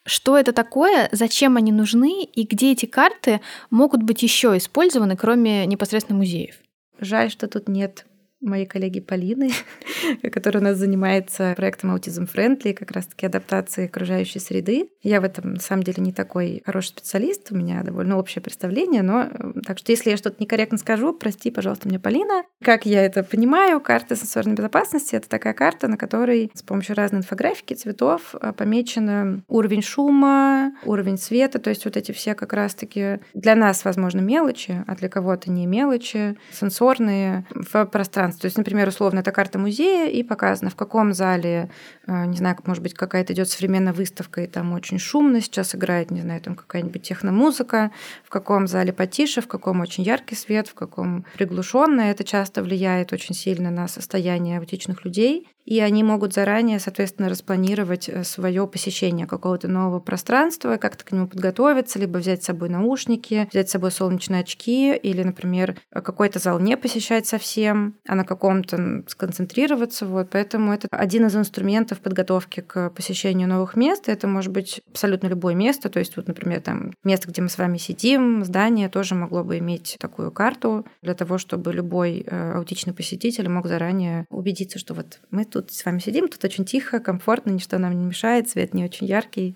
Что 0.05 0.38
это 0.38 0.53
такое, 0.53 1.09
зачем 1.11 1.57
они 1.57 1.71
нужны 1.71 2.23
и 2.23 2.43
где 2.43 2.73
эти 2.73 2.85
карты 2.85 3.41
могут 3.71 4.03
быть 4.03 4.21
еще 4.21 4.55
использованы, 4.55 5.15
кроме 5.17 5.65
непосредственно 5.65 6.19
музеев? 6.19 6.55
Жаль, 6.99 7.31
что 7.31 7.47
тут 7.47 7.67
нет 7.67 8.05
моей 8.45 8.65
коллеги 8.65 9.00
Полины, 9.00 9.52
которая 10.31 10.62
у 10.62 10.65
нас 10.65 10.77
занимается 10.77 11.54
проектом 11.56 11.96
Autism 11.96 12.29
Friendly, 12.31 12.73
как 12.73 12.91
раз-таки 12.91 13.25
адаптацией 13.25 13.87
окружающей 13.87 14.39
среды. 14.39 14.89
Я 15.02 15.21
в 15.21 15.23
этом, 15.23 15.54
на 15.54 15.60
самом 15.60 15.83
деле, 15.83 16.04
не 16.04 16.13
такой 16.13 16.62
хороший 16.65 16.89
специалист, 16.89 17.52
у 17.52 17.56
меня 17.56 17.83
довольно 17.83 18.17
общее 18.17 18.41
представление, 18.41 19.02
но 19.02 19.23
э, 19.23 19.54
так 19.65 19.77
что 19.77 19.91
если 19.91 20.12
я 20.12 20.17
что-то 20.17 20.37
некорректно 20.39 20.77
скажу, 20.77 21.13
прости, 21.13 21.52
пожалуйста, 21.52 21.87
мне 21.87 22.00
Полина. 22.00 22.43
Как 22.63 22.85
я 22.85 23.06
это 23.06 23.23
понимаю, 23.23 23.79
карта 23.79 24.15
сенсорной 24.15 24.56
безопасности— 24.56 25.15
это 25.15 25.27
такая 25.29 25.54
карта, 25.54 25.87
на 25.87 25.98
которой 25.98 26.52
с 26.54 26.62
помощью 26.62 26.96
разной 26.96 27.21
инфографики, 27.21 27.73
цветов 27.73 28.35
э, 28.39 28.54
помечено 28.54 29.43
уровень 29.48 29.81
шума, 29.81 30.73
уровень 30.85 31.17
света, 31.17 31.60
то 31.60 31.69
есть 31.69 31.85
вот 31.85 31.98
эти 31.98 32.12
все 32.12 32.35
как 32.35 32.54
раз-таки 32.54 33.19
для 33.33 33.56
нас, 33.56 33.85
возможно, 33.85 34.21
мелочи, 34.21 34.83
а 34.87 34.96
для 34.96 35.10
кого-то 35.10 35.52
не 35.52 35.65
мелочи, 35.65 36.37
сенсорные 36.52 37.46
в 37.50 37.85
пространстве. 37.85 38.35
То 38.42 38.46
есть, 38.46 38.58
например, 38.58 38.88
условно, 38.88 39.19
это 39.19 39.31
карта 39.31 39.60
музея, 39.60 40.10
и 40.10 40.23
показано, 40.23 40.69
в 40.69 40.75
каком 40.75 41.13
зале, 41.13 41.69
э, 42.08 42.25
не 42.25 42.38
знаю, 42.38 42.58
может 42.65 42.83
быть, 42.83 42.94
какая-то 42.94 43.33
идет 43.33 43.50
современная 43.50 43.94
выставка, 43.94 44.42
и 44.42 44.48
там 44.48 44.73
очень 44.73 45.00
шумно 45.00 45.42
сейчас 45.42 45.75
играет, 45.75 46.12
не 46.12 46.21
знаю, 46.21 46.42
там 46.42 46.56
какая-нибудь 46.56 47.04
техномузыка, 47.04 47.92
в 48.23 48.29
каком 48.29 48.67
зале 48.67 48.94
потише, 48.94 49.42
в 49.42 49.48
каком 49.48 49.81
очень 49.81 50.04
яркий 50.04 50.36
свет, 50.36 50.67
в 50.67 50.73
каком 50.73 51.25
приглушенный. 51.38 52.10
Это 52.10 52.23
часто 52.23 52.63
влияет 52.63 53.13
очень 53.13 53.36
сильно 53.36 53.71
на 53.71 53.88
состояние 53.88 54.60
аутичных 54.60 55.06
людей 55.06 55.48
и 55.65 55.79
они 55.79 56.03
могут 56.03 56.33
заранее, 56.33 56.79
соответственно, 56.79 57.27
распланировать 57.27 58.07
э, 58.07 58.23
свое 58.23 58.67
посещение 58.67 59.25
какого-то 59.25 59.67
нового 59.67 59.99
пространства, 59.99 60.77
как-то 60.77 61.03
к 61.03 61.11
нему 61.11 61.27
подготовиться, 61.27 61.99
либо 61.99 62.19
взять 62.19 62.43
с 62.43 62.45
собой 62.45 62.69
наушники, 62.69 63.47
взять 63.51 63.69
с 63.69 63.71
собой 63.71 63.91
солнечные 63.91 64.41
очки, 64.41 64.95
или, 64.95 65.23
например, 65.23 65.77
какой-то 65.91 66.39
зал 66.39 66.59
не 66.59 66.77
посещать 66.77 67.25
совсем, 67.25 67.95
а 68.07 68.15
на 68.15 68.23
каком-то 68.23 69.03
сконцентрироваться. 69.07 70.05
Вот. 70.05 70.29
Поэтому 70.31 70.71
это 70.71 70.87
один 70.91 71.25
из 71.25 71.35
инструментов 71.35 71.99
подготовки 71.99 72.61
к 72.61 72.91
посещению 72.91 73.49
новых 73.49 73.75
мест. 73.75 74.07
Это 74.07 74.27
может 74.27 74.51
быть 74.51 74.81
абсолютно 74.89 75.27
любое 75.27 75.55
место. 75.55 75.89
То 75.89 75.99
есть, 75.99 76.15
вот, 76.15 76.27
например, 76.27 76.61
там 76.61 76.93
место, 77.03 77.29
где 77.29 77.41
мы 77.41 77.49
с 77.49 77.57
вами 77.57 77.77
сидим, 77.77 78.45
здание 78.45 78.89
тоже 78.89 79.15
могло 79.15 79.43
бы 79.43 79.57
иметь 79.57 79.97
такую 79.99 80.31
карту 80.31 80.85
для 81.01 81.15
того, 81.15 81.37
чтобы 81.39 81.73
любой 81.73 82.23
э, 82.25 82.53
аутичный 82.53 82.93
посетитель 82.93 83.49
мог 83.49 83.67
заранее 83.67 84.25
убедиться, 84.29 84.77
что 84.77 84.93
вот 84.93 85.19
мы 85.31 85.45
тут 85.62 85.71
с 85.71 85.85
вами 85.85 85.99
сидим, 85.99 86.27
тут 86.27 86.43
очень 86.43 86.65
тихо, 86.65 86.99
комфортно, 86.99 87.51
ничто 87.51 87.77
нам 87.77 87.97
не 87.97 88.06
мешает, 88.06 88.49
свет 88.49 88.73
не 88.73 88.83
очень 88.83 89.08
яркий. 89.08 89.56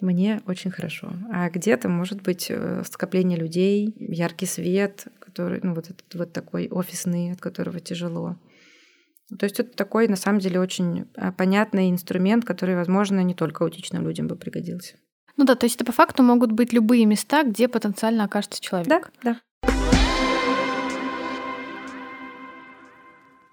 Мне 0.00 0.40
очень 0.46 0.70
хорошо. 0.70 1.12
А 1.32 1.50
где-то 1.50 1.88
может 1.88 2.22
быть 2.22 2.46
э, 2.50 2.82
скопление 2.84 3.38
людей, 3.38 3.94
яркий 3.96 4.46
свет, 4.46 5.06
который, 5.20 5.60
ну, 5.62 5.74
вот 5.74 5.86
этот 5.86 6.14
вот 6.14 6.32
такой 6.32 6.68
офисный, 6.68 7.32
от 7.32 7.40
которого 7.40 7.80
тяжело. 7.80 8.36
То 9.38 9.44
есть 9.44 9.58
это 9.58 9.74
такой, 9.76 10.08
на 10.08 10.16
самом 10.16 10.40
деле, 10.40 10.60
очень 10.60 11.06
а, 11.16 11.32
понятный 11.32 11.90
инструмент, 11.90 12.44
который, 12.44 12.76
возможно, 12.76 13.20
не 13.20 13.34
только 13.34 13.64
аутичным 13.64 14.04
людям 14.04 14.26
бы 14.26 14.36
пригодился. 14.36 14.96
Ну 15.36 15.44
да, 15.44 15.54
то 15.54 15.64
есть 15.64 15.76
это 15.76 15.84
по 15.84 15.92
факту 15.92 16.22
могут 16.22 16.52
быть 16.52 16.72
любые 16.72 17.06
места, 17.06 17.42
где 17.42 17.66
потенциально 17.66 18.24
окажется 18.24 18.60
человек. 18.60 18.88
Да, 18.88 19.02
да. 19.22 19.40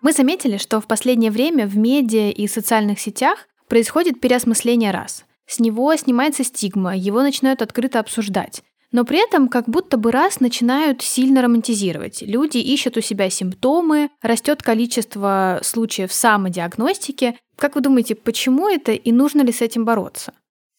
Мы 0.02 0.14
заметили, 0.14 0.58
что 0.58 0.82
в 0.82 0.88
последнее 0.88 1.32
время 1.32 1.68
в 1.68 1.78
медиа 1.78 2.32
и 2.32 2.48
социальных 2.48 3.00
сетях 3.00 3.48
происходит 3.68 4.20
переосмысление 4.20 4.92
раз. 4.92 5.26
С 5.46 5.60
него 5.60 5.96
снимается 5.96 6.44
стигма, 6.44 6.96
его 6.96 7.22
начинают 7.22 7.62
открыто 7.62 8.00
обсуждать. 8.00 8.64
Но 8.92 9.06
при 9.06 9.24
этом 9.24 9.48
как 9.48 9.70
будто 9.70 9.98
бы 9.98 10.12
раз 10.12 10.40
начинают 10.40 11.02
сильно 11.02 11.42
романтизировать. 11.42 12.22
Люди 12.22 12.58
ищут 12.58 12.98
у 12.98 13.02
себя 13.02 13.30
симптомы, 13.30 14.10
растет 14.22 14.62
количество 14.64 15.60
случаев 15.64 16.12
самодиагностики. 16.12 17.38
Как 17.56 17.76
вы 17.76 17.82
думаете, 17.82 18.16
почему 18.16 18.68
это 18.68 18.92
и 18.92 19.12
нужно 19.12 19.44
ли 19.44 19.52
с 19.54 19.62
этим 19.62 19.86
бороться? 19.86 20.34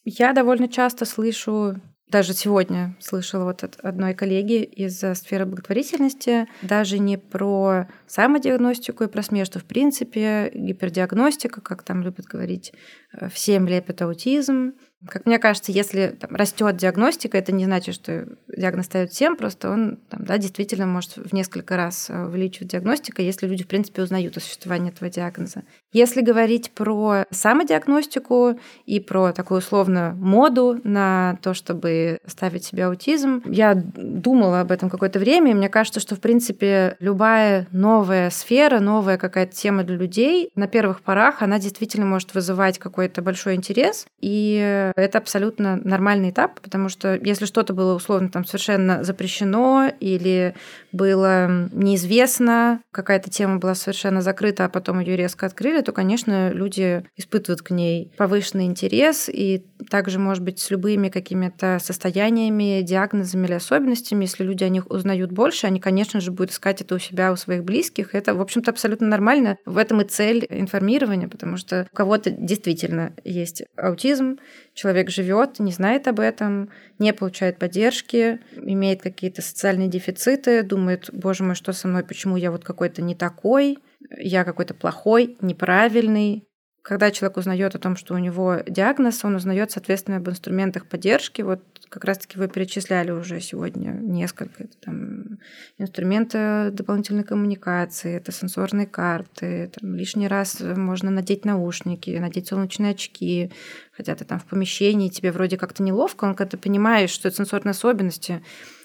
Я 0.05 0.33
довольно 0.33 0.69
часто 0.69 1.05
слышу 1.05 1.81
даже 2.13 2.35
сегодня 2.35 2.95
слышала 3.01 3.45
вот 3.45 3.65
от 3.65 3.77
одной 3.81 4.13
коллеги 4.13 4.63
из 4.63 4.99
сферы 4.99 5.47
благотворительности, 5.47 6.47
даже 6.61 6.99
не 6.99 7.17
про 7.17 7.89
самодиагностику 8.07 9.05
и 9.05 9.09
про 9.09 9.23
смерть, 9.23 9.49
что 9.49 9.59
в 9.59 9.65
принципе 9.65 10.51
гипердиагностика, 10.55 11.63
как 11.63 11.83
там 11.83 12.03
любят 12.03 12.27
говорить, 12.27 12.75
э, 13.13 13.31
всем 13.31 13.67
лепит 13.67 14.03
аутизм, 14.03 14.75
как 15.09 15.27
мне 15.27 15.39
кажется, 15.39 15.73
если 15.73 16.17
там, 16.19 16.35
растет 16.35 16.77
диагностика, 16.77 17.37
это 17.37 17.53
не 17.53 17.65
значит, 17.65 17.95
что 17.95 18.27
диагноз 18.49 18.87
ставят 18.87 19.11
всем, 19.11 19.37
просто 19.37 19.71
он 19.71 19.99
там, 20.09 20.25
да, 20.25 20.39
действительно 20.39 20.87
может 20.87 21.17
в 21.17 21.33
несколько 21.33 21.77
раз 21.77 22.09
э, 22.09 22.25
увеличивать 22.27 22.69
диагностика, 22.69 23.21
если 23.21 23.47
люди, 23.47 23.65
в 23.65 23.69
принципе, 23.69 24.03
узнают 24.03 24.37
о 24.37 24.41
существовании 24.41 24.93
этого 24.93 25.11
диагноза. 25.11 25.65
Если 25.93 26.21
говорить 26.21 26.71
про 26.71 27.25
самодиагностику 27.31 28.59
и 28.87 29.01
про 29.01 29.33
такую 29.33 29.59
условно 29.59 30.15
моду 30.19 30.81
на 30.85 31.39
то, 31.43 31.53
чтобы 31.53 32.19
ставить 32.27 32.65
себе 32.65 32.87
аутизм, 32.87 33.43
я 33.47 33.75
думала 33.75 34.61
об 34.61 34.71
этом 34.71 34.89
какое-то 34.89 35.19
время, 35.19 35.51
и 35.51 35.55
мне 35.55 35.69
кажется, 35.69 36.01
что, 36.01 36.15
в 36.15 36.21
принципе, 36.21 36.97
любая 37.01 37.67
новая 37.73 38.31
сфера, 38.31 38.79
новая 38.79 39.19
какая-то 39.19 39.55
тема 39.55 39.83
для 39.83 39.97
людей, 39.97 40.51
на 40.55 40.69
первых 40.69 41.03
порах 41.03 41.43
она 41.43 41.59
действительно 41.59 42.07
может 42.07 42.35
вызывать 42.35 42.79
какой-то 42.79 43.21
большой 43.21 43.57
интерес, 43.57 44.07
и 44.21 44.92
это 44.97 45.19
абсолютно 45.19 45.77
нормальный 45.77 46.31
этап, 46.31 46.61
потому 46.61 46.89
что 46.89 47.15
если 47.15 47.47
что-то 47.47 47.75
было 47.75 47.95
условно 47.95 48.29
там 48.31 48.45
совершенно 48.45 49.05
запрещено 49.05 49.91
или 50.01 50.55
было 50.93 51.69
неизвестно, 51.73 52.81
какая-то 52.91 53.31
тема 53.31 53.59
была 53.59 53.75
совершенно 53.75 54.21
закрыта, 54.23 54.67
а 54.67 54.69
потом 54.69 55.01
ее 55.01 55.17
резко 55.17 55.47
открыли, 55.47 55.81
то, 55.81 55.93
конечно, 55.93 56.51
люди 56.53 57.05
испытывают 57.17 57.63
к 57.63 57.71
ней 57.71 58.13
повышенный 58.17 58.67
интерес, 58.67 59.29
и 59.29 59.65
также, 59.91 60.19
может 60.19 60.43
быть, 60.43 60.59
с 60.59 60.71
любыми 60.71 61.09
какими-то 61.09 61.79
состояниями, 61.81 62.83
диагнозами 62.83 63.47
или 63.47 63.55
особенностями, 63.55 64.25
если 64.25 64.45
люди 64.45 64.65
о 64.65 64.69
них 64.69 64.91
узнают 64.91 65.33
больше, 65.33 65.67
они, 65.67 65.81
конечно 65.81 66.21
же, 66.21 66.31
будут 66.31 66.53
искать 66.53 66.81
это 66.81 66.95
у 66.95 66.99
себя, 66.99 67.33
у 67.33 67.37
своих 67.37 67.65
близких. 67.65 68.15
Это, 68.15 68.35
в 68.35 68.41
общем-то, 68.41 68.71
абсолютно 68.71 69.07
нормально. 69.07 69.57
В 69.67 69.79
этом 69.79 70.01
и 70.01 70.05
цель 70.05 70.47
информирования, 70.49 71.29
потому 71.29 71.57
что 71.57 71.87
у 71.93 71.97
кого-то 71.97 72.31
действительно 72.31 73.13
есть 73.25 73.63
аутизм, 73.77 74.39
человек 74.75 75.11
живет, 75.11 75.59
не 75.59 75.73
знает 75.73 76.09
об 76.09 76.21
этом, 76.21 76.71
не 76.99 77.13
получает 77.13 77.59
поддержки, 77.59 78.41
имеет 78.57 79.03
какие-то 79.03 79.43
социальные 79.43 79.89
дефициты, 79.89 80.63
думает, 80.63 81.11
боже 81.13 81.45
мой, 81.45 81.55
что 81.55 81.73
со 81.73 81.89
мной, 81.89 82.05
почему 82.05 82.37
я 82.37 82.51
вот 82.51 82.65
какой-то 82.65 83.03
не 83.03 83.15
такой, 83.15 83.79
я 84.19 84.45
какой-то 84.45 84.75
плохой, 84.75 85.37
неправильный, 85.41 86.47
когда 86.83 87.13
человек 87.13 87.37
узнает 87.37 87.75
о 87.75 87.79
том, 87.79 87.97
что 87.97 88.15
у 88.15 88.19
него 88.19 88.59
диагноз, 88.67 89.25
он 89.25 89.37
узнает, 89.37 89.71
соответственно, 89.71 90.17
об 90.17 90.29
инструментах 90.29 90.87
поддержки. 90.87 91.41
Вот 91.43 91.72
как 91.93 92.05
раз-таки 92.07 92.39
вы 92.39 92.49
перечисляли 92.49 93.11
уже 93.11 93.39
сегодня 93.41 93.91
несколько. 93.91 94.65
Это 94.65 94.77
там 94.81 95.39
инструменты 95.77 96.71
дополнительной 96.71 97.23
коммуникации, 97.23 98.17
это 98.17 98.33
сенсорные 98.33 98.87
карты, 98.87 99.71
там, 99.79 99.95
лишний 99.95 100.27
раз 100.27 100.61
можно 100.61 101.11
надеть 101.11 101.45
наушники, 101.45 102.11
надеть 102.11 102.49
солнечные 102.49 102.93
очки, 102.93 103.53
хотя 103.93 104.15
ты 104.15 104.25
там 104.25 104.41
в 104.41 104.47
помещении, 104.47 105.11
тебе 105.11 105.33
вроде 105.33 105.59
как-то 105.59 105.83
неловко, 105.83 106.27
но 106.27 106.35
когда 106.35 106.53
ты 106.53 106.57
понимаешь, 106.57 107.11
что 107.11 107.29
это 107.29 107.37
сенсорные 107.37 107.73
особенности, 107.73 108.43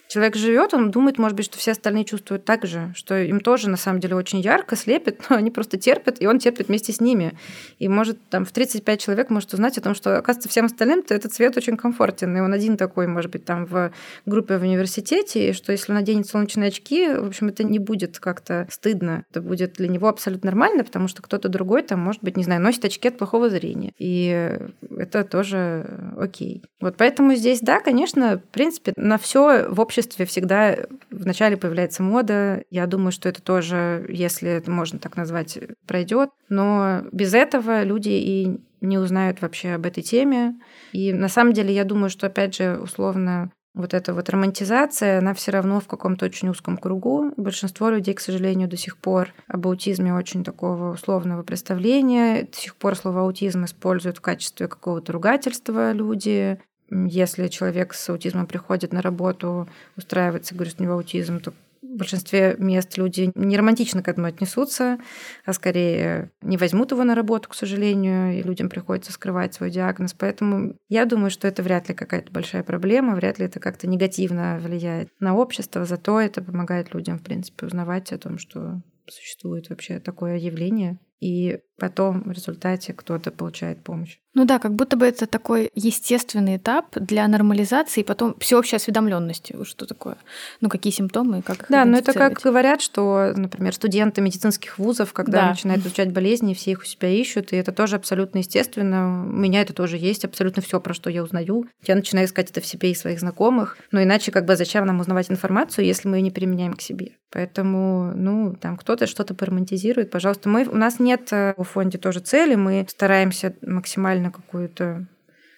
человек 0.08 0.36
живет, 0.36 0.74
он 0.74 0.91
думает, 0.91 1.18
может 1.18 1.36
быть, 1.36 1.45
что 1.45 1.58
все 1.58 1.72
остальные 1.72 2.05
чувствуют 2.05 2.45
так 2.45 2.66
же, 2.66 2.93
что 2.95 3.18
им 3.18 3.39
тоже 3.39 3.70
на 3.70 3.78
самом 3.78 3.99
деле 3.99 4.16
очень 4.16 4.39
ярко 4.39 4.76
слепит, 4.76 5.22
но 5.30 5.36
они 5.36 5.51
просто 5.51 5.78
терпят, 5.78 6.22
и 6.22 6.28
он 6.28 6.39
терпит 6.39 6.68
вместе 6.68 6.93
с 6.93 7.01
ними. 7.01 7.38
И 7.80 7.88
может 7.88 8.18
там 8.30 8.45
в 8.45 8.51
35 8.51 9.01
человек 9.01 9.30
может 9.30 9.53
узнать 9.53 9.78
о 9.78 9.82
том, 9.82 9.95
что, 9.95 10.18
оказывается, 10.18 10.49
всем 10.49 10.66
остальным 10.66 10.99
-то 10.99 11.14
этот 11.14 11.34
цвет 11.34 11.58
очень 11.58 11.78
комфортен, 11.78 12.36
и 12.36 12.39
он 12.39 12.53
один 12.53 12.78
такой, 12.78 13.08
может 13.08 13.32
быть, 13.32 13.45
там 13.45 13.66
в 13.66 13.91
группе 14.26 14.58
в 14.58 14.62
университете, 14.62 15.49
и 15.49 15.53
что 15.53 15.72
если 15.72 15.91
он 15.91 15.97
наденет 15.97 16.28
солнечные 16.28 16.70
очки, 16.70 17.08
в 17.08 17.28
общем, 17.28 17.49
это 17.49 17.64
не 17.64 17.80
будет 17.80 18.20
как-то 18.20 18.68
стыдно, 18.72 19.26
это 19.30 19.41
будет 19.41 19.74
для 19.74 19.88
него 19.88 20.08
абсолютно 20.08 20.47
нормально, 20.47 20.84
потому 20.84 21.08
что 21.08 21.22
кто-то 21.22 21.49
другой 21.49 21.84
там, 21.84 21.99
может 21.99 22.24
быть, 22.24 22.38
не 22.38 22.43
знаю, 22.43 22.62
носит 22.62 22.86
очки 22.86 23.08
от 23.08 23.18
плохого 23.18 23.49
зрения, 23.49 23.91
и 23.97 24.58
это 24.97 25.24
тоже 25.24 25.86
окей. 26.18 26.64
Вот 26.80 26.95
поэтому 26.97 27.36
здесь, 27.36 27.60
да, 27.60 27.80
конечно, 27.80 28.38
в 28.38 28.53
принципе, 28.53 28.93
на 28.95 29.18
все 29.18 29.68
в 29.68 29.82
общем 29.82 29.97
обществе 29.98 30.26
всегда 30.26 30.78
вначале 31.10 31.58
появляется 31.58 32.04
мода. 32.04 32.64
Я 32.70 32.86
думаю, 32.86 33.12
что 33.12 33.30
это 33.30 33.41
тоже, 33.41 34.06
если 34.10 34.50
это 34.50 34.70
можно 34.70 35.00
так 35.00 35.18
назвать, 35.18 35.58
пройдет. 35.88 36.30
Но 36.50 37.04
без 37.12 37.34
этого 37.34 37.84
люди 37.84 38.10
и 38.10 38.62
не 38.80 39.00
узнают 39.00 39.41
вообще 39.41 39.74
об 39.74 39.88
этой 39.88 40.04
теме. 40.04 40.56
И 40.91 41.14
на 41.14 41.30
самом 41.30 41.54
деле 41.54 41.74
я 41.74 41.84
думаю, 41.84 42.12
что, 42.12 42.28
опять 42.28 42.56
же, 42.56 42.78
условно, 42.78 43.52
вот 43.74 43.93
эта 43.95 44.14
вот 44.14 44.30
романтизация, 44.30 45.20
она 45.20 45.34
все 45.34 45.52
равно 45.52 45.80
в 45.80 45.88
каком-то 45.88 46.26
очень 46.26 46.50
узком 46.50 46.78
кругу. 46.78 47.32
Большинство 47.38 47.89
людей, 47.89 48.14
к 48.14 48.20
сожалению, 48.20 48.68
до 48.68 48.78
сих 48.78 48.98
пор 48.98 49.34
об 49.48 49.68
аутизме 49.68 50.14
очень 50.14 50.43
такого 50.43 50.93
условного 50.93 51.41
представления. 51.41 52.43
До 52.43 52.58
сих 52.58 52.76
пор 52.76 52.95
слово 52.95 53.22
аутизм 53.22 53.66
используют 53.66 54.18
в 54.18 54.22
качестве 54.22 54.68
какого-то 54.68 55.12
ругательства 55.12 55.91
люди 55.91 56.60
если 56.90 57.48
человек 57.48 57.94
с 57.94 58.10
аутизмом 58.10 58.48
приходит 58.48 58.94
на 58.94 59.02
работу, 59.02 59.68
устраивается, 59.96 60.56
говорит, 60.56 60.74
что 60.74 60.84
у 60.84 60.86
него 60.86 60.96
аутизм, 60.96 61.40
то 61.40 61.54
в 61.82 61.98
большинстве 61.98 62.56
мест 62.58 62.98
люди 62.98 63.32
не 63.36 63.58
романтично 63.58 64.04
к 64.04 64.08
этому 64.08 64.28
отнесутся, 64.28 65.00
а 65.46 65.54
скорее 65.54 66.32
не 66.42 66.58
возьмут 66.58 66.92
его 66.92 67.04
на 67.04 67.16
работу, 67.16 67.50
к 67.50 67.56
сожалению, 67.56 68.38
и 68.38 68.44
людям 68.44 68.70
приходится 68.70 69.12
скрывать 69.12 69.54
свой 69.54 69.70
диагноз. 69.70 70.14
Поэтому 70.14 70.76
я 70.90 71.06
думаю, 71.06 71.32
что 71.32 71.48
это 71.48 71.64
вряд 71.64 71.90
ли 71.90 71.96
какая-то 71.96 72.32
большая 72.32 72.64
проблема, 72.64 73.16
вряд 73.16 73.40
ли 73.40 73.46
это 73.46 73.60
как-то 73.60 73.88
негативно 73.88 74.60
влияет 74.62 75.10
на 75.20 75.36
общество, 75.36 75.86
зато 75.86 76.20
это 76.20 76.42
помогает 76.42 76.94
людям, 76.94 77.20
в 77.20 77.24
принципе, 77.24 77.66
узнавать 77.66 78.12
о 78.12 78.18
том, 78.18 78.38
что 78.38 78.82
существует 79.10 79.70
вообще 79.70 80.00
такое 80.00 80.38
явление, 80.38 81.00
и 81.20 81.60
потом 81.80 82.24
в 82.24 82.32
результате 82.32 82.94
кто-то 82.94 83.32
получает 83.32 83.84
помощь. 83.84 84.20
Ну 84.38 84.46
да, 84.46 84.60
как 84.60 84.76
будто 84.76 84.98
бы 84.98 85.08
это 85.08 85.26
такой 85.26 85.72
естественный 85.74 86.58
этап 86.58 86.86
для 86.94 87.28
нормализации 87.28 88.02
и 88.02 88.04
потом 88.04 88.36
всеобщей 88.38 88.76
осведомленности. 88.76 89.56
Что 89.64 89.88
такое? 89.88 90.18
Ну, 90.62 90.70
какие 90.70 90.94
симптомы, 90.94 91.42
как 91.42 91.66
Да, 91.70 91.86
но 91.86 91.98
это 91.98 92.14
как 92.14 92.34
говорят, 92.34 92.84
что, 92.84 93.34
например, 93.36 93.74
студенты 93.74 94.22
медицинских 94.22 94.78
вузов, 94.78 95.12
когда 95.12 95.42
да. 95.42 95.50
начинают 95.50 95.84
изучать 95.84 96.12
болезни, 96.12 96.54
все 96.54 96.74
их 96.74 96.82
у 96.82 96.86
себя 96.86 97.10
ищут, 97.10 97.52
и 97.52 97.56
это 97.56 97.72
тоже 97.72 97.96
абсолютно 97.96 98.38
естественно. 98.38 99.26
У 99.28 99.36
меня 99.36 99.62
это 99.62 99.74
тоже 99.74 99.98
есть, 99.98 100.24
абсолютно 100.24 100.62
все, 100.62 100.80
про 100.80 100.94
что 100.94 101.10
я 101.10 101.24
узнаю. 101.24 101.66
Я 101.88 101.96
начинаю 101.96 102.28
искать 102.28 102.52
это 102.52 102.62
в 102.62 102.66
себе 102.68 102.92
и 102.92 102.96
своих 102.96 103.20
знакомых. 103.20 103.80
Но 103.92 104.04
иначе 104.04 104.32
как 104.32 104.46
бы 104.46 104.56
зачем 104.56 104.86
нам 104.86 105.00
узнавать 105.00 105.32
информацию, 105.32 105.84
если 105.84 106.08
мы 106.08 106.18
ее 106.18 106.22
не 106.22 106.32
применяем 106.32 106.74
к 106.74 106.82
себе? 106.84 107.14
Поэтому, 107.32 108.14
ну, 108.16 108.56
там 108.56 108.78
кто-то 108.78 109.06
что-то 109.06 109.34
поромантизирует, 109.34 110.12
пожалуйста. 110.12 110.48
Мы, 110.48 110.66
у 110.66 110.78
нас 110.78 111.00
нет 111.00 111.28
э, 111.32 111.56
в 111.58 111.64
фонде 111.64 111.98
тоже 111.98 112.20
цели, 112.22 112.56
мы 112.56 112.86
стараемся 112.88 113.54
максимально 113.62 114.26
какую-то 114.32 115.07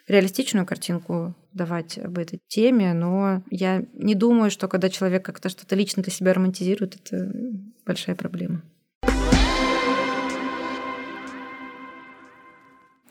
реалистичную 0.07 0.65
картинку 0.65 1.35
давать 1.53 1.97
об 1.97 2.17
этой 2.17 2.39
теме, 2.47 2.93
но 2.93 3.43
я 3.51 3.83
не 3.93 4.15
думаю, 4.15 4.51
что 4.51 4.67
когда 4.67 4.89
человек 4.89 5.23
как-то 5.23 5.49
что-то 5.49 5.75
лично 5.75 6.01
для 6.03 6.11
себя 6.11 6.33
романтизирует, 6.33 6.95
это 6.95 7.31
большая 7.85 8.15
проблема. 8.15 8.63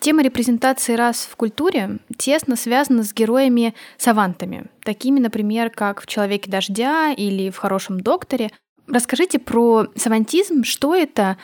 Тема 0.00 0.22
репрезентации 0.22 0.94
рас 0.94 1.28
в 1.30 1.36
культуре 1.36 1.98
тесно 2.16 2.56
связана 2.56 3.02
с 3.02 3.12
героями-савантами, 3.12 4.66
такими, 4.82 5.18
например, 5.18 5.70
как 5.70 6.00
в 6.00 6.06
«Человеке 6.06 6.50
дождя» 6.50 7.12
или 7.12 7.50
в 7.50 7.56
«Хорошем 7.56 8.00
докторе». 8.00 8.50
Расскажите 8.86 9.38
про 9.38 9.88
савантизм, 9.96 10.62
что 10.62 10.94
это 10.94 11.36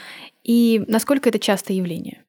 и 0.45 0.83
насколько 0.87 1.29
это 1.29 1.39
частое 1.39 1.77
явление? 1.77 2.24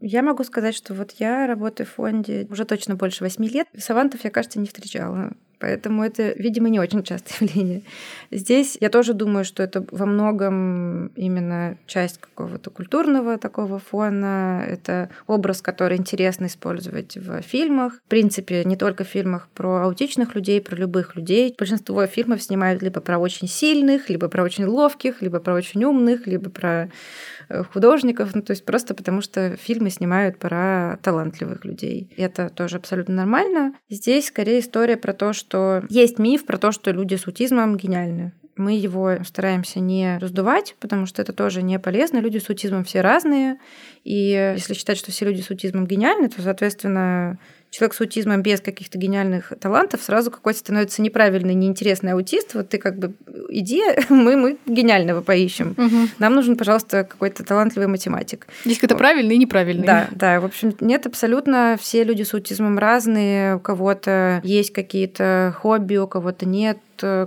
Я 0.00 0.22
могу 0.22 0.44
сказать, 0.44 0.74
что 0.74 0.94
вот 0.94 1.12
я 1.18 1.46
работаю 1.46 1.86
в 1.86 1.90
фонде 1.90 2.46
уже 2.50 2.64
точно 2.64 2.96
больше 2.96 3.24
восьми 3.24 3.48
лет. 3.48 3.68
Савантов 3.78 4.24
я, 4.24 4.30
кажется, 4.30 4.58
не 4.58 4.66
встречала. 4.66 5.32
Поэтому 5.58 6.02
это, 6.04 6.32
видимо, 6.32 6.68
не 6.68 6.80
очень 6.80 7.02
частое 7.02 7.36
явление. 7.48 7.82
Здесь 8.30 8.76
я 8.80 8.90
тоже 8.90 9.14
думаю, 9.14 9.44
что 9.44 9.62
это 9.62 9.84
во 9.90 10.06
многом 10.06 11.08
именно 11.16 11.76
часть 11.86 12.18
какого-то 12.18 12.70
культурного 12.70 13.38
такого 13.38 13.78
фона. 13.78 14.64
Это 14.66 15.10
образ, 15.26 15.62
который 15.62 15.96
интересно 15.96 16.46
использовать 16.46 17.16
в 17.16 17.42
фильмах. 17.42 18.00
В 18.06 18.08
принципе, 18.08 18.64
не 18.64 18.76
только 18.76 19.04
в 19.04 19.08
фильмах 19.08 19.48
про 19.54 19.84
аутичных 19.84 20.34
людей, 20.34 20.60
про 20.60 20.76
любых 20.76 21.16
людей. 21.16 21.54
Большинство 21.58 22.06
фильмов 22.06 22.42
снимают 22.42 22.82
либо 22.82 23.00
про 23.00 23.18
очень 23.18 23.48
сильных, 23.48 24.10
либо 24.10 24.28
про 24.28 24.42
очень 24.42 24.64
ловких, 24.64 25.22
либо 25.22 25.40
про 25.40 25.54
очень 25.54 25.84
умных, 25.84 26.26
либо 26.26 26.50
про 26.50 26.90
Э, 27.48 27.62
художников, 27.64 28.34
ну, 28.34 28.42
то 28.42 28.52
есть 28.52 28.64
просто 28.64 28.94
потому, 28.94 29.20
что 29.20 29.56
фильмы 29.56 29.90
снимают 29.90 30.38
про 30.38 30.98
талантливых 31.02 31.64
людей. 31.64 32.12
И 32.16 32.22
это 32.22 32.48
тоже 32.48 32.76
абсолютно 32.76 33.14
нормально. 33.14 33.74
Здесь 33.88 34.28
скорее 34.28 34.60
история 34.60 34.96
про 34.96 35.12
то, 35.12 35.32
что 35.32 35.43
есть 35.88 36.18
миф 36.18 36.46
про 36.46 36.58
то, 36.58 36.72
что 36.72 36.90
люди 36.90 37.14
с 37.14 37.26
аутизмом 37.26 37.76
гениальны 37.76 38.32
мы 38.56 38.74
его 38.74 39.16
стараемся 39.24 39.80
не 39.80 40.18
раздувать, 40.18 40.76
потому 40.80 41.06
что 41.06 41.22
это 41.22 41.32
тоже 41.32 41.62
не 41.62 41.78
полезно. 41.78 42.18
Люди 42.18 42.38
с 42.38 42.48
аутизмом 42.48 42.84
все 42.84 43.00
разные. 43.00 43.58
И 44.04 44.52
если 44.54 44.74
считать, 44.74 44.98
что 44.98 45.10
все 45.10 45.24
люди 45.24 45.40
с 45.40 45.50
аутизмом 45.50 45.86
гениальны, 45.86 46.28
то, 46.28 46.40
соответственно, 46.42 47.38
человек 47.74 47.94
с 47.94 48.00
аутизмом 48.00 48.42
без 48.42 48.60
каких-то 48.60 48.98
гениальных 48.98 49.52
талантов 49.60 50.02
сразу 50.02 50.30
какой-то 50.30 50.60
становится 50.60 51.02
неправильный, 51.02 51.54
неинтересный 51.54 52.12
аутист. 52.12 52.54
Вот 52.54 52.68
ты 52.68 52.78
как 52.78 52.98
бы 52.98 53.14
иди, 53.48 53.82
мы, 54.08 54.36
мы 54.36 54.58
гениального 54.66 55.22
поищем. 55.22 55.74
Угу. 55.76 56.08
Нам 56.18 56.34
нужен, 56.34 56.56
пожалуйста, 56.56 57.02
какой-то 57.04 57.44
талантливый 57.44 57.88
математик. 57.88 58.46
Есть 58.64 58.80
какой-то 58.80 58.96
правильный 58.96 59.34
и 59.34 59.38
неправильный. 59.38 59.86
Да, 59.86 60.08
да. 60.12 60.40
В 60.40 60.44
общем, 60.44 60.74
нет, 60.80 61.06
абсолютно 61.06 61.76
все 61.80 62.04
люди 62.04 62.22
с 62.22 62.32
аутизмом 62.32 62.78
разные. 62.78 63.56
У 63.56 63.60
кого-то 63.60 64.40
есть 64.44 64.72
какие-то 64.72 65.54
хобби, 65.58 65.96
у 65.96 66.06
кого-то 66.06 66.46
нет 66.46 66.78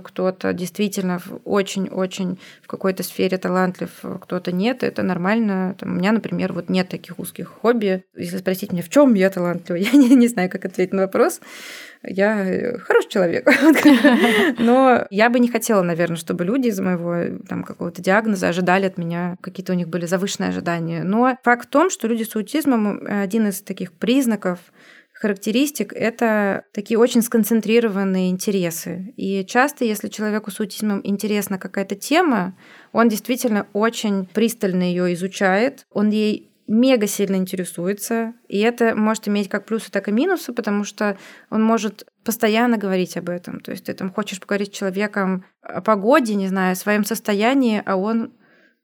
кто-то 0.04 0.52
действительно 0.52 1.20
очень-очень 1.44 2.38
в 2.62 2.66
какой-то 2.66 3.02
сфере 3.02 3.38
талантлив, 3.38 3.90
кто-то 4.20 4.52
нет, 4.52 4.82
это 4.82 5.02
нормально. 5.02 5.74
Там, 5.78 5.92
у 5.92 5.94
меня, 5.94 6.12
например, 6.12 6.52
вот 6.52 6.68
нет 6.68 6.88
таких 6.88 7.18
узких 7.18 7.48
хобби. 7.48 8.04
Если 8.16 8.38
спросить 8.38 8.72
меня, 8.72 8.82
в 8.82 8.88
чем 8.88 9.14
я 9.14 9.30
талантлива, 9.30 9.76
я 9.78 9.92
не, 9.92 10.14
не 10.14 10.28
знаю, 10.28 10.50
как 10.50 10.64
ответить 10.64 10.92
на 10.92 11.02
вопрос. 11.02 11.40
Я 12.02 12.44
э, 12.44 12.78
хороший 12.78 13.10
человек. 13.10 13.48
Но 14.58 15.06
я 15.10 15.30
бы 15.30 15.40
не 15.40 15.48
хотела, 15.48 15.82
наверное, 15.82 16.16
чтобы 16.16 16.44
люди 16.44 16.68
из 16.68 16.78
моего 16.78 17.38
там, 17.48 17.64
какого-то 17.64 18.00
диагноза 18.02 18.48
ожидали 18.48 18.86
от 18.86 18.98
меня, 18.98 19.36
какие-то 19.40 19.72
у 19.72 19.76
них 19.76 19.88
были 19.88 20.06
завышенные 20.06 20.50
ожидания. 20.50 21.02
Но 21.02 21.36
факт 21.42 21.66
в 21.66 21.70
том, 21.70 21.90
что 21.90 22.06
люди 22.06 22.22
с 22.22 22.36
аутизмом 22.36 23.02
один 23.06 23.48
из 23.48 23.62
таких 23.62 23.92
признаков 23.92 24.60
характеристик— 25.20 25.92
это 25.94 26.64
такие 26.72 26.98
очень 26.98 27.22
сконцентрированные 27.22 28.30
интересы. 28.30 29.12
И 29.16 29.44
часто, 29.44 29.84
если 29.84 30.08
человеку 30.08 30.50
с 30.50 30.60
аутизмом 30.60 31.00
интересна 31.02 31.58
какая-то 31.58 31.96
тема, 31.96 32.56
он 32.92 33.08
действительно 33.08 33.66
очень 33.72 34.26
пристально 34.26 34.84
ее 34.84 35.12
изучает, 35.14 35.86
он 35.90 36.10
ей 36.10 36.50
мега 36.68 37.06
сильно 37.06 37.36
интересуется, 37.36 38.34
и 38.46 38.58
это 38.58 38.94
может 38.94 39.26
иметь 39.26 39.48
как 39.48 39.64
плюсы, 39.64 39.90
так 39.90 40.08
и 40.08 40.12
минусы, 40.12 40.52
потому 40.52 40.84
что 40.84 41.16
он 41.50 41.64
может 41.64 42.06
постоянно 42.24 42.76
говорить 42.76 43.16
об 43.16 43.30
этом. 43.30 43.60
То 43.60 43.72
есть 43.72 43.86
ты 43.86 43.94
там 43.94 44.12
хочешь 44.12 44.38
поговорить 44.38 44.74
с 44.74 44.78
человеком 44.78 45.44
о 45.62 45.80
погоде, 45.80 46.34
не 46.34 46.46
знаю, 46.46 46.72
о 46.72 46.76
своем 46.76 47.04
состоянии, 47.04 47.82
а 47.84 47.96
он 47.96 48.34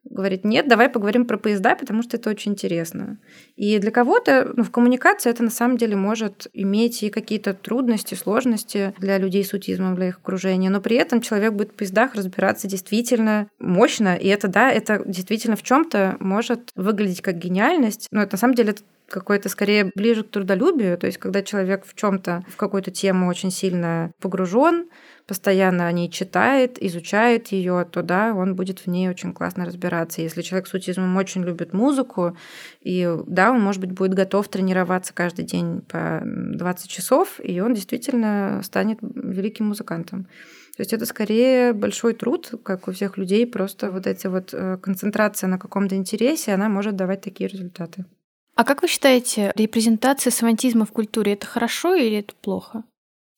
говорит, 0.04 0.44
нет, 0.44 0.68
давай 0.68 0.88
поговорим 0.88 1.26
про 1.26 1.38
поезда, 1.38 1.74
потому 1.74 2.02
что 2.02 2.16
это 2.16 2.30
очень 2.30 2.52
интересно. 2.52 3.18
И 3.56 3.78
для 3.78 3.90
кого-то 3.90 4.52
ну, 4.56 4.62
в 4.62 4.70
коммуникации 4.70 5.30
это 5.30 5.42
на 5.42 5.50
самом 5.50 5.76
деле 5.76 5.96
может 5.96 6.48
иметь 6.52 7.02
и 7.02 7.10
какие-то 7.10 7.54
трудности, 7.54 8.14
сложности 8.14 8.94
для 8.98 9.18
людей 9.18 9.44
с 9.44 9.54
аутизмом, 9.54 9.94
для 9.94 10.08
их 10.08 10.18
окружения, 10.18 10.70
но 10.70 10.80
при 10.80 10.96
этом 10.96 11.20
человек 11.20 11.54
будет 11.54 11.72
в 11.72 11.74
поездах 11.74 12.14
разбираться 12.14 12.68
действительно 12.68 13.48
мощно, 13.58 14.14
и 14.14 14.28
это, 14.28 14.48
да, 14.48 14.70
это 14.70 15.02
действительно 15.06 15.56
в 15.56 15.62
чем 15.62 15.84
то 15.84 16.16
может 16.20 16.70
выглядеть 16.74 17.22
как 17.22 17.38
гениальность, 17.38 18.08
но 18.10 18.22
это 18.22 18.34
на 18.34 18.38
самом 18.38 18.54
деле 18.54 18.70
это 18.70 18.82
какое-то 19.08 19.48
скорее 19.48 19.90
ближе 19.94 20.24
к 20.24 20.30
трудолюбию, 20.30 20.98
то 20.98 21.06
есть 21.06 21.18
когда 21.18 21.42
человек 21.42 21.84
в 21.86 21.94
чем-то, 21.94 22.44
в 22.48 22.56
какую-то 22.56 22.90
тему 22.90 23.28
очень 23.28 23.50
сильно 23.50 24.12
погружен, 24.20 24.88
постоянно 25.26 25.86
о 25.86 25.92
ней 25.92 26.10
читает, 26.10 26.82
изучает 26.82 27.48
ее, 27.48 27.86
то 27.90 28.02
да, 28.02 28.34
он 28.34 28.54
будет 28.54 28.80
в 28.80 28.86
ней 28.88 29.08
очень 29.08 29.32
классно 29.32 29.64
разбираться. 29.64 30.20
Если 30.20 30.42
человек 30.42 30.66
с 30.66 30.74
аутизмом 30.74 31.16
очень 31.16 31.42
любит 31.42 31.72
музыку, 31.72 32.36
и 32.80 33.10
да, 33.26 33.50
он, 33.50 33.60
может 33.60 33.80
быть, 33.80 33.92
будет 33.92 34.14
готов 34.14 34.48
тренироваться 34.48 35.14
каждый 35.14 35.44
день 35.44 35.80
по 35.80 36.20
20 36.24 36.90
часов, 36.90 37.40
и 37.42 37.60
он 37.60 37.74
действительно 37.74 38.60
станет 38.62 38.98
великим 39.00 39.66
музыкантом. 39.66 40.24
То 40.76 40.80
есть 40.80 40.92
это 40.92 41.06
скорее 41.06 41.72
большой 41.72 42.14
труд, 42.14 42.50
как 42.64 42.88
у 42.88 42.92
всех 42.92 43.16
людей, 43.16 43.46
просто 43.46 43.92
вот 43.92 44.08
эти 44.08 44.26
вот 44.26 44.52
э, 44.52 44.76
концентрация 44.78 45.46
на 45.46 45.58
каком-то 45.58 45.94
интересе, 45.94 46.52
она 46.52 46.68
может 46.68 46.96
давать 46.96 47.20
такие 47.20 47.48
результаты. 47.48 48.04
А 48.56 48.64
как 48.64 48.82
вы 48.82 48.88
считаете, 48.88 49.52
репрезентация 49.56 50.30
савантизма 50.30 50.86
в 50.86 50.92
культуре 50.92 51.32
это 51.32 51.46
хорошо 51.46 51.94
или 51.94 52.18
это 52.18 52.34
плохо? 52.34 52.84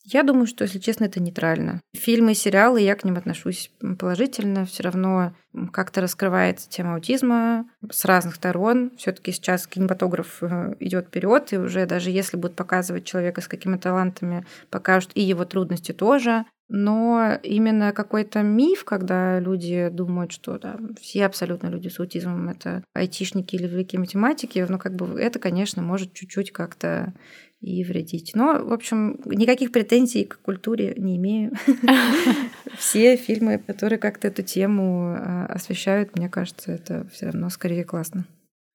Я 0.08 0.22
думаю, 0.22 0.46
что, 0.46 0.62
если 0.62 0.78
честно, 0.78 1.06
это 1.06 1.20
нейтрально. 1.20 1.80
Фильмы 1.92 2.32
и 2.32 2.36
сериалы, 2.36 2.80
я 2.80 2.94
к 2.94 3.02
ним 3.02 3.16
отношусь 3.16 3.72
положительно. 3.98 4.64
Все 4.64 4.84
равно 4.84 5.34
как-то 5.72 6.00
раскрывается 6.00 6.70
тема 6.70 6.94
аутизма 6.94 7.68
с 7.90 8.04
разных 8.04 8.36
сторон. 8.36 8.92
Все-таки 8.98 9.32
сейчас 9.32 9.66
кинематограф 9.66 10.44
э, 10.44 10.76
идет 10.78 11.06
вперед, 11.06 11.52
и 11.52 11.58
уже 11.58 11.86
даже 11.86 12.10
если 12.10 12.36
будут 12.36 12.54
показывать 12.54 13.04
человека 13.04 13.40
с 13.40 13.48
какими-то 13.48 13.84
талантами, 13.84 14.46
покажут 14.70 15.10
и 15.14 15.22
его 15.22 15.44
трудности 15.44 15.90
тоже. 15.90 16.44
Но 16.68 17.38
именно 17.44 17.92
какой-то 17.92 18.42
миф, 18.42 18.84
когда 18.84 19.38
люди 19.38 19.88
думают, 19.92 20.32
что 20.32 20.58
да, 20.58 20.78
все 21.00 21.26
абсолютно 21.26 21.68
люди 21.68 21.88
с 21.88 22.00
аутизмом 22.00 22.48
это 22.48 22.82
айтишники 22.92 23.54
или 23.54 23.68
великие 23.68 24.00
математики, 24.00 24.66
ну 24.68 24.78
как 24.78 24.96
бы 24.96 25.20
это, 25.20 25.38
конечно, 25.38 25.80
может 25.82 26.12
чуть-чуть 26.12 26.50
как-то 26.50 27.14
и 27.60 27.84
вредить. 27.84 28.32
Но, 28.34 28.64
в 28.64 28.72
общем, 28.72 29.20
никаких 29.24 29.72
претензий 29.72 30.24
к 30.24 30.40
культуре 30.40 30.94
не 30.96 31.16
имею. 31.16 31.52
Все 32.78 33.16
фильмы, 33.16 33.58
которые 33.58 33.98
как-то 33.98 34.28
эту 34.28 34.42
тему 34.42 35.16
а, 35.16 35.46
освещают, 35.46 36.16
мне 36.16 36.28
кажется, 36.28 36.72
это 36.72 37.06
все 37.12 37.26
равно 37.26 37.48
скорее 37.48 37.84
классно. 37.84 38.26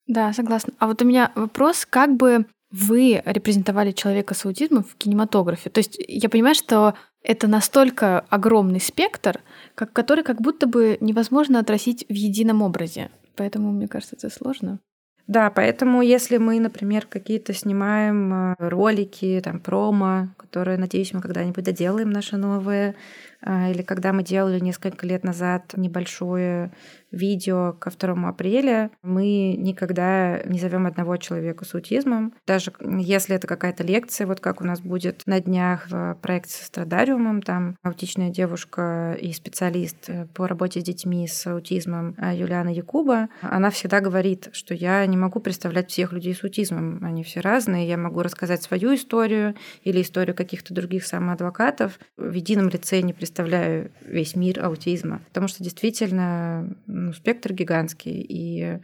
Да, 0.07 0.33
согласна. 0.33 0.73
А 0.79 0.87
вот 0.87 1.01
у 1.01 1.05
меня 1.05 1.31
вопрос, 1.35 1.85
как 1.87 2.15
бы 2.15 2.45
вы 2.71 3.21
репрезентовали 3.25 3.91
человека 3.91 4.33
с 4.33 4.45
аутизмом 4.45 4.83
в 4.83 4.95
кинематографе. 4.95 5.69
То 5.69 5.79
есть 5.79 5.97
я 6.07 6.29
понимаю, 6.29 6.55
что 6.55 6.95
это 7.23 7.47
настолько 7.47 8.19
огромный 8.29 8.79
спектр, 8.79 9.39
как, 9.75 9.93
который 9.93 10.23
как 10.23 10.41
будто 10.41 10.67
бы 10.67 10.97
невозможно 11.01 11.59
отразить 11.59 12.05
в 12.09 12.13
едином 12.13 12.61
образе. 12.61 13.09
Поэтому, 13.35 13.71
мне 13.71 13.87
кажется, 13.87 14.15
это 14.15 14.29
сложно. 14.29 14.79
Да, 15.27 15.49
поэтому 15.49 16.01
если 16.01 16.37
мы, 16.37 16.59
например, 16.59 17.05
какие-то 17.05 17.53
снимаем 17.53 18.33
э, 18.33 18.55
ролики, 18.57 19.39
там, 19.43 19.59
промо, 19.59 20.29
которые, 20.35 20.77
надеюсь, 20.77 21.13
мы 21.13 21.21
когда-нибудь 21.21 21.63
доделаем 21.63 22.09
наши 22.09 22.37
новые, 22.37 22.95
а, 23.41 23.69
или 23.69 23.81
когда 23.81 24.11
мы 24.13 24.23
делали 24.23 24.59
несколько 24.59 25.05
лет 25.07 25.23
назад 25.23 25.73
небольшое 25.77 26.71
видео 27.11 27.73
ко 27.73 27.91
2 27.91 28.29
апреля, 28.29 28.91
мы 29.01 29.55
никогда 29.57 30.41
не 30.43 30.59
зовем 30.59 30.87
одного 30.87 31.17
человека 31.17 31.65
с 31.65 31.73
аутизмом. 31.75 32.33
Даже 32.47 32.73
если 32.81 33.35
это 33.35 33.47
какая-то 33.47 33.83
лекция, 33.83 34.27
вот 34.27 34.39
как 34.39 34.61
у 34.61 34.63
нас 34.63 34.81
будет 34.81 35.23
на 35.25 35.39
днях 35.39 35.89
в 35.89 36.17
проекте 36.21 36.53
со 36.53 36.65
страдариумом, 36.65 37.41
там 37.41 37.75
аутичная 37.83 38.29
девушка 38.29 39.17
и 39.19 39.33
специалист 39.33 40.09
по 40.33 40.47
работе 40.47 40.81
с 40.81 40.83
детьми 40.83 41.27
с 41.27 41.45
аутизмом 41.47 42.15
а, 42.17 42.33
Юлиана 42.33 42.69
Якуба, 42.69 43.29
она 43.41 43.69
всегда 43.69 43.99
говорит, 43.99 44.49
что 44.53 44.73
я 44.73 45.05
не 45.05 45.17
могу 45.17 45.39
представлять 45.39 45.89
всех 45.89 46.13
людей 46.13 46.33
с 46.33 46.43
аутизмом. 46.43 47.03
Они 47.03 47.23
все 47.23 47.41
разные. 47.41 47.87
Я 47.87 47.97
могу 47.97 48.21
рассказать 48.21 48.61
свою 48.63 48.95
историю 48.95 49.55
или 49.83 50.01
историю 50.01 50.35
каких-то 50.35 50.73
других 50.73 51.05
самоадвокатов. 51.05 51.99
В 52.17 52.33
едином 52.33 52.69
лице 52.69 53.01
не 53.01 53.13
представляю 53.13 53.91
весь 54.05 54.35
мир 54.35 54.63
аутизма, 54.63 55.21
потому 55.27 55.47
что 55.47 55.63
действительно 55.63 56.75
ну, 57.01 57.13
спектр 57.13 57.53
гигантский, 57.53 58.23
и 58.29 58.79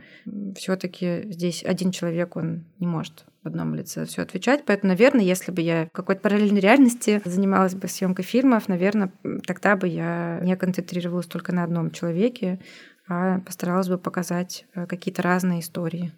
все-таки 0.56 1.32
здесь 1.32 1.64
один 1.64 1.92
человек, 1.92 2.36
он 2.36 2.66
не 2.80 2.88
может 2.88 3.26
в 3.44 3.48
одном 3.48 3.76
лице 3.76 4.06
все 4.06 4.24
отвечать. 4.24 4.64
Поэтому, 4.66 4.94
наверное, 4.94 5.24
если 5.24 5.52
бы 5.52 5.62
я 5.62 5.86
в 5.86 5.92
какой-то 5.92 6.22
параллельной 6.22 6.60
реальности 6.60 7.22
занималась 7.26 7.76
бы 7.76 7.88
съемкой 7.88 8.26
фильмов, 8.26 8.68
наверное, 8.68 9.12
тогда 9.46 9.76
бы 9.76 9.88
я 9.88 10.40
не 10.42 10.56
концентрировалась 10.56 11.28
только 11.28 11.54
на 11.54 11.64
одном 11.64 11.92
человеке, 11.92 12.60
а 13.08 13.40
постаралась 13.40 13.88
бы 13.88 14.00
показать 14.00 14.66
э, 14.74 14.88
какие-то 14.88 15.22
разные 15.22 15.60
истории. 15.60 16.12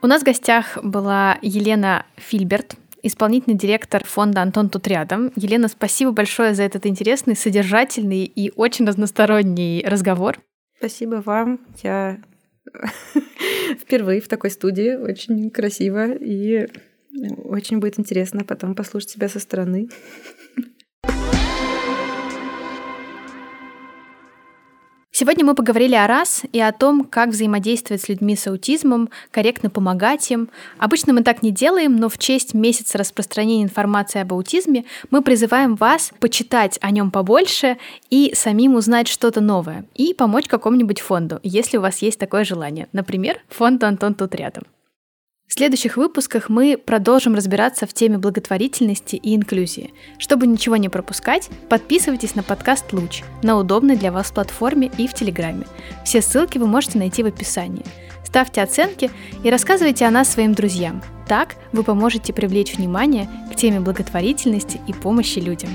У 0.00 0.06
нас 0.06 0.22
в 0.22 0.24
гостях 0.24 0.78
была 0.84 1.38
Елена 1.42 2.06
Фильберт, 2.16 2.76
исполнительный 3.08 3.56
директор 3.56 4.04
фонда 4.04 4.42
«Антон 4.42 4.70
тут 4.70 4.86
рядом». 4.86 5.32
Елена, 5.36 5.68
спасибо 5.68 6.12
большое 6.12 6.54
за 6.54 6.62
этот 6.62 6.86
интересный, 6.86 7.34
содержательный 7.34 8.24
и 8.24 8.52
очень 8.54 8.86
разносторонний 8.86 9.84
разговор. 9.86 10.38
Спасибо 10.78 11.16
вам. 11.16 11.60
Я 11.82 12.18
впервые 13.80 14.20
в 14.20 14.28
такой 14.28 14.50
студии. 14.50 14.94
Очень 14.94 15.50
красиво 15.50 16.12
и 16.12 16.68
очень 17.44 17.78
будет 17.78 17.98
интересно 17.98 18.44
потом 18.44 18.74
послушать 18.74 19.10
себя 19.10 19.28
со 19.28 19.40
стороны. 19.40 19.88
Сегодня 25.20 25.44
мы 25.44 25.56
поговорили 25.56 25.96
о 25.96 26.06
раз 26.06 26.42
и 26.52 26.60
о 26.60 26.70
том, 26.70 27.02
как 27.02 27.30
взаимодействовать 27.30 28.02
с 28.02 28.08
людьми 28.08 28.36
с 28.36 28.46
аутизмом, 28.46 29.10
корректно 29.32 29.68
помогать 29.68 30.30
им. 30.30 30.48
Обычно 30.78 31.12
мы 31.12 31.24
так 31.24 31.42
не 31.42 31.50
делаем, 31.50 31.96
но 31.96 32.08
в 32.08 32.18
честь 32.18 32.54
месяца 32.54 32.98
распространения 32.98 33.64
информации 33.64 34.20
об 34.20 34.32
аутизме 34.32 34.84
мы 35.10 35.20
призываем 35.20 35.74
вас 35.74 36.12
почитать 36.20 36.78
о 36.82 36.92
нем 36.92 37.10
побольше 37.10 37.78
и 38.10 38.30
самим 38.36 38.76
узнать 38.76 39.08
что-то 39.08 39.40
новое 39.40 39.86
и 39.96 40.14
помочь 40.14 40.46
какому-нибудь 40.46 41.00
фонду, 41.00 41.40
если 41.42 41.78
у 41.78 41.80
вас 41.80 41.98
есть 41.98 42.20
такое 42.20 42.44
желание. 42.44 42.86
Например, 42.92 43.40
фонд 43.48 43.82
«Антон 43.82 44.14
тут 44.14 44.36
рядом». 44.36 44.66
В 45.48 45.54
следующих 45.54 45.96
выпусках 45.96 46.50
мы 46.50 46.76
продолжим 46.76 47.34
разбираться 47.34 47.86
в 47.86 47.94
теме 47.94 48.18
благотворительности 48.18 49.16
и 49.16 49.34
инклюзии. 49.34 49.94
Чтобы 50.18 50.46
ничего 50.46 50.76
не 50.76 50.90
пропускать, 50.90 51.48
подписывайтесь 51.70 52.34
на 52.34 52.42
подкаст 52.42 52.92
«Луч» 52.92 53.22
на 53.42 53.58
удобной 53.58 53.96
для 53.96 54.12
вас 54.12 54.30
платформе 54.30 54.90
и 54.98 55.08
в 55.08 55.14
Телеграме. 55.14 55.66
Все 56.04 56.20
ссылки 56.20 56.58
вы 56.58 56.66
можете 56.66 56.98
найти 56.98 57.22
в 57.22 57.26
описании. 57.26 57.86
Ставьте 58.26 58.60
оценки 58.60 59.10
и 59.42 59.48
рассказывайте 59.48 60.04
о 60.04 60.10
нас 60.10 60.30
своим 60.30 60.52
друзьям. 60.52 61.02
Так 61.26 61.54
вы 61.72 61.82
поможете 61.82 62.34
привлечь 62.34 62.74
внимание 62.74 63.26
к 63.50 63.56
теме 63.56 63.80
благотворительности 63.80 64.78
и 64.86 64.92
помощи 64.92 65.38
людям. 65.38 65.70